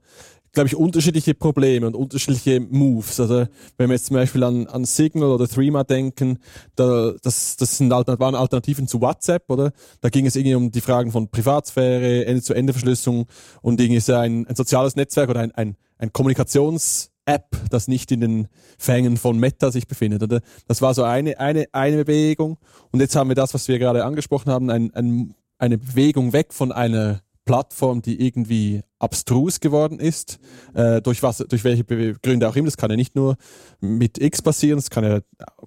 glaube 0.53 0.67
ich, 0.67 0.75
unterschiedliche 0.75 1.33
Probleme 1.33 1.87
und 1.87 1.95
unterschiedliche 1.95 2.59
Moves. 2.59 3.19
Also 3.19 3.45
wenn 3.77 3.89
wir 3.89 3.95
jetzt 3.95 4.07
zum 4.07 4.15
Beispiel 4.15 4.43
an, 4.43 4.67
an 4.67 4.85
Signal 4.85 5.29
oder 5.29 5.47
Threema 5.47 5.83
denken, 5.83 6.39
da, 6.75 7.13
das, 7.21 7.57
das 7.57 7.77
sind 7.77 7.89
waren 7.89 8.35
Alternativen 8.35 8.87
zu 8.87 9.01
WhatsApp, 9.01 9.49
oder? 9.49 9.71
Da 10.01 10.09
ging 10.09 10.25
es 10.25 10.35
irgendwie 10.35 10.55
um 10.55 10.71
die 10.71 10.81
Fragen 10.81 11.11
von 11.11 11.29
Privatsphäre, 11.29 12.25
Ende-zu-Ende-Verschlüsselung 12.25 13.25
und 13.61 13.79
irgendwie 13.79 13.99
so 13.99 14.15
ein, 14.15 14.47
ein 14.47 14.55
soziales 14.55 14.95
Netzwerk 14.95 15.29
oder 15.29 15.41
ein, 15.41 15.51
ein, 15.51 15.75
ein 15.97 16.11
Kommunikations- 16.11 17.09
App, 17.29 17.55
das 17.69 17.87
nicht 17.87 18.11
in 18.11 18.21
den 18.21 18.47
Fängen 18.79 19.15
von 19.15 19.37
Meta 19.37 19.71
sich 19.71 19.87
befindet. 19.87 20.23
Oder? 20.23 20.41
Das 20.67 20.81
war 20.81 20.95
so 20.95 21.03
eine, 21.03 21.39
eine, 21.39 21.65
eine 21.73 21.97
Bewegung. 22.05 22.57
Und 22.91 23.01
jetzt 23.01 23.15
haben 23.15 23.29
wir 23.29 23.35
das, 23.35 23.53
was 23.53 23.67
wir 23.67 23.77
gerade 23.77 24.03
angesprochen 24.03 24.51
haben, 24.51 24.71
ein, 24.71 24.91
ein, 24.95 25.35
eine 25.59 25.77
Bewegung 25.77 26.33
weg 26.33 26.53
von 26.53 26.71
einer 26.71 27.21
Plattform, 27.49 28.03
die 28.03 28.23
irgendwie 28.23 28.83
abstrus 28.99 29.59
geworden 29.59 29.99
ist, 29.99 30.37
äh, 30.75 31.01
durch 31.01 31.23
was, 31.23 31.39
durch 31.39 31.63
welche 31.63 31.83
Gründe 31.83 32.47
auch 32.47 32.55
immer. 32.55 32.67
Das 32.67 32.77
kann 32.77 32.91
ja 32.91 32.95
nicht 32.95 33.15
nur 33.15 33.37
mit 33.79 34.21
X 34.21 34.43
passieren, 34.43 34.77
es 34.77 34.91
kann 34.91 35.03
ja 35.03 35.21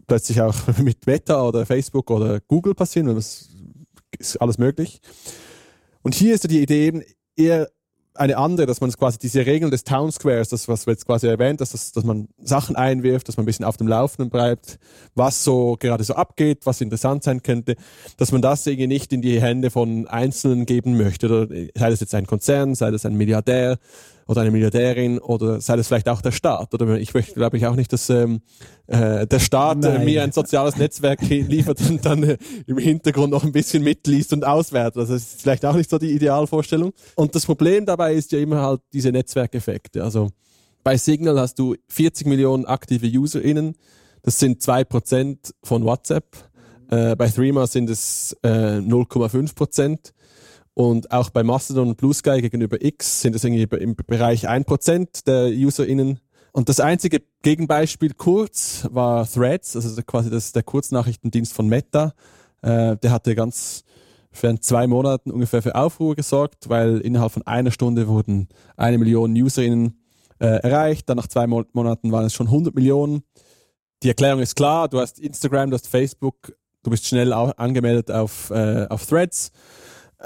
plötzlich 0.06 0.40
auch 0.40 0.54
mit 0.78 1.04
Meta 1.08 1.42
oder 1.42 1.66
Facebook 1.66 2.08
oder 2.12 2.38
Google 2.38 2.76
passieren, 2.76 3.12
das 3.12 3.48
ist 4.16 4.36
alles 4.36 4.58
möglich. 4.58 5.00
Und 6.02 6.14
hier 6.14 6.34
ist 6.34 6.44
ja 6.44 6.48
die 6.48 6.62
Idee 6.62 6.86
eben 6.86 7.02
eher 7.34 7.68
eine 8.14 8.36
andere, 8.36 8.66
dass 8.66 8.80
man 8.80 8.90
quasi 8.92 9.18
diese 9.18 9.46
Regeln 9.46 9.70
des 9.70 9.84
Town 9.84 10.12
Squares, 10.12 10.48
das 10.48 10.68
was 10.68 10.86
wir 10.86 10.92
jetzt 10.92 11.06
quasi 11.06 11.26
erwähnt, 11.26 11.60
dass, 11.60 11.70
das, 11.70 11.92
dass 11.92 12.04
man 12.04 12.28
Sachen 12.42 12.76
einwirft, 12.76 13.28
dass 13.28 13.36
man 13.36 13.44
ein 13.44 13.46
bisschen 13.46 13.64
auf 13.64 13.76
dem 13.76 13.88
Laufenden 13.88 14.30
bleibt, 14.30 14.78
was 15.14 15.44
so 15.44 15.76
gerade 15.78 16.04
so 16.04 16.14
abgeht, 16.14 16.66
was 16.66 16.80
interessant 16.80 17.22
sein 17.22 17.42
könnte, 17.42 17.76
dass 18.18 18.32
man 18.32 18.42
das 18.42 18.66
irgendwie 18.66 18.86
nicht 18.88 19.12
in 19.12 19.22
die 19.22 19.40
Hände 19.40 19.70
von 19.70 20.06
Einzelnen 20.08 20.66
geben 20.66 20.96
möchte, 20.96 21.26
oder 21.26 21.48
sei 21.48 21.90
das 21.90 22.00
jetzt 22.00 22.14
ein 22.14 22.26
Konzern, 22.26 22.74
sei 22.74 22.90
das 22.90 23.06
ein 23.06 23.14
Milliardär, 23.14 23.78
oder 24.26 24.42
eine 24.42 24.50
Milliardärin 24.50 25.18
oder 25.18 25.60
sei 25.60 25.76
das 25.76 25.88
vielleicht 25.88 26.08
auch 26.08 26.22
der 26.22 26.32
Staat. 26.32 26.72
Oder 26.74 26.98
ich 26.98 27.14
möchte, 27.14 27.34
glaube 27.34 27.56
ich, 27.56 27.66
auch 27.66 27.76
nicht, 27.76 27.92
dass 27.92 28.08
ähm, 28.10 28.40
äh, 28.86 29.26
der 29.26 29.38
Staat 29.38 29.84
äh, 29.84 30.04
mir 30.04 30.22
ein 30.22 30.32
soziales 30.32 30.76
Netzwerk 30.76 31.20
liefert 31.28 31.80
und 31.88 32.04
dann 32.04 32.22
äh, 32.22 32.38
im 32.66 32.78
Hintergrund 32.78 33.30
noch 33.30 33.44
ein 33.44 33.52
bisschen 33.52 33.82
mitliest 33.82 34.32
und 34.32 34.44
auswertet. 34.44 34.98
Also 34.98 35.14
das 35.14 35.22
ist 35.22 35.42
vielleicht 35.42 35.64
auch 35.64 35.74
nicht 35.74 35.90
so 35.90 35.98
die 35.98 36.12
Idealvorstellung. 36.12 36.92
Und 37.14 37.34
das 37.34 37.46
Problem 37.46 37.86
dabei 37.86 38.14
ist 38.14 38.32
ja 38.32 38.38
immer 38.38 38.62
halt 38.62 38.80
diese 38.92 39.10
Netzwerkeffekte. 39.10 40.02
Also 40.02 40.30
bei 40.84 40.96
Signal 40.96 41.38
hast 41.38 41.58
du 41.58 41.76
40 41.88 42.26
Millionen 42.26 42.64
aktive 42.66 43.06
UserInnen. 43.06 43.76
Das 44.22 44.38
sind 44.38 44.62
zwei 44.62 44.84
Prozent 44.84 45.54
von 45.62 45.84
WhatsApp. 45.84 46.24
Äh, 46.90 47.16
bei 47.16 47.28
Threema 47.28 47.66
sind 47.66 47.88
es 47.88 48.36
äh, 48.42 48.78
0,5 48.78 49.54
Prozent. 49.54 50.12
Und 50.74 51.10
auch 51.10 51.30
bei 51.30 51.42
Mastodon 51.42 51.88
und 51.88 51.96
Blue 51.96 52.14
Sky 52.14 52.40
gegenüber 52.40 52.82
X 52.82 53.20
sind 53.20 53.34
es 53.34 53.44
irgendwie 53.44 53.64
im 53.76 53.94
Bereich 53.94 54.48
1% 54.48 55.24
der 55.26 55.48
UserInnen. 55.48 56.18
Und 56.52 56.68
das 56.68 56.80
einzige 56.80 57.22
Gegenbeispiel 57.42 58.14
kurz 58.14 58.86
war 58.90 59.26
Threads, 59.30 59.76
also 59.76 60.02
quasi 60.02 60.30
das, 60.30 60.52
der 60.52 60.62
Kurznachrichtendienst 60.62 61.52
von 61.52 61.66
Meta. 61.66 62.12
Äh, 62.62 62.96
der 62.96 63.10
hatte 63.10 63.34
ganz 63.34 63.84
für 64.30 64.58
zwei 64.60 64.86
Monaten 64.86 65.30
ungefähr 65.30 65.62
für 65.62 65.74
Aufruhr 65.74 66.14
gesorgt, 66.14 66.68
weil 66.68 66.98
innerhalb 66.98 67.32
von 67.32 67.46
einer 67.46 67.70
Stunde 67.70 68.08
wurden 68.08 68.48
eine 68.76 68.96
Million 68.98 69.32
UserInnen 69.32 70.02
äh, 70.38 70.46
erreicht. 70.46 71.08
Dann 71.08 71.18
nach 71.18 71.26
zwei 71.26 71.46
Mo 71.46 71.64
Monaten 71.72 72.12
waren 72.12 72.26
es 72.26 72.34
schon 72.34 72.46
100 72.46 72.74
Millionen. 72.74 73.22
Die 74.02 74.08
Erklärung 74.08 74.40
ist 74.40 74.56
klar, 74.56 74.88
du 74.88 75.00
hast 75.00 75.18
Instagram, 75.18 75.70
du 75.70 75.74
hast 75.74 75.86
Facebook, 75.86 76.54
du 76.82 76.90
bist 76.90 77.06
schnell 77.06 77.32
angemeldet 77.32 78.10
auf, 78.10 78.50
äh, 78.50 78.86
auf 78.88 79.06
Threads 79.06 79.52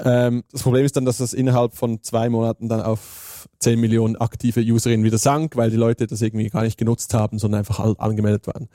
ähm, 0.03 0.43
das 0.51 0.63
Problem 0.63 0.85
ist 0.85 0.95
dann, 0.95 1.05
dass 1.05 1.17
das 1.17 1.33
innerhalb 1.33 1.75
von 1.75 2.03
zwei 2.03 2.29
Monaten 2.29 2.69
dann 2.69 2.81
auf 2.81 3.47
10 3.59 3.79
Millionen 3.79 4.15
aktive 4.15 4.61
Userinnen 4.61 5.03
wieder 5.03 5.17
sank, 5.17 5.55
weil 5.55 5.69
die 5.69 5.77
Leute 5.77 6.07
das 6.07 6.21
irgendwie 6.21 6.49
gar 6.49 6.63
nicht 6.63 6.77
genutzt 6.77 7.13
haben, 7.13 7.39
sondern 7.39 7.59
einfach 7.59 7.79
halt 7.79 7.99
angemeldet 7.99 8.47
waren. 8.47 8.67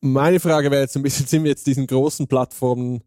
Meine 0.00 0.40
Frage 0.40 0.70
wäre 0.70 0.82
jetzt 0.82 0.96
ein 0.96 1.02
bisschen, 1.02 1.26
sind 1.28 1.44
wir 1.44 1.50
jetzt 1.50 1.66
diesen 1.66 1.86
großen 1.86 2.26
Plattformen 2.26 3.02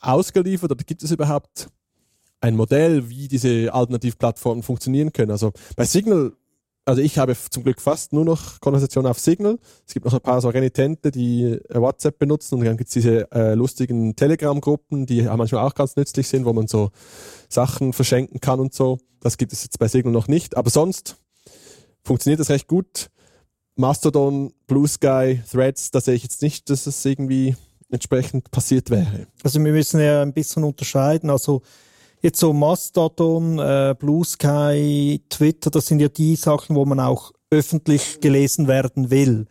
ausgeliefert 0.00 0.70
oder 0.70 0.84
gibt 0.84 1.02
es 1.02 1.10
überhaupt 1.10 1.68
ein 2.40 2.56
Modell, 2.56 3.08
wie 3.08 3.28
diese 3.28 3.72
Alternativplattformen 3.72 4.62
funktionieren 4.62 5.12
können? 5.12 5.30
Also 5.30 5.52
bei 5.74 5.84
Signal 5.84 6.32
also 6.86 7.02
ich 7.02 7.18
habe 7.18 7.36
zum 7.50 7.64
Glück 7.64 7.80
fast 7.80 8.12
nur 8.12 8.24
noch 8.24 8.60
Konversationen 8.60 9.10
auf 9.10 9.18
Signal. 9.18 9.58
Es 9.86 9.92
gibt 9.92 10.06
noch 10.06 10.14
ein 10.14 10.20
paar 10.20 10.40
so 10.40 10.48
Renitente, 10.48 11.10
die 11.10 11.42
äh, 11.42 11.80
WhatsApp 11.80 12.18
benutzen 12.18 12.54
und 12.54 12.64
dann 12.64 12.76
gibt 12.76 12.88
es 12.88 12.94
diese 12.94 13.30
äh, 13.32 13.54
lustigen 13.54 14.14
Telegram-Gruppen, 14.14 15.04
die 15.04 15.22
manchmal 15.22 15.66
auch 15.66 15.74
ganz 15.74 15.96
nützlich 15.96 16.28
sind, 16.28 16.44
wo 16.44 16.52
man 16.52 16.68
so 16.68 16.90
Sachen 17.48 17.92
verschenken 17.92 18.40
kann 18.40 18.60
und 18.60 18.72
so. 18.72 18.98
Das 19.20 19.36
gibt 19.36 19.52
es 19.52 19.64
jetzt 19.64 19.78
bei 19.80 19.88
Signal 19.88 20.12
noch 20.12 20.28
nicht. 20.28 20.56
Aber 20.56 20.70
sonst 20.70 21.16
funktioniert 22.04 22.38
das 22.38 22.50
recht 22.50 22.68
gut. 22.68 23.10
Mastodon, 23.74 24.52
Blue 24.68 24.86
Sky, 24.86 25.42
Threads, 25.50 25.90
da 25.90 26.00
sehe 26.00 26.14
ich 26.14 26.22
jetzt 26.22 26.40
nicht, 26.40 26.70
dass 26.70 26.86
es 26.86 27.04
irgendwie 27.04 27.56
entsprechend 27.90 28.50
passiert 28.52 28.90
wäre. 28.90 29.26
Also 29.42 29.62
wir 29.62 29.72
müssen 29.72 30.00
ja 30.00 30.22
ein 30.22 30.32
bisschen 30.32 30.62
unterscheiden. 30.62 31.30
Also 31.30 31.62
Jetzt 32.26 32.40
so 32.40 32.52
Mastodon, 32.52 33.60
äh, 33.60 33.94
Blue 33.96 34.24
Sky, 34.24 35.22
Twitter, 35.28 35.70
das 35.70 35.86
sind 35.86 36.00
ja 36.00 36.08
die 36.08 36.34
Sachen, 36.34 36.74
wo 36.74 36.84
man 36.84 36.98
auch 36.98 37.30
öffentlich 37.52 38.20
gelesen 38.20 38.66
werden 38.66 39.12
will. 39.12 39.46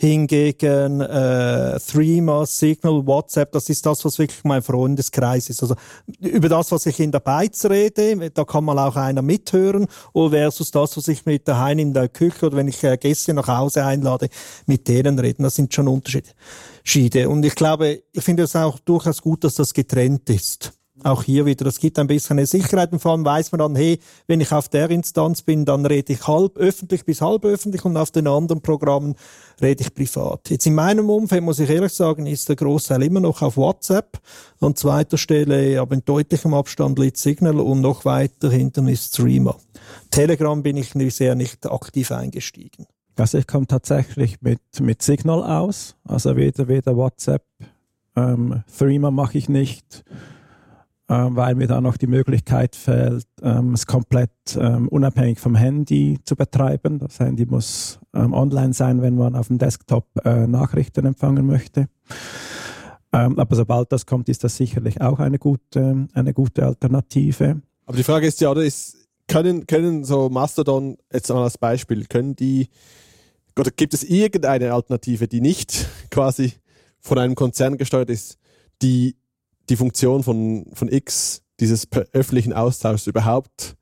Hingegen 0.00 1.02
äh, 1.02 1.78
Threema, 1.78 2.44
Signal, 2.44 3.06
WhatsApp, 3.06 3.52
das 3.52 3.68
ist 3.68 3.86
das, 3.86 4.04
was 4.04 4.18
wirklich 4.18 4.42
mein 4.42 4.60
Freundeskreis 4.60 5.48
ist. 5.50 5.62
Also 5.62 5.76
über 6.18 6.48
das, 6.48 6.72
was 6.72 6.86
ich 6.86 6.98
in 6.98 7.12
der 7.12 7.20
Beiz 7.20 7.64
rede, 7.64 8.28
da 8.32 8.42
kann 8.42 8.64
mal 8.64 8.80
auch 8.80 8.96
einer 8.96 9.22
mithören, 9.22 9.86
oder 10.12 10.36
versus 10.36 10.72
das, 10.72 10.96
was 10.96 11.06
ich 11.06 11.26
mit 11.26 11.46
der 11.46 11.60
Hein 11.60 11.78
in 11.78 11.94
der 11.94 12.08
Küche 12.08 12.46
oder 12.46 12.56
wenn 12.56 12.66
ich 12.66 12.82
äh, 12.82 12.96
Gäste 12.96 13.34
nach 13.34 13.46
Hause 13.46 13.84
einlade, 13.84 14.30
mit 14.66 14.88
denen 14.88 15.16
reden. 15.20 15.44
Das 15.44 15.54
sind 15.54 15.72
schon 15.72 15.86
Unterschiede. 15.86 17.28
Und 17.28 17.44
ich 17.44 17.54
glaube, 17.54 18.02
ich 18.10 18.24
finde 18.24 18.42
es 18.42 18.56
auch 18.56 18.80
durchaus 18.80 19.22
gut, 19.22 19.44
dass 19.44 19.54
das 19.54 19.72
getrennt 19.72 20.28
ist 20.28 20.72
auch 21.04 21.22
hier 21.22 21.46
wieder, 21.46 21.64
das 21.64 21.78
gibt 21.78 21.98
ein 21.98 22.06
bisschen 22.06 22.38
eine 22.38 22.46
Sicherheit 22.46 22.92
und 22.92 23.00
vor 23.00 23.12
allem 23.12 23.24
weiß 23.24 23.52
man 23.52 23.58
dann, 23.58 23.76
hey, 23.76 23.98
wenn 24.26 24.40
ich 24.40 24.52
auf 24.52 24.68
der 24.68 24.90
Instanz 24.90 25.42
bin, 25.42 25.64
dann 25.64 25.84
rede 25.84 26.12
ich 26.12 26.26
halb 26.26 26.56
öffentlich 26.56 27.04
bis 27.04 27.20
halb 27.20 27.44
öffentlich 27.44 27.84
und 27.84 27.96
auf 27.96 28.10
den 28.10 28.26
anderen 28.26 28.62
Programmen 28.62 29.14
rede 29.60 29.82
ich 29.82 29.94
privat. 29.94 30.48
Jetzt 30.50 30.66
in 30.66 30.74
meinem 30.74 31.10
Umfeld 31.10 31.42
muss 31.42 31.58
ich 31.58 31.68
ehrlich 31.68 31.92
sagen, 31.92 32.26
ist 32.26 32.48
der 32.48 32.56
Großteil 32.56 33.02
immer 33.02 33.20
noch 33.20 33.42
auf 33.42 33.56
WhatsApp. 33.56 34.18
An 34.60 34.74
zweiter 34.74 35.18
Stelle, 35.18 35.80
aber 35.80 35.94
in 35.94 36.04
deutlichem 36.04 36.54
Abstand 36.54 36.98
liegt 36.98 37.18
Signal 37.18 37.60
und 37.60 37.82
noch 37.82 38.04
weiter 38.04 38.50
hinten 38.50 38.88
ist 38.88 39.14
Streamer. 39.14 39.56
Telegram 40.10 40.62
bin 40.62 40.76
ich 40.76 40.94
bisher 40.94 41.34
nicht 41.34 41.66
aktiv 41.66 42.10
eingestiegen. 42.10 42.86
Also 43.16 43.38
ich 43.38 43.46
komme 43.46 43.66
tatsächlich 43.66 44.42
mit, 44.42 44.60
mit 44.80 45.02
Signal 45.02 45.42
aus, 45.42 45.96
also 46.04 46.36
weder, 46.36 46.68
weder 46.68 46.96
WhatsApp, 46.96 47.44
ähm, 48.14 48.62
Threema 48.78 49.10
mache 49.10 49.38
ich 49.38 49.48
nicht 49.48 50.04
weil 51.08 51.54
mir 51.54 51.68
da 51.68 51.80
noch 51.80 51.96
die 51.96 52.08
Möglichkeit 52.08 52.74
fällt, 52.74 53.26
ähm, 53.40 53.74
es 53.74 53.86
komplett 53.86 54.30
ähm, 54.58 54.88
unabhängig 54.88 55.38
vom 55.38 55.54
Handy 55.54 56.18
zu 56.24 56.34
betreiben. 56.34 56.98
Das 56.98 57.20
Handy 57.20 57.46
muss 57.46 58.00
ähm, 58.12 58.32
online 58.32 58.72
sein, 58.72 59.02
wenn 59.02 59.16
man 59.16 59.36
auf 59.36 59.48
dem 59.48 59.58
Desktop 59.58 60.06
äh, 60.24 60.46
Nachrichten 60.46 61.06
empfangen 61.06 61.46
möchte. 61.46 61.88
Ähm, 63.12 63.38
aber 63.38 63.56
sobald 63.56 63.92
das 63.92 64.04
kommt, 64.04 64.28
ist 64.28 64.44
das 64.44 64.56
sicherlich 64.56 65.00
auch 65.00 65.20
eine 65.20 65.38
gute, 65.38 66.08
eine 66.12 66.34
gute 66.34 66.66
Alternative. 66.66 67.62
Aber 67.86 67.96
die 67.96 68.02
Frage 68.02 68.26
ist 68.26 68.40
ja, 68.40 68.50
oder 68.50 68.64
ist, 68.64 69.08
können, 69.28 69.66
können 69.66 70.04
so 70.04 70.28
Mastodon, 70.28 70.98
jetzt 71.12 71.28
mal 71.28 71.42
als 71.42 71.56
Beispiel, 71.56 72.04
können 72.06 72.36
die, 72.36 72.68
oder 73.58 73.70
gibt 73.70 73.94
es 73.94 74.04
irgendeine 74.04 74.72
Alternative, 74.72 75.28
die 75.28 75.40
nicht 75.40 75.88
quasi 76.10 76.54
von 77.00 77.18
einem 77.18 77.34
Konzern 77.34 77.78
gesteuert 77.78 78.10
ist, 78.10 78.38
die 78.82 79.16
die 79.68 79.76
Funktion 79.76 80.22
von, 80.22 80.66
von 80.74 80.88
X, 80.88 81.42
dieses 81.60 81.88
öffentlichen 82.12 82.52
Austauschs 82.52 83.06
überhaupt 83.06 83.76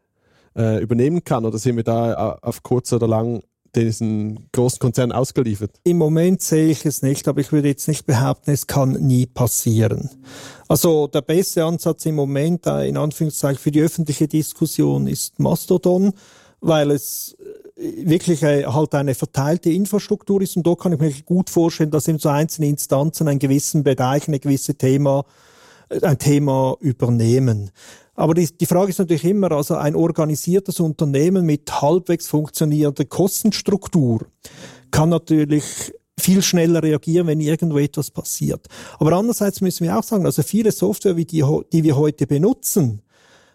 äh, 0.56 0.82
übernehmen 0.82 1.24
kann? 1.24 1.44
Oder 1.44 1.58
sind 1.58 1.76
wir 1.76 1.84
da 1.84 2.38
auf 2.42 2.62
kurz 2.62 2.92
oder 2.92 3.08
lang 3.08 3.42
diesen 3.74 4.48
großen 4.52 4.78
Konzern 4.78 5.12
ausgeliefert? 5.12 5.72
Im 5.84 5.98
Moment 5.98 6.42
sehe 6.42 6.68
ich 6.68 6.86
es 6.86 7.02
nicht, 7.02 7.26
aber 7.28 7.40
ich 7.40 7.52
würde 7.52 7.68
jetzt 7.68 7.88
nicht 7.88 8.06
behaupten, 8.06 8.52
es 8.52 8.66
kann 8.66 8.92
nie 8.92 9.26
passieren. 9.26 10.10
Also 10.68 11.08
der 11.08 11.22
beste 11.22 11.64
Ansatz 11.64 12.06
im 12.06 12.14
Moment, 12.14 12.66
äh, 12.66 12.88
in 12.88 12.96
Anführungszeichen, 12.96 13.58
für 13.58 13.70
die 13.70 13.80
öffentliche 13.80 14.28
Diskussion 14.28 15.06
ist 15.06 15.38
Mastodon, 15.38 16.12
weil 16.60 16.90
es 16.90 17.36
äh, 17.76 18.08
wirklich 18.08 18.42
halt 18.44 18.94
eine 18.94 19.14
verteilte 19.14 19.70
Infrastruktur 19.70 20.40
ist 20.40 20.56
und 20.56 20.66
da 20.66 20.74
kann 20.74 20.92
ich 20.92 21.00
mir 21.00 21.12
gut 21.24 21.50
vorstellen, 21.50 21.90
dass 21.90 22.08
eben 22.08 22.18
so 22.18 22.28
einzelne 22.28 22.68
Instanzen 22.68 23.28
einen 23.28 23.40
gewissen 23.40 23.82
Bereich, 23.82 24.28
eine 24.28 24.38
gewisse 24.38 24.76
Thema 24.76 25.24
ein 26.02 26.18
Thema 26.18 26.76
übernehmen. 26.80 27.70
Aber 28.14 28.34
die, 28.34 28.46
die 28.56 28.66
Frage 28.66 28.90
ist 28.90 28.98
natürlich 28.98 29.24
immer, 29.24 29.50
also 29.52 29.74
ein 29.74 29.96
organisiertes 29.96 30.80
Unternehmen 30.80 31.44
mit 31.44 31.82
halbwegs 31.82 32.28
funktionierender 32.28 33.04
Kostenstruktur 33.04 34.26
kann 34.90 35.08
natürlich 35.08 35.64
viel 36.18 36.42
schneller 36.42 36.82
reagieren, 36.82 37.26
wenn 37.26 37.40
irgendwo 37.40 37.78
etwas 37.78 38.10
passiert. 38.10 38.68
Aber 38.98 39.12
andererseits 39.12 39.60
müssen 39.60 39.84
wir 39.84 39.98
auch 39.98 40.04
sagen, 40.04 40.26
also 40.26 40.42
viele 40.42 40.70
Software, 40.70 41.16
wie 41.16 41.24
die, 41.24 41.44
die 41.72 41.82
wir 41.82 41.96
heute 41.96 42.26
benutzen, 42.28 43.02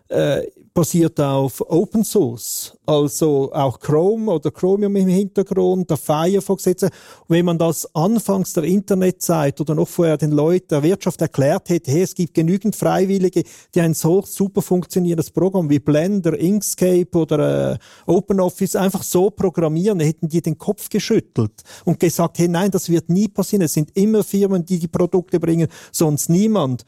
äh, 0.09 0.43
basiert 0.73 1.19
auf 1.19 1.61
Open 1.69 2.03
Source, 2.03 2.77
also 2.85 3.51
auch 3.53 3.79
Chrome 3.79 4.31
oder 4.31 4.51
Chromium 4.51 4.95
im 4.95 5.07
Hintergrund, 5.07 5.89
der 5.89 5.97
Firefox 5.97 6.67
etc. 6.67 6.87
wenn 7.27 7.45
man 7.45 7.57
das 7.57 7.93
anfangs 7.95 8.53
der 8.53 8.63
Internetzeit 8.63 9.59
oder 9.61 9.75
noch 9.75 9.87
vorher 9.87 10.17
den 10.17 10.31
Leuten 10.31 10.67
der 10.69 10.83
Wirtschaft 10.83 11.21
erklärt 11.21 11.69
hätte, 11.69 11.91
hey, 11.91 12.03
es 12.03 12.15
gibt 12.15 12.33
genügend 12.33 12.75
Freiwillige, 12.75 13.43
die 13.73 13.81
ein 13.81 13.93
so 13.93 14.21
super 14.25 14.61
funktionierendes 14.61 15.31
Programm 15.31 15.69
wie 15.69 15.79
Blender, 15.79 16.37
Inkscape 16.37 17.17
oder 17.17 17.73
äh, 17.73 17.77
OpenOffice 18.05 18.75
einfach 18.75 19.03
so 19.03 19.29
programmieren, 19.29 19.99
hätten 19.99 20.29
die 20.29 20.41
den 20.41 20.57
Kopf 20.57 20.89
geschüttelt 20.89 21.63
und 21.85 21.99
gesagt, 21.99 22.39
hey, 22.39 22.47
nein, 22.47 22.71
das 22.71 22.89
wird 22.89 23.09
nie 23.09 23.27
passieren. 23.27 23.63
Es 23.63 23.73
sind 23.73 23.95
immer 23.95 24.23
Firmen, 24.23 24.65
die 24.65 24.79
die 24.79 24.87
Produkte 24.87 25.39
bringen, 25.39 25.67
sonst 25.91 26.29
niemand. 26.29 26.85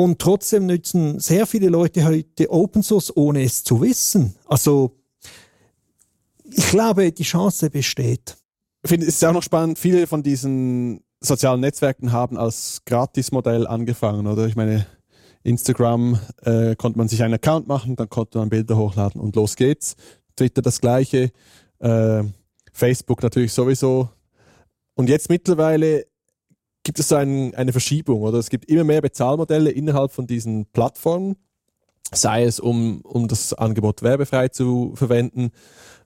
Und 0.00 0.20
trotzdem 0.20 0.66
nutzen 0.66 1.18
sehr 1.18 1.44
viele 1.44 1.70
Leute 1.70 2.04
heute 2.04 2.52
Open 2.52 2.84
Source, 2.84 3.16
ohne 3.16 3.42
es 3.42 3.64
zu 3.64 3.80
wissen. 3.80 4.36
Also, 4.46 4.96
ich 6.44 6.68
glaube, 6.68 7.10
die 7.10 7.24
Chance 7.24 7.68
besteht. 7.68 8.36
Ich 8.84 8.90
finde, 8.90 9.06
es 9.06 9.16
ist 9.16 9.24
auch 9.24 9.32
noch 9.32 9.42
spannend, 9.42 9.76
viele 9.76 10.06
von 10.06 10.22
diesen 10.22 11.00
sozialen 11.18 11.60
Netzwerken 11.62 12.12
haben 12.12 12.36
als 12.36 12.82
Gratismodell 12.86 13.66
angefangen, 13.66 14.28
oder? 14.28 14.46
Ich 14.46 14.54
meine, 14.54 14.86
Instagram 15.42 16.20
äh, 16.42 16.76
konnte 16.76 16.96
man 16.96 17.08
sich 17.08 17.24
einen 17.24 17.34
Account 17.34 17.66
machen, 17.66 17.96
dann 17.96 18.08
konnte 18.08 18.38
man 18.38 18.50
Bilder 18.50 18.76
hochladen 18.76 19.20
und 19.20 19.34
los 19.34 19.56
geht's. 19.56 19.96
Twitter 20.36 20.62
das 20.62 20.80
gleiche, 20.80 21.32
äh, 21.80 22.22
Facebook 22.72 23.20
natürlich 23.24 23.52
sowieso. 23.52 24.10
Und 24.94 25.08
jetzt 25.08 25.28
mittlerweile 25.28 26.06
gibt 26.88 27.00
es 27.00 27.08
so 27.08 27.16
ein, 27.16 27.54
eine 27.54 27.72
Verschiebung 27.72 28.22
oder 28.22 28.38
es 28.38 28.48
gibt 28.48 28.64
immer 28.64 28.82
mehr 28.82 29.02
Bezahlmodelle 29.02 29.68
innerhalb 29.68 30.10
von 30.10 30.26
diesen 30.26 30.64
Plattformen, 30.72 31.36
sei 32.12 32.44
es 32.44 32.60
um, 32.60 33.02
um 33.02 33.28
das 33.28 33.52
Angebot 33.52 34.00
werbefrei 34.00 34.48
zu 34.48 34.92
verwenden 34.94 35.50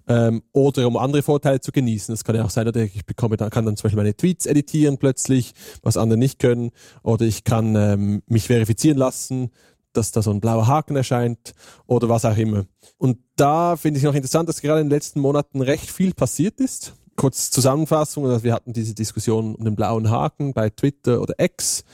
ähm, 0.08 0.42
oder 0.50 0.88
um 0.88 0.96
andere 0.96 1.22
Vorteile 1.22 1.60
zu 1.60 1.70
genießen. 1.70 2.12
Es 2.12 2.24
kann 2.24 2.34
ja 2.34 2.44
auch 2.44 2.50
sein, 2.50 2.66
dass 2.66 2.74
ich 2.82 3.06
bekomme, 3.06 3.36
dann 3.36 3.50
kann 3.50 3.64
dann 3.64 3.76
zum 3.76 3.84
Beispiel 3.84 4.02
meine 4.02 4.16
Tweets 4.16 4.44
editieren 4.44 4.98
plötzlich, 4.98 5.52
was 5.84 5.96
andere 5.96 6.18
nicht 6.18 6.40
können, 6.40 6.72
oder 7.04 7.26
ich 7.26 7.44
kann 7.44 7.76
ähm, 7.76 8.22
mich 8.26 8.48
verifizieren 8.48 8.98
lassen, 8.98 9.52
dass 9.92 10.10
da 10.10 10.20
so 10.20 10.32
ein 10.32 10.40
blauer 10.40 10.66
Haken 10.66 10.96
erscheint 10.96 11.52
oder 11.86 12.08
was 12.08 12.24
auch 12.24 12.36
immer. 12.36 12.64
Und 12.98 13.18
da 13.36 13.76
finde 13.76 13.98
ich 13.98 14.04
noch 14.04 14.16
interessant, 14.16 14.48
dass 14.48 14.62
gerade 14.62 14.80
in 14.80 14.88
den 14.88 14.96
letzten 14.96 15.20
Monaten 15.20 15.62
recht 15.62 15.92
viel 15.92 16.12
passiert 16.12 16.58
ist 16.58 16.94
kurz 17.16 17.50
Zusammenfassung, 17.50 18.26
also 18.26 18.44
wir 18.44 18.54
hatten 18.54 18.72
diese 18.72 18.94
Diskussion 18.94 19.54
um 19.54 19.64
den 19.64 19.76
blauen 19.76 20.10
Haken 20.10 20.52
bei 20.52 20.70
Twitter 20.70 21.20
oder 21.20 21.34
X, 21.38 21.84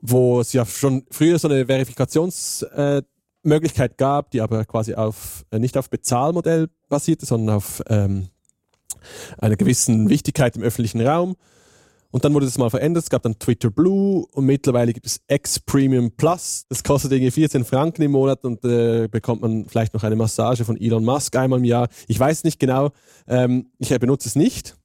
wo 0.00 0.40
es 0.40 0.52
ja 0.52 0.66
schon 0.66 1.04
früher 1.10 1.38
so 1.38 1.48
eine 1.48 1.66
Verifikationsmöglichkeit 1.66 3.92
äh, 3.92 3.94
gab, 3.96 4.30
die 4.30 4.40
aber 4.40 4.64
quasi 4.64 4.94
auf 4.94 5.44
äh, 5.50 5.58
nicht 5.58 5.76
auf 5.76 5.90
Bezahlmodell 5.90 6.68
basierte, 6.88 7.26
sondern 7.26 7.56
auf 7.56 7.82
ähm, 7.88 8.28
einer 9.38 9.56
gewissen 9.56 10.08
Wichtigkeit 10.08 10.56
im 10.56 10.62
öffentlichen 10.62 11.00
Raum. 11.00 11.36
Und 12.14 12.24
dann 12.24 12.32
wurde 12.32 12.46
das 12.46 12.58
mal 12.58 12.70
verändert. 12.70 13.02
Es 13.02 13.10
gab 13.10 13.22
dann 13.22 13.40
Twitter 13.40 13.70
Blue 13.72 14.24
und 14.30 14.46
mittlerweile 14.46 14.92
gibt 14.92 15.04
es 15.04 15.20
X 15.26 15.58
Premium 15.58 16.12
Plus. 16.12 16.64
Das 16.68 16.84
kostet 16.84 17.10
irgendwie 17.10 17.32
14 17.32 17.64
Franken 17.64 18.02
im 18.02 18.12
Monat 18.12 18.44
und 18.44 18.64
äh, 18.64 19.08
bekommt 19.08 19.42
man 19.42 19.66
vielleicht 19.66 19.92
noch 19.94 20.04
eine 20.04 20.14
Massage 20.14 20.64
von 20.64 20.80
Elon 20.80 21.04
Musk 21.04 21.34
einmal 21.34 21.58
im 21.58 21.64
Jahr. 21.64 21.88
Ich 22.06 22.20
weiß 22.20 22.44
nicht 22.44 22.60
genau. 22.60 22.90
Ähm, 23.26 23.72
ich 23.80 23.88
benutze 23.98 24.28
es 24.28 24.36
nicht. 24.36 24.76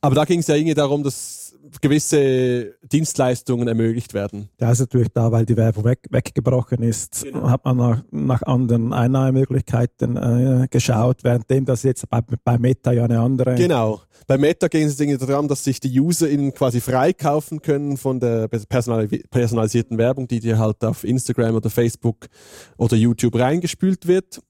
Aber 0.00 0.16
da 0.16 0.24
ging 0.24 0.40
es 0.40 0.48
ja 0.48 0.56
irgendwie 0.56 0.74
darum, 0.74 1.04
dass 1.04 1.45
gewisse 1.80 2.74
Dienstleistungen 2.82 3.68
ermöglicht 3.68 4.14
werden. 4.14 4.48
Ja, 4.60 4.70
ist 4.70 4.80
natürlich 4.80 5.08
da, 5.12 5.30
weil 5.32 5.46
die 5.46 5.56
Werbung 5.56 5.84
weg, 5.84 6.00
weggebrochen 6.10 6.82
ist, 6.82 7.24
genau. 7.24 7.50
hat 7.50 7.64
man 7.64 7.76
nach, 7.76 8.02
nach 8.10 8.42
anderen 8.42 8.92
Einnahmemöglichkeiten 8.92 10.16
äh, 10.16 10.68
geschaut, 10.70 11.24
währenddem 11.24 11.64
das 11.64 11.82
jetzt 11.82 12.08
bei, 12.08 12.20
bei 12.20 12.58
Meta 12.58 12.92
ja 12.92 13.04
eine 13.04 13.20
andere. 13.20 13.54
Genau. 13.54 14.00
Bei 14.26 14.38
Meta 14.38 14.68
ging 14.68 14.86
es 14.86 14.96
darum, 14.96 15.48
dass 15.48 15.62
sich 15.62 15.78
die 15.78 16.00
User 16.00 16.28
ihnen 16.28 16.52
quasi 16.52 16.80
freikaufen 16.80 17.62
können 17.62 17.96
von 17.96 18.18
der 18.18 18.48
personalisierten 18.48 19.98
Werbung, 19.98 20.26
die 20.26 20.40
dir 20.40 20.58
halt 20.58 20.82
auf 20.84 21.04
Instagram 21.04 21.54
oder 21.54 21.70
Facebook 21.70 22.26
oder 22.76 22.96
YouTube 22.96 23.36
reingespült 23.36 24.06
wird. 24.06 24.40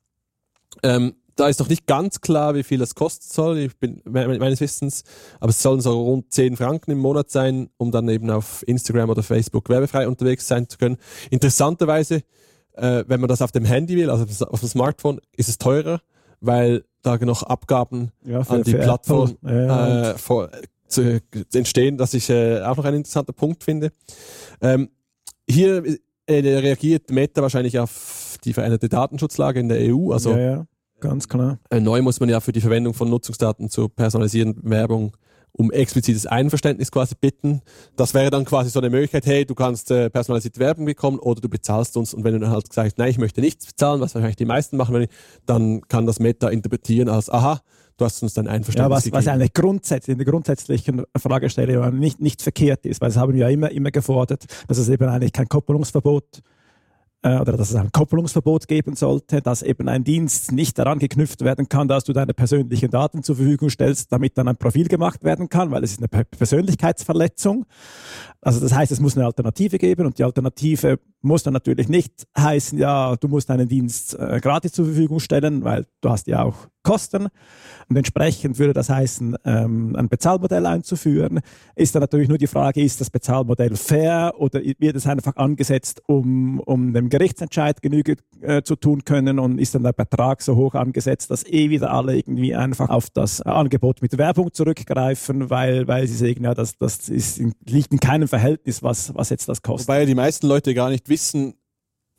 Ähm, 0.83 1.15
da 1.37 1.49
ist 1.49 1.61
noch 1.61 1.69
nicht 1.69 1.87
ganz 1.87 2.21
klar, 2.21 2.55
wie 2.55 2.63
viel 2.63 2.79
das 2.79 2.95
kosten 2.95 3.27
soll, 3.31 3.59
ich 3.59 3.77
bin 3.77 4.01
meines 4.05 4.61
Wissens, 4.61 5.05
aber 5.39 5.51
es 5.51 5.63
sollen 5.63 5.81
so 5.81 6.03
rund 6.03 6.33
10 6.33 6.57
Franken 6.57 6.91
im 6.91 6.99
Monat 6.99 7.31
sein, 7.31 7.69
um 7.77 7.91
dann 7.91 8.09
eben 8.09 8.31
auf 8.31 8.65
Instagram 8.67 9.11
oder 9.11 9.23
Facebook 9.23 9.69
werbefrei 9.69 10.09
unterwegs 10.09 10.49
sein 10.49 10.69
zu 10.69 10.79
können. 10.79 10.97
Interessanterweise, 11.31 12.23
äh, 12.73 13.05
wenn 13.07 13.21
man 13.21 13.29
das 13.29 13.43
auf 13.43 13.53
dem 13.53 13.67
Handy 13.67 13.97
will, 13.97 14.11
also 14.11 14.25
auf 14.47 14.61
dem 14.61 14.69
Smartphone, 14.69 15.21
ist 15.37 15.49
es 15.49 15.59
teurer, 15.59 16.01
weil 16.41 16.85
da 17.03 17.19
noch 17.19 17.43
Abgaben 17.43 18.13
ja, 18.25 18.43
für, 18.43 18.55
an 18.55 18.63
die 18.63 18.75
Plattform 18.75 19.37
ja, 19.43 20.13
äh, 20.13 20.19
vor, 20.19 20.51
zu, 20.89 21.21
zu, 21.49 21.59
entstehen, 21.59 21.99
das 21.99 22.15
ich 22.15 22.31
äh, 22.31 22.63
auch 22.63 22.77
noch 22.77 22.85
ein 22.85 22.95
interessanter 22.95 23.33
Punkt 23.33 23.63
finde. 23.63 23.93
Ähm, 24.61 24.89
hier 25.49 25.85
äh, 26.27 26.41
reagiert 26.41 27.11
Meta 27.11 27.43
wahrscheinlich 27.43 27.79
auf 27.79 28.39
die 28.45 28.53
veränderte 28.53 28.89
Datenschutzlage 28.89 29.61
in 29.61 29.69
der 29.69 29.79
EU, 29.95 30.13
also 30.13 30.35
ja, 30.35 30.67
Ganz 31.01 31.29
klar. 31.29 31.59
Äh, 31.71 31.81
neu 31.81 32.03
muss 32.03 32.21
man 32.21 32.29
ja 32.29 32.41
für 32.41 32.53
die 32.53 32.61
Verwendung 32.61 32.95
von 32.95 33.11
Nutzungsdaten 33.11 33.69
zur 33.69 33.95
personalisierenden 33.95 34.69
Werbung 34.71 35.13
um 35.59 35.71
explizites 35.71 36.27
Einverständnis 36.27 36.91
quasi 36.91 37.15
bitten. 37.19 37.63
Das 37.97 38.15
wäre 38.15 38.31
dann 38.31 38.45
quasi 38.45 38.71
so 38.71 38.79
eine 38.79 38.91
Möglichkeit, 38.91 39.27
hey, 39.27 39.47
du 39.47 39.55
kannst 39.55 39.91
äh, 39.91 40.11
personalisierte 40.11 40.61
Werbung 40.61 40.85
bekommen 40.85 41.19
oder 41.19 41.41
du 41.41 41.49
bezahlst 41.49 41.97
uns 41.97 42.13
und 42.13 42.25
wenn 42.25 42.35
du 42.35 42.41
dann 42.41 42.51
halt 42.51 42.71
sagst, 42.73 42.99
nein, 42.99 43.11
ich 43.11 43.19
möchte 43.19 43.41
nichts 43.41 43.67
bezahlen, 43.67 44.01
was 44.01 44.15
wahrscheinlich 44.15 44.37
die 44.37 44.45
meisten 44.45 44.77
machen, 44.77 45.07
dann 45.47 45.81
kann 45.89 46.07
das 46.07 46.21
Meta 46.21 46.49
interpretieren 46.49 47.09
als, 47.09 47.31
aha, 47.31 47.61
du 47.97 48.05
hast 48.05 48.23
uns 48.23 48.35
dein 48.35 48.49
Einverständnis 48.49 48.91
ja, 48.91 48.91
was, 48.91 49.05
gegeben. 49.05 49.17
Was 49.17 49.29
eine 49.29 49.49
grundsätzlich, 49.49 50.13
in 50.13 50.19
der 50.19 50.31
grundsätzlichen 50.31 51.05
Fragestellung 51.17 51.99
nicht, 51.99 52.21
nicht 52.21 52.43
verkehrt 52.43 52.85
ist, 52.85 53.01
weil 53.01 53.09
das 53.09 53.17
haben 53.17 53.33
wir 53.33 53.41
ja 53.41 53.49
immer, 53.49 53.71
immer 53.71 53.91
gefordert, 53.91 54.45
dass 54.69 54.77
es 54.77 54.89
eben 54.91 55.09
eigentlich 55.09 55.33
kein 55.33 55.49
Koppelungsverbot 55.49 56.43
äh, 57.27 57.41
oder 57.41 57.57
dass 57.57 57.71
es 57.71 57.77
ein 57.77 57.91
Kopplungsverbot 57.91 58.69
geben 58.69 58.95
sollte, 58.95 59.43
dass 59.43 59.63
eben 59.63 59.89
ein 59.89 60.05
Dienst 60.05 60.53
nicht 60.53 60.79
daran 60.79 61.01
geknüpft 61.01 61.43
werden 61.43 61.69
kann, 61.69 61.89
dass 61.89 62.05
du 62.05 62.13
deine 62.13 62.35
persönlichen 62.35 62.91
Daten 62.91 63.23
zur 63.25 63.37
Verfügung 63.37 63.69
stellst, 63.69 64.13
damit 64.13 64.39
dann 64.39 64.47
ein 64.47 64.57
Profil 64.57 64.87
gemacht 64.87 65.25
werden 65.25 65.49
kann, 65.49 65.73
weil 65.73 65.83
es 65.83 65.93
ist 65.93 66.01
eine 66.01 66.25
Persönlichkeitsverletzung. 66.25 67.67
Also 68.41 68.61
das 68.61 68.73
heißt, 68.73 68.93
es 68.93 69.01
muss 69.01 69.17
eine 69.17 69.27
Alternative 69.27 69.79
geben 69.79 70.07
und 70.07 70.19
die 70.19 70.25
Alternative 70.25 71.01
muss 71.21 71.43
dann 71.43 71.55
natürlich 71.55 71.89
nicht 71.89 72.29
heißen, 72.39 72.79
ja, 72.79 73.17
du 73.17 73.27
musst 73.27 73.51
deinen 73.51 73.69
Dienst 73.69 74.15
äh, 74.15 74.39
gratis 74.41 74.73
zur 74.73 74.85
Verfügung 74.85 75.19
stellen, 75.19 75.65
weil 75.65 75.87
du 76.01 76.11
hast 76.11 76.29
ja 76.29 76.45
auch 76.45 76.69
Kosten. 76.87 77.29
Und 77.89 77.97
entsprechend 77.97 78.59
würde 78.59 78.73
das 78.73 78.89
heißen, 78.89 79.37
ähm, 79.45 79.95
ein 79.97 80.09
Bezahlmodell 80.09 80.67
einzuführen. 80.67 81.41
Ist 81.77 81.95
dann 81.95 82.01
natürlich 82.01 82.29
nur 82.29 82.39
die 82.39 82.47
Frage, 82.47 82.83
ist 82.83 83.01
das 83.01 83.11
Bezahlmodell 83.11 83.77
fair 83.77 84.35
oder 84.39 84.61
wird 84.61 84.97
es 84.97 85.07
einfach 85.07 85.37
angesetzt, 85.37 86.03
um, 86.07 86.61
um 86.61 86.93
dem 86.93 87.09
Gerichtsentscheid 87.09 87.83
Genüge 87.83 88.17
äh, 88.41 88.63
zu 88.63 88.77
tun 88.77 89.05
können 89.05 89.39
und 89.39 89.59
ist 89.59 89.75
dann 89.75 89.85
der 89.85 89.93
Betrag 89.93 90.43
so 90.43 90.57
hoch 90.57 90.75
angesetzt, 90.75 91.31
dass 91.31 91.45
eh 91.47 91.71
wieder 91.71 91.93
alle 91.93 92.17
irgendwie 92.17 92.55
einfach 92.55 92.89
auf 92.89 93.11
das 93.11 93.41
Angebot 93.43 94.03
mit 94.03 94.19
Werbung 94.19 94.53
zurückgreifen, 94.53 95.51
weil, 95.51 95.87
weil 95.87 96.09
sie 96.09 96.17
sagen, 96.17 96.45
ja, 96.45 96.55
das, 96.55 96.79
das 96.79 97.09
ist, 97.09 97.41
liegt 97.69 97.93
in 97.93 98.01
keinem 98.01 98.27
Verhältnis, 98.29 98.83
was, 98.83 99.15
was 99.15 99.31
jetzt 99.31 99.49
das 99.49 99.63
kostet. 99.63 99.89
Wobei 99.89 100.07
die 100.07 100.15
meisten 100.15 100.47
Leute 100.47 100.75
gar 100.75 100.91
nicht 100.91 101.09
wissen, 101.09 101.55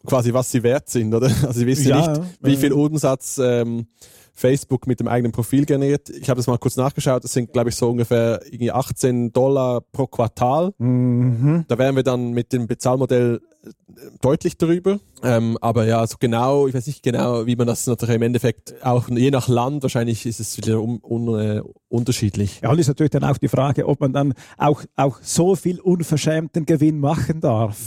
quasi 0.06 0.34
was 0.34 0.52
sie 0.52 0.64
wert 0.64 0.90
sind, 0.90 1.14
oder? 1.14 1.28
Also 1.46 1.60
sie 1.60 1.68
wissen 1.68 1.90
ja, 1.90 2.18
nicht, 2.18 2.22
wie 2.42 2.56
viel 2.56 2.74
Umsatz 2.74 3.40
ähm, 3.44 3.88
Facebook 4.38 4.86
mit 4.86 5.00
dem 5.00 5.08
eigenen 5.08 5.32
Profil 5.32 5.66
generiert. 5.66 6.10
Ich 6.10 6.30
habe 6.30 6.38
das 6.38 6.46
mal 6.46 6.60
kurz 6.60 6.78
nachgeschaut. 6.78 7.24
Das 7.24 7.34
sind, 7.34 7.52
glaube 7.52 7.70
ich, 7.70 7.76
so 7.76 7.90
ungefähr 7.90 8.40
18 8.72 9.34
Dollar 9.34 9.82
pro 9.92 10.06
Quartal. 10.06 10.74
Mhm. 10.78 11.66
Da 11.68 11.78
wären 11.80 11.96
wir 11.96 12.04
dann 12.04 12.32
mit 12.32 12.54
dem 12.54 12.68
Bezahlmodell 12.68 13.42
äh, 13.64 13.70
deutlich 14.22 14.58
drüber. 14.58 15.00
Ähm, 15.24 15.58
aber 15.60 15.86
ja, 15.86 16.06
so 16.06 16.18
genau, 16.20 16.68
ich 16.68 16.76
weiß 16.76 16.86
nicht 16.86 17.02
genau, 17.02 17.48
wie 17.48 17.56
man 17.56 17.66
das 17.66 17.88
natürlich 17.88 18.16
im 18.16 18.22
Endeffekt 18.22 18.76
auch 18.84 19.10
je 19.10 19.32
nach 19.32 19.48
Land, 19.48 19.82
wahrscheinlich 19.82 20.28
ist 20.28 20.40
es 20.40 20.56
wieder 20.58 20.84
un, 20.84 21.00
un, 21.02 21.40
äh, 21.40 21.62
unterschiedlich. 21.90 22.60
Ja, 22.62 22.70
und 22.70 22.78
ist 22.78 22.88
natürlich 22.88 23.10
dann 23.10 23.24
auch 23.24 23.40
die 23.40 23.48
Frage, 23.48 23.88
ob 23.88 24.00
man 24.00 24.14
dann 24.14 24.34
auch, 24.58 24.84
auch 24.96 25.18
so 25.24 25.56
viel 25.56 25.80
unverschämten 25.80 26.68
Gewinn 26.68 27.00
machen 27.00 27.42
darf. 27.42 27.78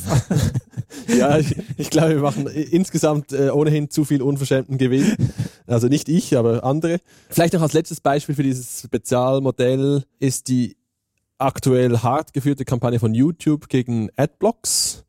ja, 1.06 1.38
ich, 1.38 1.54
ich, 1.76 1.90
glaube, 1.90 2.14
wir 2.14 2.22
machen 2.22 2.48
insgesamt 2.48 3.32
äh, 3.32 3.50
ohnehin 3.50 3.88
zu 3.90 4.04
viel 4.04 4.22
unverschämten 4.22 4.78
Gewinn. 4.78 5.16
Also 5.66 5.88
nicht 5.88 6.08
ich, 6.08 6.36
aber 6.36 6.64
andere. 6.64 7.00
Vielleicht 7.28 7.54
noch 7.54 7.62
als 7.62 7.72
letztes 7.72 8.00
Beispiel 8.00 8.34
für 8.34 8.42
dieses 8.42 8.82
Spezialmodell 8.82 10.04
ist 10.18 10.48
die 10.48 10.76
aktuell 11.38 11.98
hart 11.98 12.32
geführte 12.32 12.64
Kampagne 12.64 12.98
von 12.98 13.14
YouTube 13.14 13.68
gegen 13.68 14.10
Adblocks. 14.16 15.04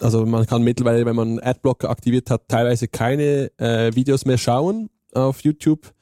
Also 0.00 0.26
man 0.26 0.46
kann 0.46 0.62
mittlerweile, 0.62 1.06
wenn 1.06 1.16
man 1.16 1.38
Adblocker 1.38 1.90
aktiviert 1.90 2.30
hat, 2.30 2.48
teilweise 2.48 2.88
keine 2.88 3.50
äh, 3.58 3.94
Videos 3.94 4.24
mehr 4.24 4.38
schauen 4.38 4.90
auf 5.12 5.40
YouTube. 5.42 5.92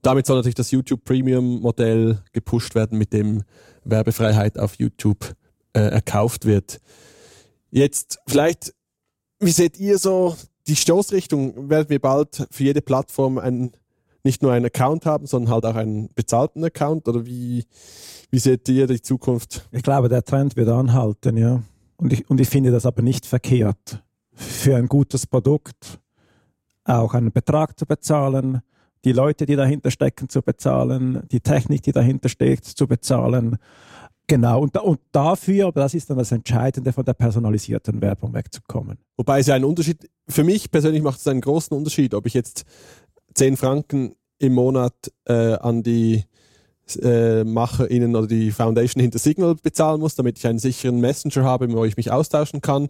Damit 0.00 0.26
soll 0.26 0.36
natürlich 0.36 0.54
das 0.54 0.70
YouTube 0.70 1.04
Premium 1.04 1.60
Modell 1.60 2.18
gepusht 2.32 2.74
werden, 2.74 2.98
mit 2.98 3.12
dem 3.12 3.44
Werbefreiheit 3.84 4.58
auf 4.58 4.74
YouTube 4.78 5.34
äh, 5.74 5.80
erkauft 5.80 6.44
wird. 6.44 6.80
Jetzt 7.70 8.18
vielleicht, 8.26 8.74
wie 9.38 9.50
seht 9.50 9.78
ihr 9.78 9.98
so 9.98 10.36
die 10.66 10.76
Stoßrichtung 10.76 11.68
werden 11.70 11.88
wir 11.88 12.00
bald 12.00 12.46
für 12.50 12.64
jede 12.64 12.82
Plattform 12.82 13.38
ein, 13.38 13.72
nicht 14.24 14.42
nur 14.42 14.52
einen 14.52 14.66
Account 14.66 15.06
haben, 15.06 15.26
sondern 15.26 15.52
halt 15.52 15.66
auch 15.66 15.74
einen 15.74 16.08
bezahlten 16.14 16.64
Account? 16.64 17.08
Oder 17.08 17.26
wie, 17.26 17.64
wie 18.30 18.38
seht 18.38 18.68
ihr 18.68 18.86
die 18.86 19.02
Zukunft? 19.02 19.68
Ich 19.72 19.82
glaube, 19.82 20.08
der 20.08 20.24
Trend 20.24 20.56
wird 20.56 20.68
anhalten, 20.68 21.36
ja. 21.36 21.62
Und 21.96 22.12
ich, 22.12 22.28
und 22.28 22.40
ich 22.40 22.48
finde 22.48 22.70
das 22.70 22.86
aber 22.86 23.02
nicht 23.02 23.26
verkehrt. 23.26 24.02
Für 24.34 24.76
ein 24.76 24.88
gutes 24.88 25.26
Produkt 25.26 26.00
auch 26.84 27.14
einen 27.14 27.32
Betrag 27.32 27.78
zu 27.78 27.86
bezahlen, 27.86 28.62
die 29.04 29.12
Leute, 29.12 29.46
die 29.46 29.56
dahinter 29.56 29.90
stecken, 29.90 30.28
zu 30.28 30.42
bezahlen, 30.42 31.22
die 31.30 31.40
Technik, 31.40 31.82
die 31.82 31.92
dahinter 31.92 32.28
steckt, 32.28 32.64
zu 32.64 32.86
bezahlen. 32.86 33.58
Genau, 34.26 34.62
und, 34.62 34.76
und 34.78 35.00
dafür, 35.10 35.66
aber 35.66 35.80
das 35.80 35.94
ist 35.94 36.08
dann 36.08 36.18
das 36.18 36.32
Entscheidende, 36.32 36.92
von 36.92 37.04
der 37.04 37.14
personalisierten 37.14 38.00
Werbung 38.00 38.32
wegzukommen. 38.32 38.98
Wobei 39.16 39.40
es 39.40 39.46
ja 39.46 39.54
einen 39.54 39.64
Unterschied, 39.64 40.08
für 40.28 40.44
mich 40.44 40.70
persönlich 40.70 41.02
macht 41.02 41.20
es 41.20 41.26
einen 41.26 41.40
großen 41.40 41.76
Unterschied, 41.76 42.14
ob 42.14 42.26
ich 42.26 42.34
jetzt 42.34 42.64
10 43.34 43.56
Franken 43.56 44.14
im 44.38 44.54
Monat 44.54 44.94
äh, 45.26 45.54
an 45.54 45.82
die 45.82 46.24
äh, 47.00 47.44
MacherInnen 47.44 48.14
oder 48.16 48.26
die 48.26 48.50
Foundation 48.50 49.00
hinter 49.00 49.18
Signal 49.18 49.56
bezahlen 49.56 50.00
muss, 50.00 50.14
damit 50.14 50.38
ich 50.38 50.46
einen 50.46 50.58
sicheren 50.58 51.00
Messenger 51.00 51.44
habe, 51.44 51.70
wo 51.72 51.84
ich 51.84 51.96
mich 51.96 52.10
austauschen 52.10 52.60
kann 52.60 52.88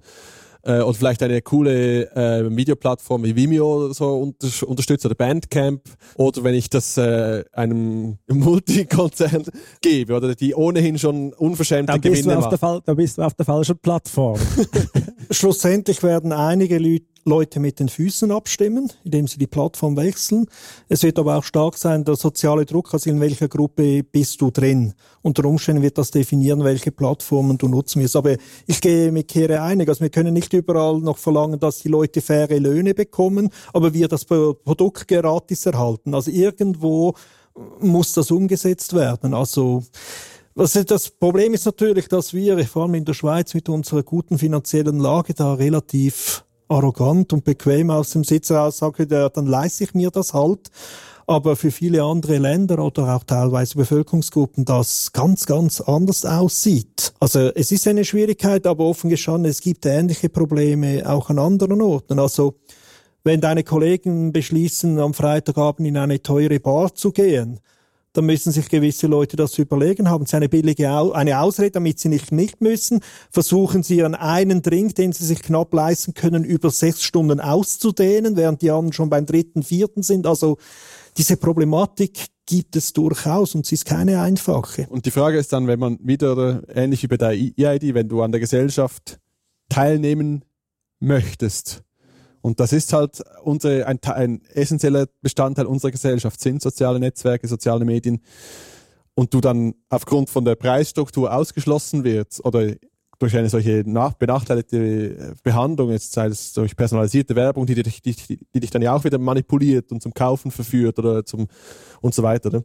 äh, 0.65 0.81
oder 0.81 0.95
vielleicht 0.95 1.23
eine 1.23 1.43
coole 1.43 2.11
äh, 2.15 2.57
Videoplattform 2.57 3.25
wie 3.25 3.37
Vimeo 3.37 3.93
so 3.93 4.15
unter, 4.17 4.49
unterstützt 4.69 5.05
oder 5.07 5.15
Bandcamp. 5.15 5.83
Oder 6.17 6.45
wenn 6.45 6.55
ich 6.55 6.71
das 6.71 6.97
äh, 6.97 7.45
einem 7.53 8.19
Multikonzern 8.29 9.45
gebe 9.81 10.15
oder? 10.15 10.35
Die 10.35 10.55
ohnehin 10.55 10.99
schon 10.99 11.33
unverschämte 11.33 11.93
da 11.93 11.99
bist 11.99 12.25
Gewinne 12.25 12.41
du 12.41 12.47
auf 12.47 12.49
der 12.49 12.83
Da 12.85 12.95
bist 12.95 13.19
du 13.19 13.23
auf 13.23 13.35
der 13.35 13.47
falschen 13.47 13.79
Plattform. 13.79 14.39
Schlussendlich 15.31 16.03
werden 16.03 16.33
einige 16.33 16.79
Leute 16.79 17.12
Leute 17.25 17.61
mit 17.61 17.81
den 17.81 17.89
Füßen 17.89 18.31
abstimmen, 18.31 18.93
indem 19.05 19.29
sie 19.29 19.39
die 19.39 19.47
Plattform 19.47 19.97
wechseln. 19.97 20.47
Es 20.89 21.03
wird 21.03 21.19
aber 21.19 21.37
auch 21.37 21.45
stark 21.45 21.77
sein, 21.77 22.05
der 22.05 22.17
soziale 22.17 22.65
Druck, 22.65 22.93
also 22.93 23.09
in 23.11 23.21
welcher 23.21 23.49
Gruppe 23.49 24.03
bist 24.03 24.41
du 24.41 24.51
drin. 24.51 24.95
Unter 25.23 25.45
Umständen 25.45 25.83
wird 25.83 25.99
das 25.99 26.11
definieren, 26.11 26.65
welche 26.65 26.91
Plattformen 26.91 27.59
du 27.59 27.69
nutzen 27.69 28.03
wirst. 28.03 28.17
Aber 28.17 28.37
ich 28.67 28.81
gehe 28.81 29.13
mit 29.13 29.29
Kehre 29.29 29.63
einig. 29.63 29.89
Also 29.89 30.01
wir 30.01 30.11
können 30.11 30.35
nicht 30.35 30.53
überall 30.53 30.99
noch 30.99 31.19
verlangen, 31.19 31.61
dass 31.61 31.79
die 31.79 31.89
Leute 31.89 32.21
faire 32.21 32.59
Löhne 32.59 32.95
bekommen, 32.95 33.51
aber 33.73 33.95
wir 33.95 34.09
das 34.09 34.25
Produkt 34.25 35.07
gratis 35.07 35.67
erhalten. 35.67 36.15
Also 36.15 36.31
irgendwo 36.31 37.15
muss 37.81 38.13
das 38.15 38.31
umgesetzt 38.31 38.95
werden. 38.95 39.35
Also 39.35 39.85
das 40.55 41.09
Problem 41.09 41.55
ist 41.55 41.65
natürlich, 41.65 42.09
dass 42.09 42.35
wir, 42.35 42.63
vor 42.67 42.83
allem 42.83 42.95
in 42.95 43.05
der 43.07 43.15
Schweiz, 43.15 43.55
mit 43.55 43.71
unserer 43.71 44.03
guten 44.03 44.37
finanziellen 44.39 44.99
Lage 44.99 45.33
da 45.33 45.55
relativ 45.55 46.45
arrogant 46.69 47.33
und 47.33 47.45
bequem 47.45 47.91
aus 47.91 48.11
dem 48.11 48.25
Sitz 48.25 48.51
heraus 48.51 48.79
sage, 48.79 49.07
ja, 49.11 49.29
dann 49.29 49.47
leiste 49.47 49.85
ich 49.85 49.95
mir 49.95 50.11
das 50.11 50.35
halt. 50.35 50.71
Aber 51.27 51.55
für 51.55 51.71
viele 51.71 52.03
andere 52.03 52.39
Länder 52.39 52.85
oder 52.85 53.15
auch 53.15 53.25
teilweise 53.25 53.77
Bevölkerungsgruppen 53.77 54.65
das 54.65 55.13
ganz, 55.13 55.47
ganz 55.47 55.81
anders 55.81 56.25
aussieht. 56.25 57.13
Also 57.21 57.51
es 57.55 57.71
ist 57.71 57.87
eine 57.87 58.05
Schwierigkeit, 58.05 58.67
aber 58.67 58.85
offen 58.85 59.09
gestanden, 59.09 59.51
es 59.51 59.61
gibt 59.61 59.87
ähnliche 59.87 60.29
Probleme 60.29 61.09
auch 61.09 61.31
an 61.31 61.39
anderen 61.39 61.81
Orten. 61.81 62.19
Also 62.19 62.55
wenn 63.25 63.41
deine 63.41 63.63
Kollegen 63.63 64.33
beschließen, 64.33 64.99
am 64.99 65.15
Freitagabend 65.15 65.87
in 65.87 65.97
eine 65.97 66.23
teure 66.23 66.59
Bar 66.59 66.95
zu 66.95 67.13
gehen, 67.13 67.61
dann 68.13 68.27
müssen 68.27 68.53
sich 68.53 68.69
gewisse 68.69 69.07
Leute 69.07 69.37
das 69.37 69.59
überlegen. 69.59 70.11
Haben 70.11 70.27
sie 70.27 70.37
eine 70.37 70.49
billige 70.49 70.91
eine 70.91 71.41
Ausrede, 71.41 71.73
damit 71.73 71.99
sie 71.99 72.09
nicht 72.09 72.33
nicht 72.33 72.61
müssen? 72.61 73.01
Versuchen 73.31 73.83
sie 73.83 74.03
an 74.03 74.15
einen 74.15 74.63
Drink, 74.63 74.95
den 74.95 75.13
sie 75.13 75.25
sich 75.25 75.43
knapp 75.43 75.73
leisten 75.73 76.15
können, 76.15 76.45
über 76.45 76.71
sechs 76.71 77.03
Stunden 77.03 77.41
auszudehnen, 77.41 78.37
während 78.37 78.63
die 78.63 78.71
anderen 78.71 78.93
schon 78.93 79.11
beim 79.11 79.27
dritten, 79.27 79.63
vierten 79.63 80.03
sind. 80.03 80.27
Also 80.27 80.59
diese 81.17 81.37
Problematik 81.37 82.27
gibt 82.47 82.77
es 82.77 82.93
durchaus 82.93 83.55
und 83.55 83.67
sie 83.67 83.77
ist 83.77 83.85
keine 83.85 84.21
einfache. 84.21 84.87
Und 84.91 85.07
die 85.07 85.11
Frage 85.11 85.39
ist 85.39 85.53
dann, 85.53 85.67
wenn 85.67 85.79
man 85.79 85.99
wieder 86.03 86.63
ähnlich 86.75 87.03
wie 87.03 87.09
bei 87.09 87.17
der 87.17 87.31
EID, 87.31 87.95
wenn 87.95 88.09
du 88.09 88.23
an 88.23 88.33
der 88.33 88.41
Gesellschaft 88.41 89.21
teilnehmen 89.69 90.45
möchtest, 91.01 91.83
und 92.43 92.59
das 92.59 92.73
ist 92.73 92.93
halt 92.93 93.23
unsere, 93.45 93.87
ein, 93.87 93.99
ein 94.03 94.43
essentieller 94.53 95.07
Bestandteil 95.23 95.67
unserer 95.67 95.93
Gesellschaft, 95.93 96.41
sind 96.41 96.61
soziale 96.61 96.99
Netzwerke, 96.99 97.47
soziale 97.47 97.85
Medien. 97.85 98.21
Und 99.15 99.33
du 99.33 99.41
dann 99.41 99.75
aufgrund 99.89 100.29
von 100.29 100.45
der 100.45 100.57
Preisstruktur 100.57 101.33
ausgeschlossen 101.33 102.03
wirst 102.03 102.45
oder 102.45 102.73
durch 103.19 103.37
eine 103.37 103.49
solche 103.49 103.85
nach, 103.87 104.15
benachteiligte 104.15 104.77
äh, 104.77 105.35
Behandlung, 105.45 105.91
jetzt 105.91 106.13
sei 106.13 106.27
es 106.27 106.53
durch 106.55 106.75
personalisierte 106.75 107.37
Werbung, 107.37 107.67
die, 107.67 107.75
die, 107.75 107.83
die, 107.83 108.17
die 108.53 108.61
dich 108.61 108.71
dann 108.71 108.83
ja 108.83 108.95
auch 108.95 109.05
wieder 109.05 109.19
manipuliert 109.19 109.93
und 109.93 110.03
zum 110.03 110.13
Kaufen 110.13 110.51
verführt 110.51 110.99
oder 110.99 111.25
zum 111.25 111.47
und 112.01 112.15
so 112.15 112.25
weiter, 112.25 112.51
ne? 112.51 112.65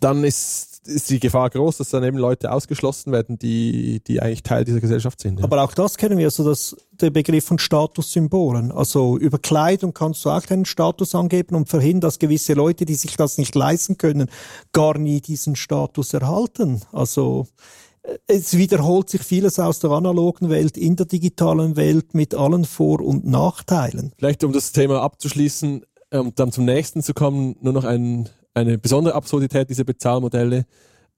Dann 0.00 0.24
ist 0.24 0.72
ist 0.86 1.10
die 1.10 1.20
Gefahr 1.20 1.50
groß, 1.50 1.78
dass 1.78 1.90
dann 1.90 2.02
eben 2.02 2.18
Leute 2.18 2.50
ausgeschlossen 2.50 3.12
werden, 3.12 3.38
die, 3.38 4.00
die 4.06 4.20
eigentlich 4.20 4.42
Teil 4.42 4.64
dieser 4.64 4.80
Gesellschaft 4.80 5.20
sind. 5.20 5.38
Ja. 5.38 5.44
Aber 5.44 5.62
auch 5.62 5.74
das 5.74 5.96
kennen 5.96 6.18
wir, 6.18 6.26
also 6.26 6.44
das, 6.44 6.76
der 6.92 7.10
Begriff 7.10 7.44
von 7.44 7.58
Statussymbolen. 7.58 8.72
Also 8.72 9.16
über 9.18 9.38
Kleidung 9.38 9.94
kannst 9.94 10.24
du 10.24 10.30
auch 10.30 10.42
einen 10.50 10.64
Status 10.64 11.14
angeben 11.14 11.54
und 11.54 11.68
verhindern, 11.68 12.02
dass 12.02 12.18
gewisse 12.18 12.54
Leute, 12.54 12.84
die 12.84 12.94
sich 12.94 13.16
das 13.16 13.38
nicht 13.38 13.54
leisten 13.54 13.96
können, 13.96 14.28
gar 14.72 14.98
nie 14.98 15.20
diesen 15.20 15.54
Status 15.54 16.14
erhalten. 16.14 16.82
Also 16.90 17.46
äh, 18.02 18.18
es 18.26 18.56
wiederholt 18.56 19.08
sich 19.08 19.22
vieles 19.22 19.60
aus 19.60 19.78
der 19.78 19.90
analogen 19.90 20.50
Welt 20.50 20.76
in 20.76 20.96
der 20.96 21.06
digitalen 21.06 21.76
Welt 21.76 22.14
mit 22.14 22.34
allen 22.34 22.64
Vor- 22.64 23.02
und 23.02 23.24
Nachteilen. 23.24 24.12
Vielleicht 24.18 24.42
um 24.42 24.52
das 24.52 24.72
Thema 24.72 25.02
abzuschließen 25.02 25.84
und 26.10 26.26
ähm, 26.26 26.32
dann 26.34 26.52
zum 26.52 26.64
nächsten 26.64 27.02
zu 27.02 27.14
kommen, 27.14 27.56
nur 27.60 27.72
noch 27.72 27.84
ein 27.84 28.28
eine 28.54 28.78
besondere 28.78 29.14
Absurdität 29.14 29.70
dieser 29.70 29.84
Bezahlmodelle. 29.84 30.64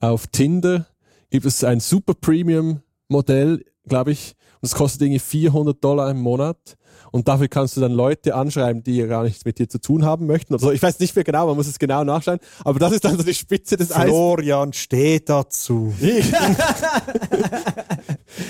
Auf 0.01 0.27
Tinder 0.29 0.87
gibt 1.31 1.47
es 1.47 1.65
ein 1.65 1.81
Super 1.81 2.15
Premium 2.15 2.81
Modell, 3.09 3.65
glaube 3.87 4.13
ich, 4.13 4.35
und 4.61 4.67
es 4.67 4.75
kostet 4.75 5.03
irgendwie 5.03 5.19
400 5.19 5.83
Dollar 5.83 6.11
im 6.11 6.21
Monat. 6.21 6.77
Und 7.11 7.29
dafür 7.29 7.49
kannst 7.49 7.77
du 7.77 7.81
dann 7.81 7.93
Leute 7.93 8.35
anschreiben, 8.35 8.83
die 8.83 8.97
ja 8.97 9.07
gar 9.07 9.25
nichts 9.25 9.45
mit 9.45 9.59
dir 9.59 9.69
zu 9.69 9.81
tun 9.81 10.05
haben 10.05 10.27
möchten. 10.27 10.55
Also 10.55 10.73
ich 10.73 10.83
weiß 10.83 10.99
nicht 11.01 11.15
mehr 11.15 11.25
genau, 11.25 11.47
man 11.47 11.57
muss 11.57 11.67
es 11.67 11.79
genau 11.79 12.05
nachschauen. 12.05 12.39
Aber 12.65 12.79
das 12.79 12.93
ist 12.93 13.05
dann 13.05 13.17
so 13.17 13.23
die 13.23 13.35
Spitze 13.35 13.77
des 13.77 13.95
Eis. 13.95 14.05
Florian, 14.05 14.73
steht 14.73 15.29
dazu. 15.29 15.93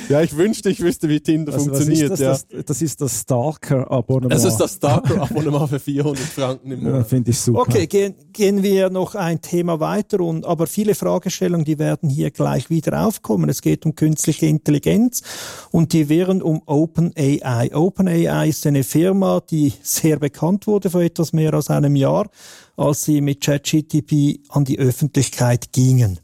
ja, 0.09 0.21
ich 0.23 0.37
wünschte, 0.37 0.71
ich 0.71 0.81
wüsste, 0.81 1.09
wie 1.09 1.21
Tinder 1.21 1.53
also, 1.53 1.67
funktioniert. 1.67 2.13
Das, 2.13 2.21
ja. 2.21 2.31
das, 2.31 2.47
das, 2.67 2.83
ist 2.83 3.01
das 3.01 3.21
Stalker-Abonnement. 3.21 4.33
Das 4.33 4.45
ist 4.45 4.57
das 4.59 4.75
Stalker-Abonnement 4.75 5.69
für 5.71 5.81
400 5.81 6.25
Franken 6.25 6.71
im 6.71 6.83
Monat. 6.83 6.99
Ja, 6.99 7.05
Finde 7.05 7.31
ich 7.31 7.41
super. 7.41 7.61
Okay, 7.61 7.87
gehen, 7.87 8.15
gehen 8.33 8.63
wir 8.63 8.91
noch 8.91 9.15
ein 9.15 9.41
Thema 9.41 9.81
weiter. 9.81 10.21
Und, 10.21 10.45
aber 10.45 10.67
viele 10.67 10.95
Fragestellungen, 10.95 11.65
die 11.65 11.79
werden 11.79 12.09
hier 12.09 12.31
gleich 12.31 12.71
wieder 12.71 13.07
aufkommen. 13.07 13.49
Es 13.49 13.63
geht 13.63 13.87
um 13.87 13.95
künstliche 13.95 14.47
Intelligenz 14.47 15.23
und 15.71 15.93
die 15.93 16.09
wären 16.09 16.43
um 16.43 16.63
OpenAI. 16.67 17.75
OpenAI 17.75 18.29
ist 18.43 18.67
eine 18.67 18.83
Firma, 18.83 19.41
die 19.41 19.73
sehr 19.83 20.19
bekannt 20.19 20.67
wurde 20.67 20.91
vor 20.91 21.03
etwas 21.03 21.33
mehr 21.33 21.55
als 21.55 21.71
einem 21.71 21.95
Jahr, 21.95 22.29
als 22.77 23.05
sie 23.05 23.21
mit 23.21 23.41
ChatGTP 23.41 24.41
an 24.49 24.65
die 24.65 24.81
Öffentlichkeit 24.81 25.73
gingen. 25.73 26.19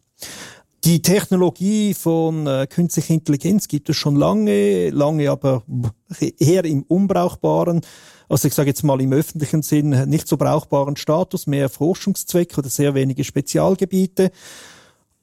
Die 0.84 1.02
Technologie 1.02 1.94
von 1.94 2.46
äh, 2.46 2.66
künstlicher 2.66 3.14
Intelligenz 3.14 3.68
gibt 3.68 3.90
es 3.90 3.96
schon 3.96 4.16
lange, 4.16 4.90
lange 4.90 5.30
aber 5.30 5.62
eher 6.38 6.64
im 6.64 6.82
unbrauchbaren, 6.82 7.82
also 8.30 8.48
ich 8.48 8.54
sage 8.54 8.70
jetzt 8.70 8.82
mal 8.82 9.00
im 9.00 9.12
öffentlichen 9.12 9.62
Sinn 9.62 9.90
nicht 10.08 10.26
so 10.26 10.36
brauchbaren 10.36 10.96
Status, 10.96 11.46
mehr 11.46 11.68
Forschungszwecke 11.68 12.58
oder 12.58 12.70
sehr 12.70 12.94
wenige 12.94 13.24
Spezialgebiete. 13.24 14.30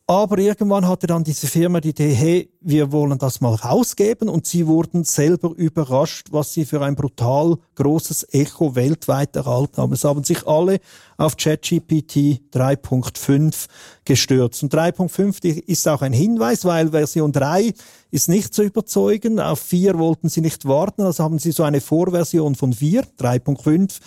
Aber 0.09 0.37
irgendwann 0.37 0.87
hatte 0.87 1.05
dann 1.05 1.25
diese 1.25 1.47
Firma 1.47 1.81
die 1.81 1.89
Idee, 1.89 2.13
hey, 2.13 2.49
wir 2.61 2.93
wollen 2.93 3.17
das 3.17 3.41
mal 3.41 3.55
rausgeben 3.55 4.29
und 4.29 4.47
sie 4.47 4.65
wurden 4.65 5.03
selber 5.03 5.51
überrascht, 5.53 6.27
was 6.31 6.53
sie 6.53 6.63
für 6.63 6.81
ein 6.81 6.95
brutal 6.95 7.57
großes 7.75 8.27
Echo 8.31 8.73
weltweit 8.75 9.35
erhalten 9.35 9.81
haben. 9.81 9.91
Es 9.91 10.05
haben 10.05 10.23
sich 10.23 10.47
alle 10.47 10.79
auf 11.17 11.35
ChatGPT 11.35 12.39
3.5 12.53 13.67
gestürzt. 14.05 14.63
Und 14.63 14.73
3.5 14.73 15.43
ist 15.43 15.85
auch 15.89 16.01
ein 16.01 16.13
Hinweis, 16.13 16.63
weil 16.63 16.91
Version 16.91 17.33
3 17.33 17.73
ist 18.09 18.29
nicht 18.29 18.53
zu 18.53 18.63
überzeugen. 18.63 19.41
Auf 19.41 19.59
4 19.59 19.99
wollten 19.99 20.29
sie 20.29 20.39
nicht 20.39 20.63
warten, 20.63 21.01
also 21.01 21.21
haben 21.21 21.37
sie 21.37 21.51
so 21.51 21.63
eine 21.63 21.81
Vorversion 21.81 22.55
von 22.55 22.71
4, 22.71 23.03
3.5, 23.19 23.99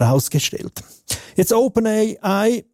rausgestellt. 0.00 0.82
Jetzt 1.36 1.52
OpenAI 1.52 2.64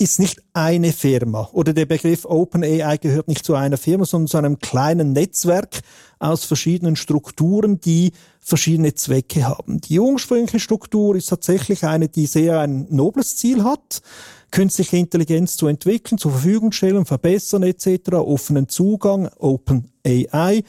ist 0.00 0.20
nicht 0.20 0.40
eine 0.52 0.92
Firma 0.92 1.48
oder 1.52 1.72
der 1.72 1.84
Begriff 1.84 2.24
OpenAI 2.24 2.98
gehört 2.98 3.26
nicht 3.26 3.44
zu 3.44 3.56
einer 3.56 3.76
Firma, 3.76 4.04
sondern 4.04 4.28
zu 4.28 4.38
einem 4.38 4.58
kleinen 4.60 5.12
Netzwerk 5.12 5.80
aus 6.20 6.44
verschiedenen 6.44 6.94
Strukturen, 6.94 7.80
die 7.80 8.12
verschiedene 8.40 8.94
Zwecke 8.94 9.44
haben. 9.44 9.80
Die 9.80 9.98
ursprüngliche 9.98 10.60
Struktur 10.60 11.16
ist 11.16 11.26
tatsächlich 11.26 11.84
eine, 11.84 12.08
die 12.08 12.26
sehr 12.26 12.60
ein 12.60 12.86
nobles 12.90 13.36
Ziel 13.36 13.64
hat, 13.64 14.00
künstliche 14.52 14.96
Intelligenz 14.96 15.56
zu 15.56 15.66
entwickeln, 15.66 16.16
zur 16.16 16.30
Verfügung 16.30 16.70
stellen, 16.70 17.04
verbessern 17.04 17.64
etc., 17.64 18.12
offenen 18.12 18.68
Zugang, 18.68 19.28
OpenAI 19.38 20.62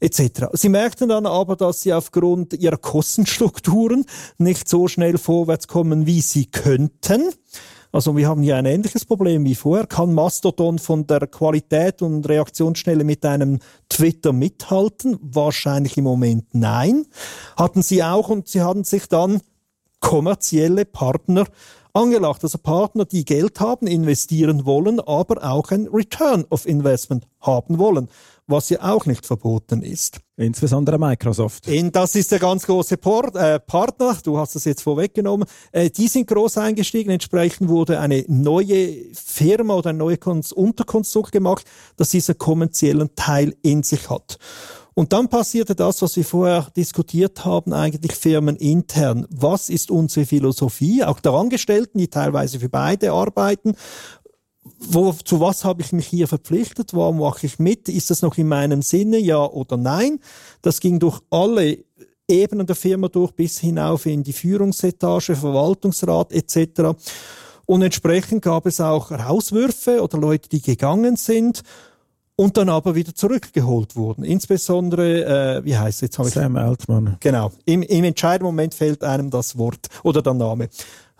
etc. 0.00 0.46
Sie 0.54 0.70
merkten 0.70 1.10
dann 1.10 1.26
aber, 1.26 1.56
dass 1.56 1.82
sie 1.82 1.92
aufgrund 1.92 2.54
ihrer 2.54 2.78
Kostenstrukturen 2.78 4.06
nicht 4.38 4.66
so 4.66 4.88
schnell 4.88 5.18
vorwärts 5.18 5.68
kommen, 5.68 6.06
wie 6.06 6.22
sie 6.22 6.46
könnten. 6.46 7.30
Also 7.94 8.16
wir 8.16 8.26
haben 8.26 8.40
hier 8.42 8.56
ein 8.56 8.64
ähnliches 8.64 9.04
Problem 9.04 9.44
wie 9.44 9.54
vorher. 9.54 9.86
Kann 9.86 10.14
Mastodon 10.14 10.78
von 10.78 11.06
der 11.06 11.26
Qualität 11.26 12.00
und 12.00 12.26
Reaktionsschnelle 12.26 13.04
mit 13.04 13.24
einem 13.26 13.58
Twitter 13.90 14.32
mithalten? 14.32 15.18
Wahrscheinlich 15.20 15.98
im 15.98 16.04
Moment 16.04 16.46
nein. 16.54 17.04
Hatten 17.54 17.82
sie 17.82 18.02
auch 18.02 18.30
und 18.30 18.48
sie 18.48 18.62
haben 18.62 18.84
sich 18.84 19.08
dann 19.08 19.42
kommerzielle 20.00 20.86
Partner 20.86 21.44
angelacht. 21.92 22.42
Also 22.42 22.56
Partner, 22.56 23.04
die 23.04 23.26
Geld 23.26 23.60
haben, 23.60 23.86
investieren 23.86 24.64
wollen, 24.64 24.98
aber 24.98 25.44
auch 25.44 25.70
ein 25.70 25.86
Return 25.92 26.46
of 26.48 26.64
Investment 26.64 27.26
haben 27.40 27.78
wollen 27.78 28.08
was 28.46 28.68
ja 28.70 28.82
auch 28.82 29.06
nicht 29.06 29.26
verboten 29.26 29.82
ist. 29.82 30.20
Insbesondere 30.36 30.98
Microsoft. 30.98 31.66
Das 31.92 32.14
ist 32.14 32.32
der 32.32 32.38
ganz 32.38 32.66
große 32.66 32.96
Port, 32.96 33.36
äh, 33.36 33.60
Partner, 33.60 34.16
du 34.24 34.38
hast 34.38 34.54
das 34.54 34.64
jetzt 34.64 34.82
vorweggenommen. 34.82 35.46
Äh, 35.70 35.90
die 35.90 36.08
sind 36.08 36.26
groß 36.26 36.58
eingestiegen, 36.58 37.10
entsprechend 37.10 37.68
wurde 37.68 38.00
eine 38.00 38.24
neue 38.28 39.14
Firma 39.14 39.74
oder 39.74 39.90
ein 39.90 39.98
neues 39.98 40.52
Unterkonstrukt 40.52 41.32
gemacht, 41.32 41.66
das 41.96 42.10
diesen 42.10 42.38
kommerziellen 42.38 43.14
Teil 43.14 43.54
in 43.62 43.82
sich 43.82 44.10
hat. 44.10 44.38
Und 44.94 45.12
dann 45.12 45.28
passierte 45.28 45.74
das, 45.74 46.02
was 46.02 46.16
wir 46.16 46.24
vorher 46.24 46.68
diskutiert 46.76 47.44
haben, 47.44 47.72
eigentlich 47.72 48.12
firmenintern. 48.12 49.26
Was 49.30 49.70
ist 49.70 49.90
unsere 49.90 50.26
Philosophie? 50.26 51.02
Auch 51.02 51.20
der 51.20 51.32
Angestellten, 51.32 51.98
die 51.98 52.08
teilweise 52.08 52.60
für 52.60 52.68
beide 52.68 53.12
arbeiten 53.12 53.74
wo, 54.78 55.12
zu 55.12 55.40
was 55.40 55.64
habe 55.64 55.82
ich 55.82 55.92
mich 55.92 56.06
hier 56.06 56.28
verpflichtet? 56.28 56.94
Warum 56.94 57.18
mache 57.18 57.46
ich 57.46 57.58
mit? 57.58 57.88
Ist 57.88 58.10
das 58.10 58.22
noch 58.22 58.38
in 58.38 58.48
meinem 58.48 58.82
Sinne, 58.82 59.18
ja 59.18 59.44
oder 59.44 59.76
nein? 59.76 60.20
Das 60.60 60.80
ging 60.80 60.98
durch 60.98 61.20
alle 61.30 61.78
Ebenen 62.28 62.66
der 62.66 62.76
Firma 62.76 63.08
durch, 63.08 63.32
bis 63.32 63.58
hinauf 63.58 64.06
in 64.06 64.22
die 64.22 64.32
Führungsetage, 64.32 65.34
Verwaltungsrat 65.34 66.32
etc. 66.32 66.96
Und 67.66 67.82
entsprechend 67.82 68.42
gab 68.42 68.66
es 68.66 68.80
auch 68.80 69.10
Rauswürfe 69.10 70.02
oder 70.02 70.18
Leute, 70.18 70.48
die 70.48 70.62
gegangen 70.62 71.16
sind 71.16 71.62
und 72.36 72.56
dann 72.56 72.68
aber 72.68 72.94
wieder 72.94 73.14
zurückgeholt 73.14 73.96
wurden. 73.96 74.24
Insbesondere, 74.24 75.58
äh, 75.58 75.64
wie 75.64 75.76
heißt 75.76 76.02
es 76.02 76.16
jetzt? 76.16 76.32
Sam 76.32 76.56
ich, 76.56 76.62
Altman. 76.62 77.16
Genau. 77.20 77.52
Im, 77.64 77.82
Im 77.82 78.04
entscheidenden 78.04 78.46
Moment 78.46 78.74
fällt 78.74 79.04
einem 79.04 79.30
das 79.30 79.58
Wort 79.58 79.88
oder 80.02 80.22
der 80.22 80.34
Name. 80.34 80.68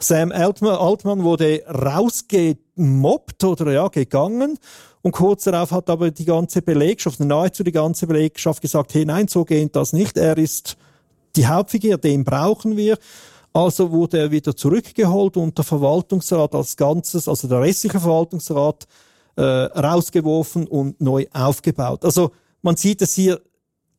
Sam 0.02 0.32
Altman, 0.32 0.74
Altman 0.74 1.22
wurde 1.22 1.62
rausgemobbt 1.66 3.44
oder 3.44 3.72
ja, 3.72 3.88
gegangen. 3.88 4.58
Und 5.02 5.12
kurz 5.12 5.44
darauf 5.44 5.72
hat 5.72 5.90
aber 5.90 6.10
die 6.10 6.24
ganze 6.24 6.62
Belegschaft, 6.62 7.20
nahezu 7.20 7.64
die 7.64 7.72
ganze 7.72 8.06
Belegschaft 8.06 8.62
gesagt, 8.62 8.94
hey, 8.94 9.04
nein, 9.04 9.28
so 9.28 9.44
geht 9.44 9.74
das 9.74 9.92
nicht. 9.92 10.16
Er 10.16 10.38
ist 10.38 10.76
die 11.34 11.46
Hauptfigur, 11.46 11.98
den 11.98 12.24
brauchen 12.24 12.76
wir. 12.76 12.98
Also 13.52 13.90
wurde 13.90 14.18
er 14.18 14.30
wieder 14.30 14.56
zurückgeholt 14.56 15.36
und 15.36 15.58
der 15.58 15.64
Verwaltungsrat 15.64 16.54
als 16.54 16.76
Ganzes, 16.76 17.28
also 17.28 17.48
der 17.48 17.60
restliche 17.60 18.00
Verwaltungsrat, 18.00 18.86
äh, 19.36 19.42
rausgeworfen 19.42 20.66
und 20.66 21.00
neu 21.00 21.26
aufgebaut. 21.32 22.04
Also 22.04 22.32
man 22.62 22.76
sieht 22.76 23.02
es 23.02 23.14
hier 23.14 23.40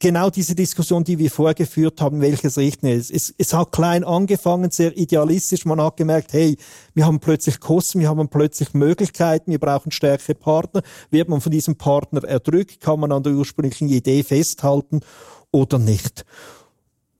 genau 0.04 0.30
diese 0.30 0.54
Diskussion, 0.54 1.06
die 1.06 1.18
wir 1.18 1.32
vorgeführt 1.32 2.02
haben, 2.02 2.20
welches 2.20 2.58
richten 2.58 2.88
es. 2.88 3.10
es. 3.10 3.34
Es 3.38 3.54
hat 3.54 3.72
klein 3.72 4.04
angefangen, 4.04 4.70
sehr 4.70 4.96
idealistisch. 4.98 5.64
Man 5.66 5.82
hat 5.82 5.96
gemerkt, 5.96 6.34
hey, 6.34 6.58
wir 6.94 7.06
haben 7.06 7.22
plötzlich 7.22 7.62
Kosten, 7.62 8.02
wir 8.02 8.10
haben 8.10 8.28
plötzlich 8.28 8.74
Möglichkeiten, 8.74 9.50
wir 9.50 9.60
brauchen 9.60 9.92
stärkere 9.92 10.36
Partner. 10.36 10.84
Wird 11.10 11.30
man 11.30 11.40
von 11.40 11.54
diesem 11.54 11.78
Partner 11.78 12.22
erdrückt, 12.26 12.82
kann 12.82 13.00
man 13.00 13.14
an 13.14 13.24
der 13.24 13.34
ursprünglichen 13.34 13.88
Idee 13.88 14.24
festhalten 14.24 15.00
oder 15.52 15.80
nicht. 15.80 16.26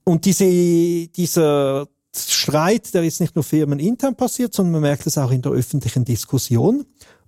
Und 0.04 0.26
diese, 0.26 1.08
dieser 1.08 1.88
Streit, 2.14 2.92
der 2.92 3.02
ist 3.02 3.20
nicht 3.22 3.34
nur 3.34 3.44
firmenintern 3.44 4.14
passiert, 4.14 4.52
sondern 4.52 4.72
man 4.72 4.82
merkt 4.82 5.06
es 5.06 5.16
auch 5.16 5.30
in 5.30 5.40
der 5.40 5.52
öffentlichen 5.52 6.04
Diskussion. 6.04 6.84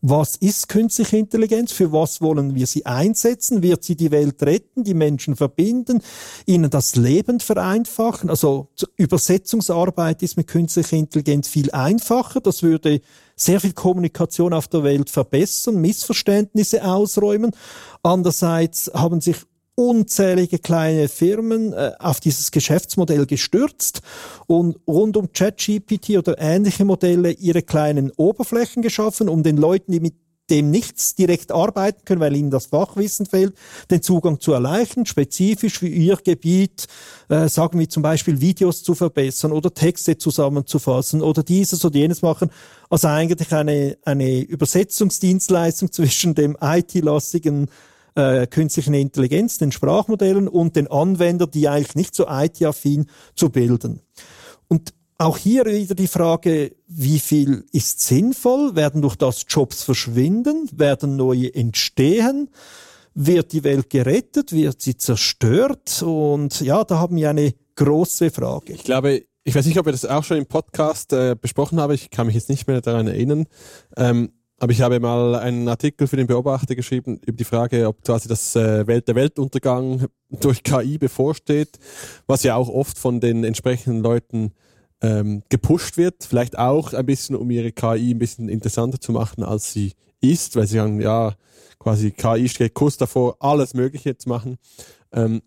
Was 0.09 0.37
ist 0.37 0.69
künstliche 0.69 1.17
Intelligenz? 1.17 1.73
Für 1.73 1.91
was 1.91 2.21
wollen 2.21 2.55
wir 2.55 2.69
sie 2.69 2.87
einsetzen? 2.87 3.65
Wird 3.65 3.83
sie 3.83 3.97
die 3.97 4.13
Welt 4.13 4.41
retten, 4.41 4.85
die 4.85 4.95
Menschen 4.95 5.35
verbinden, 5.35 6.01
ihnen 6.47 6.71
das 6.71 6.95
Leben 6.95 7.41
vereinfachen? 7.41 8.31
Also 8.31 8.69
Übersetzungsarbeit 8.97 10.23
ist 10.23 10.37
mit 10.37 10.47
künstlicher 10.47 10.97
Intelligenz 10.97 11.49
viel 11.49 11.73
einfacher. 11.73 12.41
Das 12.41 12.63
würde 12.63 13.01
sehr 13.35 13.61
viel 13.61 13.73
Kommunikation 13.73 14.53
auf 14.53 14.69
der 14.69 14.85
Welt 14.85 15.11
verbessern, 15.11 15.81
Missverständnisse 15.81 16.85
ausräumen. 16.85 17.51
Andererseits 18.05 18.89
haben 18.95 19.21
sich 19.21 19.39
unzählige 19.77 20.59
kleine 20.59 21.09
Firmen 21.09 21.73
äh, 21.73 21.93
auf 22.01 22.19
dieses 22.19 22.51
Geschäftsmodell 22.51 23.27
gestürzt 23.27 24.01
und 24.47 24.79
rund 24.89 25.17
um 25.17 25.31
ChatGPT 25.33 26.17
oder 26.17 26.37
ähnliche 26.39 26.85
Modelle 26.85 27.31
ihre 27.31 27.63
kleinen 27.63 28.11
Oberflächen 28.17 28.83
geschaffen, 28.83 29.29
um 29.29 29.43
den 29.43 29.57
Leuten, 29.57 29.93
die 29.93 30.01
mit 30.01 30.15
dem 30.51 30.71
nichts 30.71 31.15
direkt 31.15 31.51
arbeiten 31.51 32.05
können, 32.05 32.21
weil 32.21 32.37
ihnen 32.37 32.51
das 32.51 32.67
Fachwissen 32.67 33.27
fehlt, 33.27 33.55
den 33.91 34.03
Zugang 34.03 34.41
zu 34.41 34.53
erleichtern, 34.53 35.05
spezifisch 35.05 35.79
für 35.79 35.89
ihr 35.89 36.17
Gebiet, 36.17 36.87
äh, 37.29 37.49
sagen 37.49 37.79
wir 37.79 37.89
zum 37.89 38.03
Beispiel 38.03 38.41
Videos 38.41 38.83
zu 38.83 38.95
verbessern 38.95 39.53
oder 39.53 39.75
Texte 39.75 40.19
zusammenzufassen 40.19 41.21
oder 41.21 41.43
dieses 41.43 41.85
oder 41.85 41.97
jenes 41.97 42.23
machen. 42.23 42.51
Also 42.89 43.09
eigentlich 43.09 43.53
eine, 43.53 43.99
eine 44.05 44.41
Übersetzungsdienstleistung 44.41 45.91
zwischen 45.93 46.35
dem 46.35 46.57
IT-lastigen 46.61 47.69
äh, 48.17 48.47
künstlichen 48.47 48.95
Intelligenz, 48.95 49.59
den 49.59 49.73
Sprachmodellen 49.73 50.49
und 50.49 50.75
den 50.75 50.89
Anwender, 50.89 51.47
die 51.47 51.69
eigentlich 51.69 51.95
nicht 51.95 52.15
so 52.15 52.27
IT-affin 52.29 53.07
zu 53.35 53.51
bilden. 53.51 54.01
Und 54.69 54.95
auch 55.19 55.39
hier 55.39 55.65
wieder 55.67 55.95
die 55.95 56.09
Frage, 56.09 56.77
wie 56.87 57.19
viel 57.19 57.65
ist 57.73 58.01
sinnvoll? 58.01 58.77
Werden 58.77 59.01
durch 59.01 59.17
das 59.17 59.47
Jobs 59.49 59.83
verschwinden? 59.83 60.69
Werden 60.73 61.17
neue 61.17 61.55
entstehen? 61.55 62.51
Wird 63.15 63.53
die 63.53 63.65
Welt 63.65 63.89
gerettet? 63.89 64.53
Wird 64.53 64.83
sie 64.83 64.97
zerstört? 64.97 66.03
Und 66.03 66.61
ja, 66.61 66.85
da 66.85 66.99
haben 66.99 67.17
wir 67.17 67.31
eine 67.31 67.55
große 67.77 68.31
Frage. 68.31 68.75
Ich 68.75 68.85
glaube, 68.85 69.23
ich 69.45 69.55
weiß 69.55 69.65
nicht, 69.65 69.79
ob 69.79 69.87
wir 69.87 69.93
das 69.93 70.05
auch 70.05 70.25
schon 70.25 70.39
im 70.39 70.47
Podcast 70.47 71.13
äh, 71.13 71.35
besprochen 71.41 71.81
haben. 71.81 71.95
Ich 71.95 72.11
kann 72.11 72.27
mich 72.27 72.35
jetzt 72.35 72.51
nicht 72.51 72.67
mehr 72.67 72.81
daran 72.81 73.07
erinnern. 73.07 73.47
Ähm, 73.97 74.33
aber 74.59 74.73
ich 74.73 74.81
habe 74.81 75.01
mal 75.01 75.35
einen 75.35 75.69
Artikel 75.69 76.07
für 76.07 76.17
den 76.17 76.27
Beobachter 76.27 76.75
geschrieben 76.75 77.21
über 77.27 77.37
die 77.37 77.45
Frage, 77.45 77.87
ob 77.87 78.03
quasi 78.03 78.29
das 78.29 78.57
äh, 78.57 78.87
Welt, 78.87 79.07
der 79.07 79.15
Weltuntergang 79.15 80.07
durch 80.31 80.63
KI 80.63 80.99
bevorsteht, 80.99 81.79
was 82.27 82.43
ja 82.43 82.57
auch 82.57 82.69
oft 82.69 82.99
von 82.99 83.21
den 83.21 83.45
entsprechenden 83.45 84.03
Leuten 84.03 84.53
ähm, 85.03 85.43
gepusht 85.51 85.99
wird. 85.99 86.25
Vielleicht 86.25 86.59
auch 86.59 86.95
ein 86.95 87.05
bisschen, 87.05 87.37
um 87.37 87.51
ihre 87.51 87.73
KI 87.73 88.15
ein 88.15 88.19
bisschen 88.19 88.49
interessanter 88.49 89.01
zu 89.01 89.13
machen, 89.13 89.45
als 89.45 89.73
sie 89.73 89.93
ist, 90.21 90.57
weil 90.57 90.67
sie 90.67 90.77
sagen, 90.77 91.01
ja, 91.01 91.35
quasi 91.79 92.11
KI 92.11 92.49
steht 92.49 92.73
kurz 92.73 92.97
davor, 92.97 93.37
alles 93.41 93.75
Mögliche 93.75 94.17
zu 94.17 94.31
machen. 94.31 94.57
Ähm, 95.13 95.43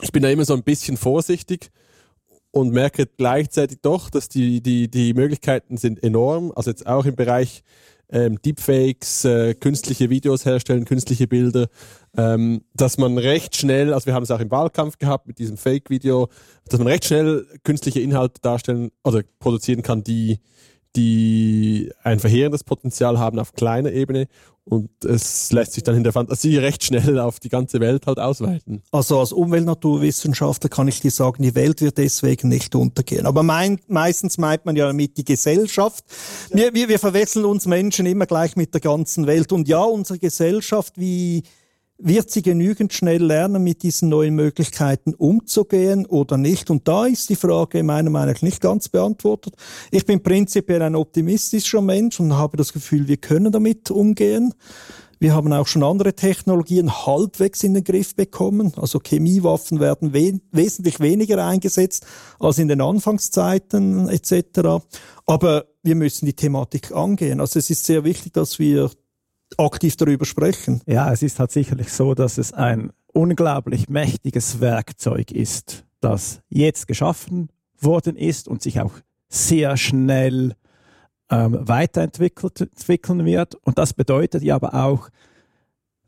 ich 0.00 0.12
bin 0.12 0.22
da 0.22 0.30
immer 0.30 0.44
so 0.44 0.54
ein 0.54 0.62
bisschen 0.62 0.96
vorsichtig 0.96 1.70
und 2.52 2.72
merke 2.72 3.06
gleichzeitig 3.06 3.78
doch, 3.82 4.08
dass 4.08 4.28
die, 4.28 4.62
die, 4.62 4.88
die 4.88 5.14
Möglichkeiten 5.14 5.76
sind 5.76 6.02
enorm. 6.02 6.52
Also 6.54 6.70
jetzt 6.70 6.86
auch 6.86 7.04
im 7.06 7.16
Bereich 7.16 7.62
ähm, 8.10 8.40
Deepfakes, 8.42 9.24
äh, 9.24 9.54
künstliche 9.54 10.10
Videos 10.10 10.44
herstellen, 10.44 10.84
künstliche 10.84 11.26
Bilder, 11.26 11.68
ähm, 12.16 12.62
dass 12.74 12.98
man 12.98 13.18
recht 13.18 13.56
schnell, 13.56 13.92
also 13.92 14.06
wir 14.06 14.14
haben 14.14 14.22
es 14.22 14.30
auch 14.30 14.40
im 14.40 14.50
Wahlkampf 14.50 14.98
gehabt 14.98 15.26
mit 15.26 15.38
diesem 15.38 15.56
Fake-Video, 15.56 16.28
dass 16.68 16.78
man 16.78 16.88
recht 16.88 17.04
schnell 17.04 17.46
künstliche 17.64 18.00
Inhalte 18.00 18.40
darstellen, 18.40 18.90
also 19.02 19.20
produzieren 19.38 19.82
kann, 19.82 20.02
die 20.02 20.38
die 20.96 21.92
ein 22.02 22.18
verheerendes 22.18 22.64
Potenzial 22.64 23.18
haben 23.18 23.38
auf 23.38 23.52
kleiner 23.52 23.92
Ebene 23.92 24.28
und 24.68 24.90
es 25.04 25.52
lässt 25.52 25.74
sich 25.74 25.84
dann 25.84 25.94
in 25.94 26.02
der 26.02 26.12
Fantasie 26.12 26.56
recht 26.56 26.82
schnell 26.82 27.20
auf 27.20 27.38
die 27.38 27.48
ganze 27.48 27.78
Welt 27.78 28.06
halt 28.08 28.18
ausweiten. 28.18 28.82
Also 28.90 29.20
als 29.20 29.32
Umweltnaturwissenschaftler 29.32 30.68
kann 30.68 30.88
ich 30.88 31.00
dir 31.00 31.12
sagen, 31.12 31.42
die 31.42 31.54
Welt 31.54 31.80
wird 31.80 31.98
deswegen 31.98 32.48
nicht 32.48 32.74
untergehen. 32.74 33.26
Aber 33.26 33.44
mein, 33.44 33.78
meistens 33.86 34.38
meint 34.38 34.66
man 34.66 34.74
ja 34.74 34.86
damit 34.86 35.16
die 35.18 35.24
Gesellschaft. 35.24 36.04
Wir, 36.50 36.74
wir, 36.74 36.88
wir 36.88 36.98
verwechseln 36.98 37.44
uns 37.44 37.66
Menschen 37.66 38.06
immer 38.06 38.26
gleich 38.26 38.56
mit 38.56 38.74
der 38.74 38.80
ganzen 38.80 39.28
Welt. 39.28 39.52
Und 39.52 39.68
ja, 39.68 39.82
unsere 39.82 40.18
Gesellschaft, 40.18 40.94
wie 40.96 41.44
wird 41.98 42.30
sie 42.30 42.42
genügend 42.42 42.92
schnell 42.92 43.22
lernen, 43.22 43.62
mit 43.62 43.82
diesen 43.82 44.08
neuen 44.08 44.34
Möglichkeiten 44.34 45.14
umzugehen 45.14 46.06
oder 46.06 46.36
nicht? 46.36 46.70
Und 46.70 46.86
da 46.88 47.06
ist 47.06 47.30
die 47.30 47.36
Frage 47.36 47.82
meiner 47.82 48.10
Meinung 48.10 48.34
nach 48.34 48.42
nicht 48.42 48.60
ganz 48.60 48.88
beantwortet. 48.88 49.54
Ich 49.90 50.04
bin 50.04 50.22
prinzipiell 50.22 50.82
ein 50.82 50.94
optimistischer 50.94 51.80
Mensch 51.80 52.20
und 52.20 52.36
habe 52.36 52.56
das 52.56 52.72
Gefühl, 52.72 53.08
wir 53.08 53.16
können 53.16 53.50
damit 53.50 53.90
umgehen. 53.90 54.52
Wir 55.18 55.34
haben 55.34 55.50
auch 55.54 55.66
schon 55.66 55.82
andere 55.82 56.14
Technologien 56.14 57.06
halbwegs 57.06 57.64
in 57.64 57.72
den 57.72 57.84
Griff 57.84 58.14
bekommen. 58.14 58.74
Also 58.76 59.00
Chemiewaffen 59.00 59.80
werden 59.80 60.12
we 60.12 60.40
wesentlich 60.52 61.00
weniger 61.00 61.44
eingesetzt 61.44 62.04
als 62.38 62.58
in 62.58 62.68
den 62.68 62.82
Anfangszeiten 62.82 64.10
etc. 64.10 64.84
Aber 65.24 65.64
wir 65.82 65.94
müssen 65.94 66.26
die 66.26 66.34
Thematik 66.34 66.92
angehen. 66.92 67.40
Also 67.40 67.58
es 67.58 67.70
ist 67.70 67.86
sehr 67.86 68.04
wichtig, 68.04 68.34
dass 68.34 68.58
wir 68.58 68.90
aktiv 69.56 69.96
darüber 69.96 70.24
sprechen. 70.24 70.82
Ja, 70.86 71.12
es 71.12 71.22
ist 71.22 71.38
halt 71.38 71.50
sicherlich 71.50 71.92
so, 71.92 72.14
dass 72.14 72.38
es 72.38 72.52
ein 72.52 72.92
unglaublich 73.12 73.88
mächtiges 73.88 74.60
Werkzeug 74.60 75.30
ist, 75.30 75.84
das 76.00 76.40
jetzt 76.48 76.86
geschaffen 76.86 77.48
worden 77.78 78.16
ist 78.16 78.48
und 78.48 78.62
sich 78.62 78.80
auch 78.80 78.92
sehr 79.28 79.76
schnell 79.76 80.54
ähm, 81.30 81.58
weiterentwickeln 81.60 83.24
wird. 83.24 83.54
Und 83.56 83.78
das 83.78 83.92
bedeutet 83.94 84.42
ja 84.42 84.54
aber 84.54 84.74
auch, 84.74 85.08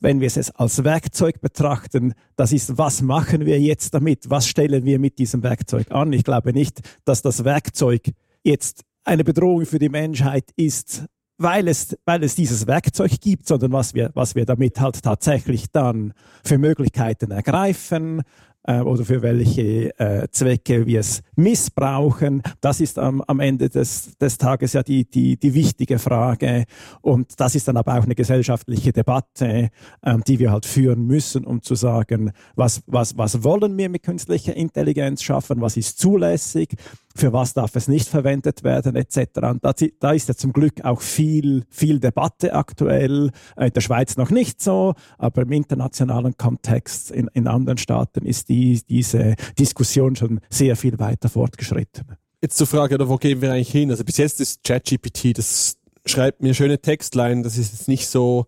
wenn 0.01 0.21
wir 0.21 0.29
es 0.29 0.51
als 0.53 0.85
Werkzeug 0.85 1.41
betrachten, 1.41 2.15
das 2.37 2.53
ist, 2.53 2.79
was 2.79 3.03
machen 3.03 3.47
wir 3.47 3.59
jetzt 3.61 3.95
damit? 3.95 4.31
Was 4.31 4.47
stellen 4.47 4.85
wir 4.85 4.99
mit 4.99 5.19
diesem 5.19 5.43
Werkzeug 5.43 5.91
an? 5.91 6.13
Ich 6.13 6.23
glaube 6.23 6.53
nicht, 6.53 6.81
dass 7.05 7.23
das 7.23 7.45
Werkzeug 7.45 8.13
jetzt 8.45 8.85
eine 9.05 9.25
Bedrohung 9.25 9.67
für 9.67 9.79
die 9.79 9.89
Menschheit 9.89 10.53
ist, 10.55 11.07
weil 11.39 11.69
es, 11.69 11.97
weil 12.05 12.23
es 12.25 12.35
dieses 12.35 12.67
Werkzeug 12.67 13.13
gibt, 13.21 13.47
sondern 13.47 13.73
was 13.73 13.95
wir, 13.95 14.11
was 14.15 14.35
wir 14.35 14.45
damit 14.45 14.81
halt 14.81 15.03
tatsächlich 15.03 15.71
dann 15.71 16.13
für 16.45 16.59
Möglichkeiten 16.59 17.31
ergreifen, 17.31 18.23
äh, 18.69 18.81
oder 18.81 19.05
für 19.05 19.23
welche 19.23 19.99
äh, 19.99 20.29
Zwecke 20.31 20.87
wir 20.87 21.01
es 21.01 21.23
missbrauchen. 21.37 22.43
Das 22.61 22.81
ist 22.81 22.99
am, 22.99 23.23
am 23.23 23.41
Ende 23.41 23.71
des, 23.71 24.17
des 24.19 24.37
Tages 24.37 24.75
ja 24.75 24.83
die, 24.83 25.09
die, 25.09 25.39
die 25.39 25.55
wichtige 25.55 25.99
Frage. 25.99 26.67
Und 27.01 27.41
das 27.41 27.55
ist 27.55 27.67
dann 27.67 27.79
aber 27.79 27.99
auch 27.99 28.05
eine 28.05 28.15
gesellschaftliche 28.15 28.93
Debatte, 28.93 29.71
ähm, 30.05 30.23
die 30.27 30.39
wir 30.39 30.53
halt 30.53 30.67
führen 30.67 31.07
müssen, 31.07 31.45
um 31.45 31.63
zu 31.63 31.75
sagen, 31.75 32.33
was, 32.55 32.83
was, 32.87 33.17
was 33.17 33.43
wollen 33.43 33.77
wir 33.79 33.89
mit 33.89 34.03
künstlicher 34.03 34.55
Intelligenz 34.55 35.23
schaffen, 35.23 35.63
was 35.63 35.77
ist 35.79 35.99
zulässig, 35.99 36.75
für 37.17 37.33
was 37.33 37.55
darf 37.55 37.75
es 37.75 37.89
nicht 37.89 38.09
verwendet 38.09 38.63
werden, 38.65 38.97
etc. 38.97 39.19
Und 39.43 39.65
da, 39.65 39.73
da 39.99 40.13
ist 40.13 40.29
ja 40.29 40.35
zum 40.35 40.53
Glück 40.53 40.85
auch 40.85 41.01
viel, 41.01 41.65
viel 41.71 42.01
Debatte 42.01 42.55
aktuell. 42.55 43.31
Äh, 43.57 43.69
in 43.69 43.73
der 43.73 43.81
Schweiz 43.81 44.17
noch 44.17 44.31
nicht 44.31 44.61
so, 44.61 44.95
aber 45.17 45.43
im 45.43 45.53
internationalen 45.53 46.37
Kontext 46.37 47.11
in, 47.11 47.29
in 47.33 47.47
anderen 47.49 47.79
Staaten 47.79 48.27
ist 48.27 48.51
die, 48.51 48.58
diese 48.89 49.35
Diskussion 49.59 50.17
schon 50.17 50.41
sehr 50.51 50.77
viel 50.77 50.99
weiter 50.99 51.29
fortgeschritten. 51.29 52.05
Jetzt 52.41 52.57
zur 52.57 52.67
Frage, 52.67 52.97
wo 53.09 53.17
gehen 53.17 53.41
wir 53.41 53.53
eigentlich 53.53 53.71
hin? 53.71 53.91
Also 53.91 54.05
bis 54.05 54.17
jetzt 54.17 54.41
ist 54.41 54.63
ChatGPT, 54.63 55.37
das 55.37 55.77
schreibt 56.07 56.43
mir 56.43 56.55
schöne 56.55 56.81
Textline, 56.81 57.43
das 57.43 57.59
ist 57.59 57.73
jetzt 57.73 57.89
nicht 57.89 58.09
so 58.09 58.47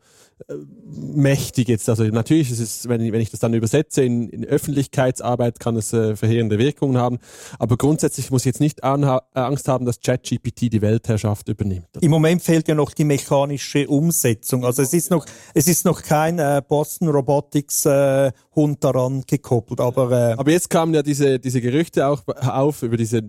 mächtig 1.14 1.68
jetzt. 1.68 1.88
Also 1.88 2.04
natürlich 2.04 2.50
ist 2.50 2.60
es, 2.60 2.88
wenn 2.88 3.00
ich, 3.00 3.12
wenn 3.12 3.20
ich 3.20 3.30
das 3.30 3.40
dann 3.40 3.54
übersetze 3.54 4.02
in, 4.02 4.28
in 4.28 4.44
Öffentlichkeitsarbeit, 4.44 5.60
kann 5.60 5.76
es 5.76 5.92
äh, 5.92 6.16
verheerende 6.16 6.58
Wirkungen 6.58 6.98
haben. 6.98 7.18
Aber 7.58 7.76
grundsätzlich 7.76 8.30
muss 8.30 8.42
ich 8.42 8.46
jetzt 8.46 8.60
nicht 8.60 8.84
anha 8.84 9.22
äh, 9.34 9.40
Angst 9.40 9.68
haben, 9.68 9.86
dass 9.86 10.00
ChatGPT 10.00 10.72
die 10.72 10.82
Weltherrschaft 10.82 11.48
übernimmt. 11.48 11.86
Im 12.00 12.10
Moment 12.10 12.42
fehlt 12.42 12.68
ja 12.68 12.74
noch 12.74 12.92
die 12.92 13.04
mechanische 13.04 13.88
Umsetzung. 13.88 14.64
Also 14.64 14.82
es 14.82 14.92
ist 14.92 15.10
noch, 15.10 15.26
es 15.54 15.68
ist 15.68 15.84
noch 15.84 16.02
kein 16.02 16.38
äh, 16.38 16.62
Boston 16.66 17.08
Robotics 17.08 17.86
äh, 17.86 18.32
Hund 18.54 18.82
daran 18.84 19.24
gekoppelt. 19.26 19.80
Aber, 19.80 20.10
äh, 20.10 20.32
aber 20.32 20.50
jetzt 20.50 20.70
kamen 20.70 20.94
ja 20.94 21.02
diese, 21.02 21.38
diese 21.38 21.60
Gerüchte 21.60 22.06
auch 22.06 22.22
auf 22.26 22.82
über 22.82 22.96
diese 22.96 23.22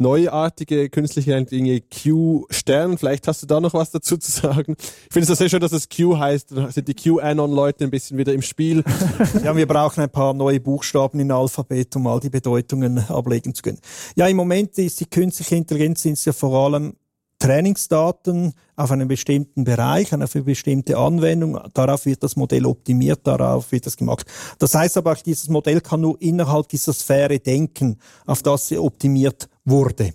neuartige 0.00 0.88
künstliche 0.90 1.44
Dinge 1.44 1.80
Q-Stern. 1.80 2.98
Vielleicht 2.98 3.28
hast 3.28 3.42
du 3.42 3.46
da 3.46 3.60
noch 3.60 3.74
was 3.74 3.90
dazu 3.90 4.16
zu 4.16 4.30
sagen. 4.30 4.76
Ich 4.78 5.12
finde 5.12 5.30
es 5.30 5.38
sehr 5.38 5.48
schön, 5.48 5.60
dass 5.60 5.72
es 5.72 5.88
Q 5.88 6.18
heißt. 6.18 6.52
Da 6.52 6.70
sind 6.70 6.88
die 6.88 6.94
QAnon-Leute 6.94 7.84
ein 7.84 7.90
bisschen 7.90 8.18
wieder 8.18 8.32
im 8.32 8.42
Spiel. 8.42 8.84
ja, 9.44 9.56
wir 9.56 9.66
brauchen 9.66 10.02
ein 10.02 10.10
paar 10.10 10.34
neue 10.34 10.60
Buchstaben 10.60 11.20
in 11.20 11.30
Alphabet, 11.30 11.94
um 11.96 12.06
all 12.06 12.20
die 12.20 12.30
Bedeutungen 12.30 12.98
ablegen 13.08 13.54
zu 13.54 13.62
können. 13.62 13.78
Ja, 14.16 14.26
im 14.26 14.36
Moment 14.36 14.76
ist 14.78 15.00
die 15.00 15.06
künstliche 15.06 15.56
Intelligenz 15.56 16.04
ja 16.24 16.32
vor 16.32 16.54
allem 16.54 16.94
Trainingsdaten 17.38 18.52
auf 18.76 18.90
einen 18.90 19.08
bestimmten 19.08 19.64
Bereich, 19.64 20.12
auf 20.14 20.34
eine 20.34 20.44
bestimmte 20.44 20.96
Anwendung. 20.96 21.58
Darauf 21.74 22.04
wird 22.06 22.22
das 22.22 22.36
Modell 22.36 22.66
optimiert, 22.66 23.20
darauf 23.24 23.70
wird 23.72 23.86
das 23.86 23.96
gemacht. 23.96 24.26
Das 24.58 24.74
heißt 24.74 24.96
aber 24.96 25.12
auch, 25.12 25.22
dieses 25.22 25.48
Modell 25.48 25.80
kann 25.80 26.00
nur 26.00 26.20
innerhalb 26.20 26.68
dieser 26.68 26.92
Sphäre 26.92 27.38
denken, 27.38 27.98
auf 28.26 28.42
das 28.42 28.68
sie 28.68 28.78
optimiert 28.78 29.48
wurde. 29.64 30.14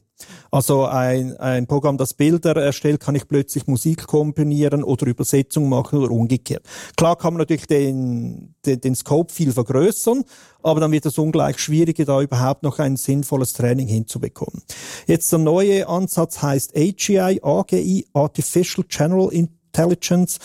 Also 0.53 0.85
ein, 0.85 1.35
ein 1.37 1.65
Programm, 1.65 1.97
das 1.97 2.13
Bilder 2.13 2.55
erstellt, 2.55 2.99
kann 2.99 3.15
ich 3.15 3.27
plötzlich 3.27 3.65
Musik 3.65 4.05
kombinieren 4.05 4.83
oder 4.83 5.07
Übersetzung 5.07 5.67
machen 5.67 5.97
oder 5.97 6.11
umgekehrt. 6.11 6.63
Klar 6.95 7.15
kann 7.15 7.33
man 7.33 7.39
natürlich 7.39 7.65
den, 7.65 8.53
den, 8.63 8.79
den 8.79 8.93
Scope 8.93 9.33
viel 9.33 9.51
vergrößern, 9.51 10.23
aber 10.61 10.79
dann 10.79 10.91
wird 10.91 11.07
es 11.07 11.17
ungleich 11.17 11.57
schwieriger, 11.57 12.05
da 12.05 12.21
überhaupt 12.21 12.61
noch 12.61 12.77
ein 12.77 12.97
sinnvolles 12.97 13.53
Training 13.53 13.87
hinzubekommen. 13.87 14.61
Jetzt 15.07 15.31
der 15.31 15.39
neue 15.39 15.87
Ansatz 15.87 16.43
heißt 16.43 16.77
AGI, 16.77 17.39
AGI, 17.41 18.05
Artificial 18.13 18.85
General 18.87 19.33
Intelligence 19.33 20.37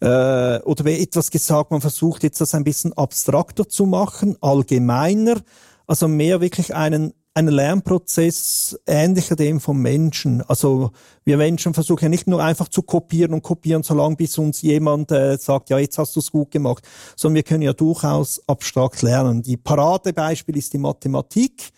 äh, 0.00 0.58
oder 0.62 0.84
wie 0.84 0.98
etwas 0.98 1.30
gesagt, 1.30 1.70
man 1.70 1.80
versucht 1.80 2.24
jetzt 2.24 2.40
das 2.40 2.56
ein 2.56 2.64
bisschen 2.64 2.92
abstrakter 2.94 3.68
zu 3.68 3.86
machen, 3.86 4.36
allgemeiner, 4.40 5.36
also 5.86 6.08
mehr 6.08 6.40
wirklich 6.40 6.74
einen 6.74 7.14
ein 7.34 7.48
Lernprozess 7.48 8.78
ähnlicher 8.86 9.34
dem 9.34 9.58
vom 9.60 9.82
Menschen. 9.82 10.40
Also 10.42 10.92
wir 11.24 11.36
Menschen 11.36 11.74
versuchen 11.74 12.04
ja 12.04 12.08
nicht 12.08 12.28
nur 12.28 12.42
einfach 12.42 12.68
zu 12.68 12.82
kopieren 12.82 13.34
und 13.34 13.42
kopieren, 13.42 13.82
solange 13.82 14.14
bis 14.14 14.38
uns 14.38 14.62
jemand 14.62 15.10
äh, 15.10 15.36
sagt, 15.36 15.68
ja, 15.68 15.78
jetzt 15.78 15.98
hast 15.98 16.14
du 16.14 16.20
es 16.20 16.30
gut 16.30 16.52
gemacht, 16.52 16.84
sondern 17.16 17.34
wir 17.34 17.42
können 17.42 17.62
ja 17.62 17.72
durchaus 17.72 18.40
abstrakt 18.48 19.02
lernen. 19.02 19.42
Die 19.42 19.56
Paradebeispiel 19.56 20.56
ist 20.56 20.72
die 20.72 20.78
Mathematik. 20.78 21.72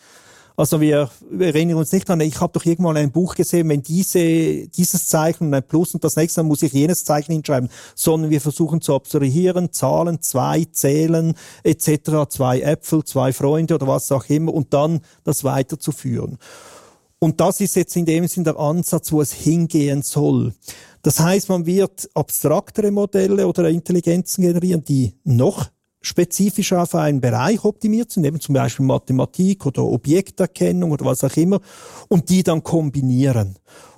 Also 0.59 0.81
wir, 0.81 1.11
erinnern 1.39 1.77
uns 1.77 1.93
nicht 1.93 2.09
an, 2.09 2.21
ich 2.21 2.41
habe 2.41 2.55
doch 2.55 2.65
irgendwann 2.65 2.97
ein 2.97 3.13
Buch 3.13 3.35
gesehen, 3.35 3.69
wenn 3.69 3.83
diese, 3.83 4.67
dieses 4.69 5.07
Zeichen 5.07 5.49
und 5.49 5.55
ein 5.55 5.63
Plus 5.63 5.93
und 5.93 6.03
das 6.03 6.17
nächste 6.17 6.43
Mal 6.43 6.49
muss 6.49 6.63
ich 6.63 6.73
jenes 6.73 7.05
Zeichen 7.05 7.33
hinschreiben, 7.33 7.69
sondern 7.95 8.31
wir 8.31 8.41
versuchen 8.41 8.81
zu 8.81 8.95
abstrahieren, 8.95 9.71
Zahlen, 9.73 10.23
zwei, 10.23 10.65
zählen 10.65 11.35
etc., 11.63 12.31
zwei 12.31 12.61
Äpfel, 12.61 13.05
zwei 13.05 13.35
Freunde 13.35 13.75
oder 13.75 13.87
was 13.87 14.11
auch 14.11 14.25
immer 14.31 14.55
und 14.55 14.73
dann 14.73 15.01
das 15.25 15.45
weiterzuführen. 15.45 16.39
Und 17.19 17.41
das 17.41 17.61
ist 17.61 17.77
jetzt 17.77 17.97
in 17.97 18.07
dem 18.07 18.27
Sinn 18.27 18.45
der 18.45 18.59
Ansatz, 18.59 19.13
wo 19.13 19.21
es 19.21 19.33
hingehen 19.33 20.03
soll. 20.03 20.55
Das 21.03 21.21
heißt, 21.21 21.51
man 21.51 21.67
wird 21.67 22.09
abstraktere 22.15 22.91
Modelle 22.91 23.47
oder 23.47 23.69
Intelligenzen 23.69 24.43
generieren, 24.43 24.85
die 24.85 25.15
noch 25.25 25.67
spezifisch 26.07 26.73
auf 26.73 26.95
einen 26.95 27.21
Bereich 27.21 27.65
optimiert 27.65 28.13
sind, 28.13 28.25
eben 28.25 28.41
zum 28.41 28.55
Beispiel 28.55 28.87
Mathematik 28.87 29.67
oder 29.67 29.85
Objekterkennung 29.85 30.93
oder 30.93 31.05
was 31.05 31.25
auch 31.25 31.37
immer, 31.37 31.61
und 32.09 32.29
die 32.29 32.43
dann 32.43 32.63
kombinieren. 32.63 33.57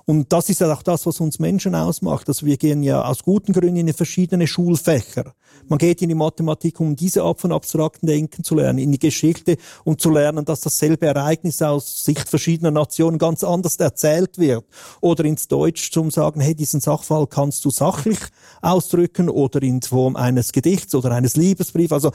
Und 0.09 0.33
das 0.33 0.49
ist 0.49 0.59
ja 0.59 0.73
auch 0.73 0.81
das, 0.81 1.05
was 1.05 1.19
uns 1.19 1.37
Menschen 1.37 1.75
ausmacht. 1.75 2.27
Also 2.29 2.47
wir 2.47 2.57
gehen 2.57 2.81
ja 2.81 3.05
aus 3.05 3.21
guten 3.21 3.53
Gründen 3.53 3.87
in 3.87 3.93
verschiedene 3.93 4.47
Schulfächer. 4.47 5.35
Man 5.67 5.77
geht 5.77 6.01
in 6.01 6.09
die 6.09 6.15
Mathematik, 6.15 6.79
um 6.79 6.95
diese 6.95 7.21
Art 7.21 7.39
von 7.39 7.51
abstrakten 7.51 8.07
Denken 8.07 8.43
zu 8.43 8.55
lernen, 8.55 8.79
in 8.79 8.91
die 8.91 8.97
Geschichte, 8.97 9.57
um 9.83 9.99
zu 9.99 10.09
lernen, 10.09 10.45
dass 10.45 10.61
dasselbe 10.61 11.05
Ereignis 11.05 11.61
aus 11.61 12.03
Sicht 12.03 12.27
verschiedener 12.27 12.71
Nationen 12.71 13.19
ganz 13.19 13.43
anders 13.43 13.75
erzählt 13.75 14.39
wird. 14.39 14.65
Oder 14.99 15.25
ins 15.25 15.47
Deutsch 15.47 15.91
zum 15.91 16.09
sagen, 16.09 16.41
hey, 16.41 16.55
diesen 16.55 16.79
Sachfall 16.79 17.27
kannst 17.27 17.63
du 17.65 17.69
sachlich 17.69 18.17
ausdrücken 18.63 19.29
oder 19.29 19.61
in 19.61 19.79
Form 19.83 20.15
eines 20.15 20.53
Gedichts 20.53 20.95
oder 20.95 21.11
eines 21.11 21.35
Liebesbriefs. 21.35 21.93
Also 21.93 22.13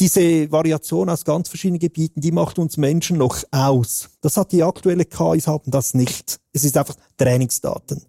diese 0.00 0.50
Variation 0.50 1.10
aus 1.10 1.24
ganz 1.24 1.48
verschiedenen 1.48 1.78
Gebieten, 1.78 2.20
die 2.20 2.32
macht 2.32 2.58
uns 2.58 2.76
Menschen 2.76 3.18
noch 3.18 3.44
aus. 3.50 4.08
Das 4.22 4.36
hat 4.36 4.52
die 4.52 4.62
aktuelle 4.62 5.04
KIs 5.04 5.46
haben 5.46 5.70
das 5.70 5.94
nicht. 5.94 6.38
Es 6.52 6.64
ist 6.64 6.76
einfach 6.76 6.96
Trainingsdaten. 7.18 8.02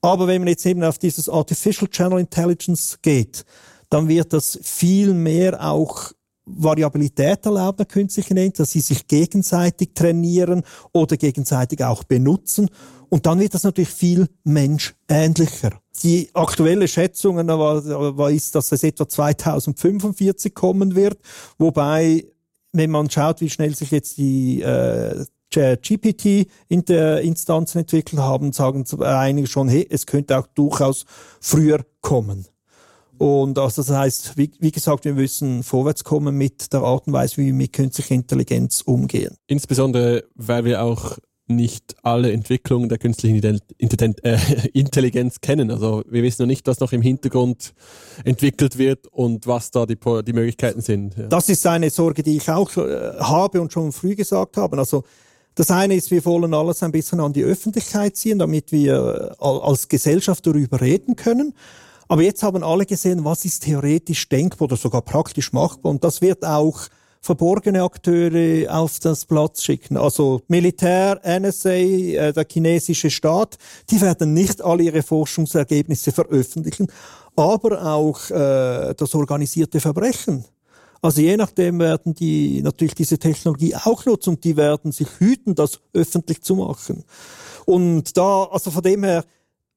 Aber 0.00 0.26
wenn 0.26 0.40
man 0.40 0.48
jetzt 0.48 0.64
eben 0.64 0.82
auf 0.82 0.98
dieses 0.98 1.28
Artificial 1.28 1.88
Channel 1.90 2.20
Intelligence 2.20 2.98
geht, 3.02 3.44
dann 3.90 4.08
wird 4.08 4.32
das 4.32 4.58
viel 4.62 5.12
mehr 5.12 5.62
auch 5.64 6.12
Variabilität 6.56 7.46
erlauben, 7.46 7.78
der 7.78 7.86
künstlichen 7.86 8.36
Intelligenz, 8.36 8.58
dass 8.58 8.72
sie 8.72 8.80
sich 8.80 9.06
gegenseitig 9.06 9.94
trainieren 9.94 10.62
oder 10.92 11.16
gegenseitig 11.16 11.84
auch 11.84 12.04
benutzen. 12.04 12.68
Und 13.08 13.26
dann 13.26 13.40
wird 13.40 13.54
das 13.54 13.64
natürlich 13.64 13.90
viel 13.90 14.28
menschähnlicher. 14.44 15.80
Die 16.02 16.30
aktuelle 16.32 16.88
Schätzungen 16.88 17.48
war, 17.48 18.30
ist, 18.30 18.54
dass 18.54 18.72
es 18.72 18.82
etwa 18.82 19.08
2045 19.08 20.54
kommen 20.54 20.94
wird, 20.94 21.18
wobei, 21.58 22.24
wenn 22.72 22.90
man 22.90 23.10
schaut, 23.10 23.40
wie 23.40 23.50
schnell 23.50 23.74
sich 23.74 23.90
jetzt 23.90 24.16
die 24.16 24.62
äh, 24.62 25.24
GPT-Instanzen 25.50 27.80
entwickelt 27.80 28.22
haben, 28.22 28.52
sagen 28.52 28.84
einige 29.00 29.48
schon, 29.48 29.68
hey, 29.68 29.84
es 29.90 30.06
könnte 30.06 30.38
auch 30.38 30.46
durchaus 30.46 31.04
früher 31.40 31.84
kommen. 32.00 32.46
Und 33.20 33.58
also 33.58 33.82
das 33.82 33.94
heißt, 33.94 34.38
wie, 34.38 34.50
wie, 34.60 34.72
gesagt, 34.72 35.04
wir 35.04 35.12
müssen 35.12 35.62
vorwärts 35.62 36.04
kommen 36.04 36.38
mit 36.38 36.72
der 36.72 36.80
Art 36.80 37.06
und 37.06 37.12
Weise, 37.12 37.36
wie 37.36 37.46
wir 37.46 37.52
mit 37.52 37.74
künstlicher 37.74 38.14
Intelligenz 38.14 38.80
umgehen. 38.80 39.36
Insbesondere, 39.46 40.24
weil 40.36 40.64
wir 40.64 40.82
auch 40.82 41.18
nicht 41.46 41.96
alle 42.02 42.32
Entwicklungen 42.32 42.88
der 42.88 42.96
künstlichen 42.96 43.44
äh, 43.44 44.38
Intelligenz 44.72 45.42
kennen. 45.42 45.70
Also 45.70 46.02
wir 46.08 46.22
wissen 46.22 46.44
noch 46.44 46.46
nicht, 46.46 46.66
was 46.66 46.80
noch 46.80 46.92
im 46.92 47.02
Hintergrund 47.02 47.74
entwickelt 48.24 48.78
wird 48.78 49.06
und 49.08 49.46
was 49.46 49.70
da 49.70 49.84
die, 49.84 49.98
die 50.26 50.32
Möglichkeiten 50.32 50.80
sind. 50.80 51.14
Ja. 51.18 51.26
Das 51.26 51.50
ist 51.50 51.66
eine 51.66 51.90
Sorge, 51.90 52.22
die 52.22 52.38
ich 52.38 52.48
auch 52.48 52.74
äh, 52.78 53.18
habe 53.18 53.60
und 53.60 53.70
schon 53.70 53.92
früh 53.92 54.14
gesagt 54.14 54.56
habe. 54.56 54.78
Also 54.78 55.04
das 55.56 55.70
eine 55.70 55.94
ist, 55.94 56.10
wir 56.10 56.24
wollen 56.24 56.54
alles 56.54 56.82
ein 56.82 56.92
bisschen 56.92 57.20
an 57.20 57.34
die 57.34 57.44
Öffentlichkeit 57.44 58.16
ziehen, 58.16 58.38
damit 58.38 58.72
wir 58.72 59.36
äh, 59.38 59.44
als 59.44 59.88
Gesellschaft 59.88 60.46
darüber 60.46 60.80
reden 60.80 61.16
können. 61.16 61.52
Aber 62.10 62.22
jetzt 62.22 62.42
haben 62.42 62.64
alle 62.64 62.86
gesehen, 62.86 63.24
was 63.24 63.44
ist 63.44 63.62
theoretisch 63.62 64.28
denkbar 64.28 64.62
oder 64.62 64.76
sogar 64.76 65.00
praktisch 65.00 65.52
machbar. 65.52 65.92
Und 65.92 66.02
das 66.02 66.20
wird 66.20 66.44
auch 66.44 66.80
verborgene 67.20 67.84
Akteure 67.84 68.68
auf 68.68 68.98
das 68.98 69.24
Platz 69.24 69.62
schicken. 69.62 69.96
Also 69.96 70.42
Militär, 70.48 71.20
NSA, 71.22 71.70
äh, 71.70 72.32
der 72.32 72.46
chinesische 72.50 73.10
Staat, 73.10 73.58
die 73.90 74.00
werden 74.00 74.34
nicht 74.34 74.60
alle 74.60 74.82
ihre 74.82 75.04
Forschungsergebnisse 75.04 76.10
veröffentlichen, 76.10 76.88
aber 77.36 77.80
auch 77.86 78.28
äh, 78.30 78.92
das 78.96 79.14
organisierte 79.14 79.78
Verbrechen. 79.78 80.44
Also 81.02 81.20
je 81.20 81.36
nachdem 81.36 81.78
werden 81.78 82.12
die 82.14 82.60
natürlich 82.60 82.96
diese 82.96 83.20
Technologie 83.20 83.76
auch 83.76 84.04
nutzen 84.04 84.30
und 84.30 84.42
die 84.42 84.56
werden 84.56 84.90
sich 84.90 85.06
hüten, 85.20 85.54
das 85.54 85.78
öffentlich 85.92 86.42
zu 86.42 86.56
machen. 86.56 87.04
Und 87.66 88.16
da, 88.16 88.48
also 88.50 88.72
von 88.72 88.82
dem 88.82 89.04
her, 89.04 89.24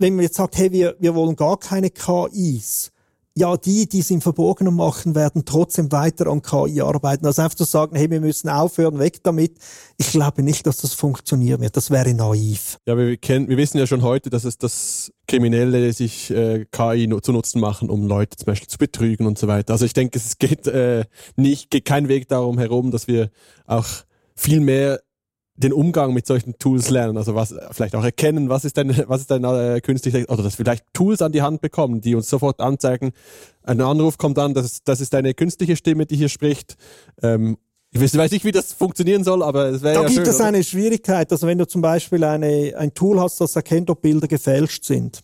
wenn 0.04 0.16
man 0.16 0.24
jetzt 0.24 0.36
sagt, 0.36 0.58
hey, 0.58 0.70
wir, 0.70 0.98
wir 1.00 1.16
wollen 1.16 1.38
gar 1.38 1.58
keine 1.58 1.90
KIs, 1.90 2.92
ja, 3.36 3.56
die, 3.56 3.88
die 3.88 4.00
es 4.00 4.12
im 4.12 4.20
Verborgenen 4.20 4.76
machen, 4.76 5.16
werden 5.16 5.44
trotzdem 5.46 5.92
weiter 5.94 6.28
an 6.28 6.42
KI 6.42 6.82
arbeiten. 6.82 7.26
Also 7.26 7.42
einfach 7.42 7.56
zu 7.56 7.64
sagen, 7.64 7.96
hey, 7.96 8.12
wir 8.12 8.20
müssen 8.20 8.50
aufhören, 8.50 9.00
weg 9.00 9.24
damit. 9.24 9.54
Ich 9.98 10.12
glaube 10.12 10.44
nicht, 10.44 10.68
dass 10.68 10.78
das 10.78 10.94
funktionieren 10.94 11.62
wird. 11.62 11.78
Das 11.78 11.90
wäre 11.90 12.14
naiv. 12.14 12.78
Ja, 12.86 12.98
wir, 12.98 13.16
kennen, 13.16 13.48
wir 13.48 13.56
wissen 13.56 13.78
ja 13.78 13.88
schon 13.88 14.02
heute, 14.02 14.30
dass 14.30 14.44
es 14.44 14.58
das 14.58 15.12
Kriminelle 15.26 15.94
sich 15.94 16.30
äh, 16.32 16.66
KI 16.70 17.10
zu 17.22 17.32
Nutzen 17.32 17.62
machen, 17.62 17.90
um 17.90 18.06
Leute 18.06 18.36
zum 18.36 18.46
Beispiel 18.46 18.68
zu 18.68 18.78
betrügen 18.78 19.26
und 19.26 19.40
so 19.40 19.48
weiter. 19.48 19.72
Also 19.72 19.86
ich 19.86 19.94
denke, 19.94 20.20
es 20.20 20.38
geht 20.38 20.68
äh, 20.68 21.06
nicht, 21.38 21.72
geht 21.72 21.86
kein 21.86 22.10
Weg 22.10 22.28
darum 22.28 22.60
herum, 22.60 22.92
dass 22.92 23.08
wir 23.08 23.32
auch 23.66 23.88
viel 24.36 24.60
mehr 24.60 25.00
den 25.64 25.74
Umgang 25.74 26.14
mit 26.14 26.28
solchen 26.28 26.58
Tools 26.60 26.90
lernen, 26.90 27.18
also 27.18 27.36
was 27.36 27.56
vielleicht 27.72 27.96
auch 27.96 28.04
erkennen, 28.04 28.50
was 28.50 28.66
ist 28.66 28.78
denn 28.78 29.04
was 29.08 29.22
ist 29.22 29.30
denn 29.32 29.44
äh, 29.44 29.82
künstlich 29.82 30.14
oder 30.30 30.44
dass 30.44 30.58
wir 30.58 30.66
vielleicht 30.66 30.86
Tools 30.94 31.22
an 31.22 31.32
die 31.32 31.42
Hand 31.42 31.62
bekommen, 31.62 32.02
die 32.02 32.16
uns 32.16 32.30
sofort 32.30 32.60
anzeigen, 32.60 33.12
ein 33.64 33.82
Anruf 33.82 34.18
kommt 34.18 34.38
an, 34.40 34.54
das, 34.54 34.84
das 34.84 35.02
ist 35.02 35.16
eine 35.16 35.34
künstliche 35.34 35.76
Stimme, 35.76 36.06
die 36.06 36.18
hier 36.18 36.30
spricht. 36.30 36.76
Ähm, 37.22 37.58
ich 37.92 38.02
weiß 38.02 38.32
nicht, 38.32 38.44
wie 38.44 38.52
das 38.52 38.74
funktionieren 38.74 39.24
soll, 39.24 39.44
aber 39.44 39.68
es 39.68 39.84
wäre 39.84 39.94
Da 39.94 40.02
ja 40.02 40.08
gibt 40.08 40.20
schön, 40.22 40.28
es 40.28 40.36
oder? 40.38 40.46
eine 40.46 40.64
Schwierigkeit. 40.64 41.32
Also 41.32 41.46
wenn 41.46 41.60
du 41.60 41.68
zum 41.68 41.82
Beispiel 41.84 42.24
eine, 42.24 42.74
ein 42.76 42.94
Tool 42.96 43.20
hast, 43.20 43.40
das 43.40 43.56
erkennt, 43.56 43.90
ob 43.92 44.02
Bilder 44.02 44.28
gefälscht 44.28 44.84
sind, 44.84 45.22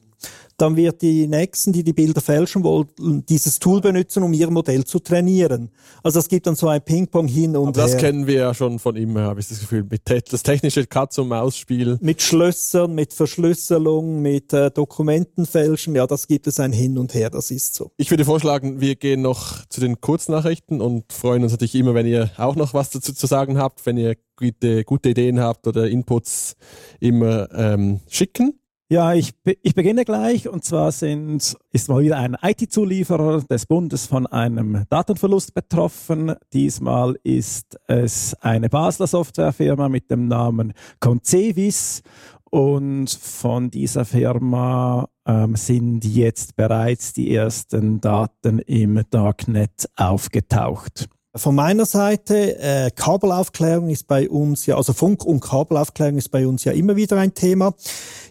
dann 0.61 0.75
wird 0.75 1.01
die 1.01 1.27
Nächsten, 1.27 1.73
die 1.73 1.83
die 1.83 1.93
Bilder 1.93 2.21
fälschen 2.21 2.63
wollen, 2.63 2.87
dieses 3.27 3.59
Tool 3.59 3.81
benutzen, 3.81 4.23
um 4.23 4.33
ihr 4.33 4.49
Modell 4.49 4.83
zu 4.83 4.99
trainieren. 4.99 5.69
Also 6.03 6.19
es 6.19 6.27
gibt 6.27 6.47
dann 6.47 6.55
so 6.55 6.67
ein 6.67 6.81
Ping-Pong 6.81 7.27
hin 7.27 7.55
und 7.55 7.69
Aber 7.69 7.81
das 7.81 7.91
her. 7.93 7.99
kennen 7.99 8.27
wir 8.27 8.35
ja 8.35 8.53
schon 8.53 8.79
von 8.79 8.95
immer, 8.95 9.21
habe 9.23 9.39
ich 9.39 9.47
das 9.47 9.59
Gefühl. 9.59 9.85
Mit 9.89 10.01
das 10.31 10.43
technische 10.43 10.85
Katz- 10.85 11.17
und 11.17 11.27
Maus-Spiel. 11.29 11.97
mit 12.01 12.21
Schlössern, 12.21 12.93
mit 12.93 13.13
Verschlüsselung, 13.13 14.21
mit 14.21 14.53
äh, 14.53 14.69
Dokumentenfälschen, 14.71 15.95
ja, 15.95 16.07
das 16.07 16.27
gibt 16.27 16.47
es 16.47 16.59
ein 16.59 16.73
Hin 16.73 16.97
und 16.97 17.13
Her, 17.13 17.29
das 17.29 17.51
ist 17.51 17.75
so. 17.75 17.91
Ich 17.97 18.09
würde 18.11 18.25
vorschlagen, 18.25 18.81
wir 18.81 18.95
gehen 18.95 19.21
noch 19.21 19.65
zu 19.67 19.81
den 19.81 20.01
Kurznachrichten 20.01 20.81
und 20.81 21.11
freuen 21.13 21.43
uns 21.43 21.51
natürlich 21.53 21.75
immer, 21.75 21.93
wenn 21.93 22.05
ihr 22.05 22.31
auch 22.37 22.55
noch 22.55 22.73
was 22.73 22.89
dazu 22.89 23.13
zu 23.13 23.27
sagen 23.27 23.57
habt, 23.57 23.85
wenn 23.85 23.97
ihr 23.97 24.15
gute, 24.35 24.83
gute 24.83 25.09
Ideen 25.09 25.39
habt 25.39 25.67
oder 25.67 25.87
Inputs 25.89 26.55
immer 26.99 27.49
ähm, 27.53 27.99
schicken. 28.09 28.58
Ja, 28.91 29.13
ich, 29.13 29.35
ich 29.61 29.75
beginne 29.75 30.03
gleich 30.03 30.49
und 30.49 30.65
zwar 30.65 30.91
sind, 30.91 31.55
ist 31.71 31.89
mal 31.89 32.01
wieder 32.01 32.17
ein 32.17 32.35
IT-Zulieferer 32.41 33.43
des 33.43 33.67
Bundes 33.67 34.07
von 34.07 34.25
einem 34.25 34.85
Datenverlust 34.89 35.53
betroffen. 35.53 36.33
Diesmal 36.53 37.15
ist 37.21 37.77
es 37.85 38.33
eine 38.41 38.67
Basler 38.67 39.05
Softwarefirma 39.05 39.89
mit 39.89 40.09
dem 40.09 40.27
Namen 40.27 40.73
Concevis 40.99 42.01
und 42.49 43.11
von 43.11 43.69
dieser 43.69 44.05
Firma 44.05 45.07
ähm, 45.27 45.55
sind 45.55 46.03
jetzt 46.03 46.55
bereits 46.55 47.13
die 47.13 47.35
ersten 47.35 48.01
Daten 48.01 48.57
im 48.57 49.03
Darknet 49.11 49.87
aufgetaucht. 49.97 51.07
Von 51.39 51.55
meiner 51.55 51.85
Seite, 51.85 52.59
äh, 52.59 52.91
Kabelaufklärung 52.91 53.89
ist 53.89 54.07
bei 54.07 54.29
uns 54.29 54.65
ja, 54.65 54.75
also 54.75 54.91
Funk- 54.91 55.23
und 55.23 55.39
Kabelaufklärung 55.39 56.17
ist 56.17 56.31
bei 56.31 56.45
uns 56.45 56.65
ja 56.65 56.73
immer 56.73 56.97
wieder 56.97 57.17
ein 57.17 57.33
Thema. 57.33 57.73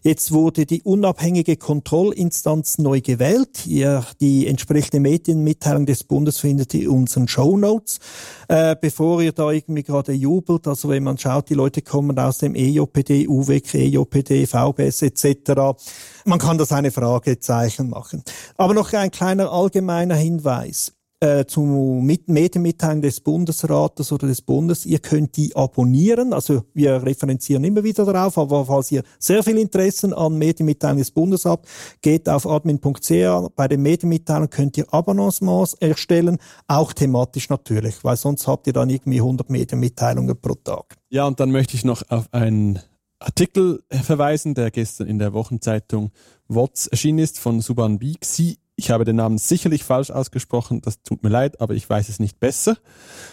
Jetzt 0.02 0.30
wurde 0.30 0.66
die 0.66 0.82
unabhängige 0.82 1.56
Kontrollinstanz 1.56 2.76
neu 2.76 3.00
gewählt. 3.00 3.66
Ihr, 3.66 4.04
die 4.20 4.46
entsprechende 4.46 5.00
Medienmitteilung 5.00 5.86
des 5.86 6.04
Bundes 6.04 6.38
findet 6.38 6.74
ihr 6.74 6.82
in 6.82 6.88
unseren 6.88 7.28
Show 7.28 7.56
Notes. 7.56 7.98
Äh, 8.46 8.76
bevor 8.78 9.22
ihr 9.22 9.32
da 9.32 9.50
irgendwie 9.50 9.84
gerade 9.84 10.12
jubelt, 10.12 10.68
also 10.68 10.90
wenn 10.90 11.02
man 11.02 11.16
schaut, 11.16 11.48
die 11.48 11.54
Leute 11.54 11.80
kommen 11.80 12.18
aus 12.18 12.38
dem 12.38 12.54
EJPD, 12.54 13.26
UWEC, 13.26 13.74
EJPD, 13.74 14.46
VBS 14.46 15.00
etc. 15.00 15.78
Man 16.26 16.38
kann 16.38 16.58
das 16.58 16.72
eine 16.72 16.90
Fragezeichen 16.90 17.88
machen. 17.88 18.22
Aber 18.58 18.74
noch 18.74 18.92
ein 18.92 19.10
kleiner 19.10 19.50
allgemeiner 19.50 20.14
Hinweis 20.14 20.92
äh, 21.20 21.44
zu 21.46 21.62
mit 21.62 22.28
Medienmitteilung 22.28 23.02
des 23.02 23.20
Bundesrates 23.20 24.12
oder 24.12 24.26
des 24.26 24.40
Bundes. 24.42 24.86
Ihr 24.86 25.00
könnt 25.00 25.36
die 25.36 25.54
abonnieren. 25.56 26.32
Also 26.32 26.62
wir 26.74 27.02
referenzieren 27.02 27.64
immer 27.64 27.82
wieder 27.82 28.04
darauf, 28.04 28.38
aber 28.38 28.66
falls 28.66 28.92
ihr 28.92 29.02
sehr 29.18 29.42
viel 29.42 29.58
Interessen 29.58 30.12
an 30.12 30.38
Medienmitteilungen 30.38 31.00
des 31.00 31.10
Bundes 31.10 31.44
habt, 31.44 31.66
geht 32.02 32.28
auf 32.28 32.46
admin.ch. 32.46 33.50
Bei 33.56 33.68
den 33.68 33.82
Medienmitteilungen 33.82 34.50
könnt 34.50 34.76
ihr 34.78 34.86
Abonnements 34.92 35.74
erstellen, 35.74 36.38
auch 36.66 36.92
thematisch 36.92 37.48
natürlich, 37.48 38.04
weil 38.04 38.16
sonst 38.16 38.46
habt 38.46 38.66
ihr 38.66 38.72
dann 38.72 38.90
irgendwie 38.90 39.18
100 39.18 39.50
Medienmitteilungen 39.50 40.40
pro 40.40 40.54
Tag. 40.54 40.96
Ja, 41.10 41.26
und 41.26 41.40
dann 41.40 41.50
möchte 41.50 41.74
ich 41.74 41.84
noch 41.84 42.02
auf 42.10 42.32
einen 42.32 42.78
Artikel 43.18 43.82
verweisen, 43.90 44.54
der 44.54 44.70
gestern 44.70 45.08
in 45.08 45.18
der 45.18 45.32
Wochenzeitung 45.32 46.12
WOTS 46.46 46.86
erschienen 46.86 47.18
ist 47.18 47.38
von 47.38 47.60
Suban 47.60 47.98
Bieg. 47.98 48.24
Sie, 48.24 48.58
ich 48.78 48.92
habe 48.92 49.04
den 49.04 49.16
Namen 49.16 49.38
sicherlich 49.38 49.82
falsch 49.82 50.12
ausgesprochen, 50.12 50.80
das 50.80 51.02
tut 51.02 51.24
mir 51.24 51.30
leid, 51.30 51.60
aber 51.60 51.74
ich 51.74 51.90
weiß 51.90 52.08
es 52.08 52.20
nicht 52.20 52.38
besser. 52.38 52.76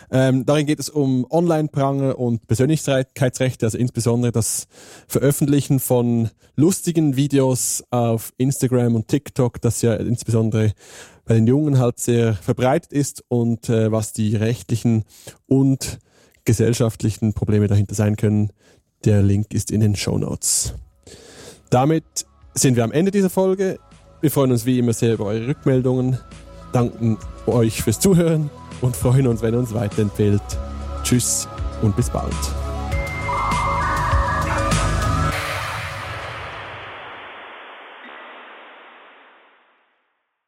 Ähm, 0.10 0.44
darin 0.44 0.66
geht 0.66 0.80
es 0.80 0.90
um 0.90 1.24
Online-Pranger 1.30 2.18
und 2.18 2.48
Persönlichkeitsrechte, 2.48 3.68
also 3.68 3.78
insbesondere 3.78 4.32
das 4.32 4.68
Veröffentlichen 5.08 5.80
von 5.80 6.32
lustigen 6.56 7.16
Videos 7.16 7.84
auf 7.92 8.34
Instagram 8.38 8.96
und 8.96 9.08
TikTok, 9.08 9.62
das 9.62 9.84
ja 9.84 9.94
insbesondere 9.94 10.74
bei 11.26 11.36
den 11.36 11.46
Jungen 11.46 11.78
halt 11.78 12.00
sehr 12.00 12.34
verbreitet 12.34 12.92
ist 12.92 13.24
und 13.28 13.70
äh, 13.70 13.92
was 13.92 14.14
die 14.14 14.36
rechtlichen 14.36 15.04
und 15.46 16.00
gesellschaftlichen 16.44 17.34
Probleme 17.34 17.68
dahinter 17.68 17.94
sein 17.94 18.16
können. 18.16 18.50
Der 19.04 19.22
Link 19.22 19.54
ist 19.54 19.70
in 19.70 19.82
den 19.82 19.96
Show 19.96 20.18
Notes. 20.18 20.74
Damit 21.70 22.04
sind 22.56 22.76
wir 22.78 22.84
am 22.84 22.92
Ende 22.92 23.12
dieser 23.12 23.30
Folge. 23.30 23.78
Wir 24.26 24.32
freuen 24.32 24.54
uns 24.54 24.66
wie 24.66 24.80
immer 24.80 24.92
sehr 24.92 25.14
über 25.14 25.26
eure 25.26 25.50
Rückmeldungen, 25.50 26.18
danken 26.74 27.20
euch 27.46 27.84
fürs 27.84 28.00
Zuhören 28.00 28.50
und 28.82 28.96
freuen 28.96 29.28
uns, 29.28 29.44
wenn 29.44 29.54
ihr 29.54 29.60
uns 29.60 29.72
weiterempfehlt. 29.72 30.42
Tschüss 31.04 31.48
und 31.84 31.96
bis 31.96 32.10
bald. 32.10 32.34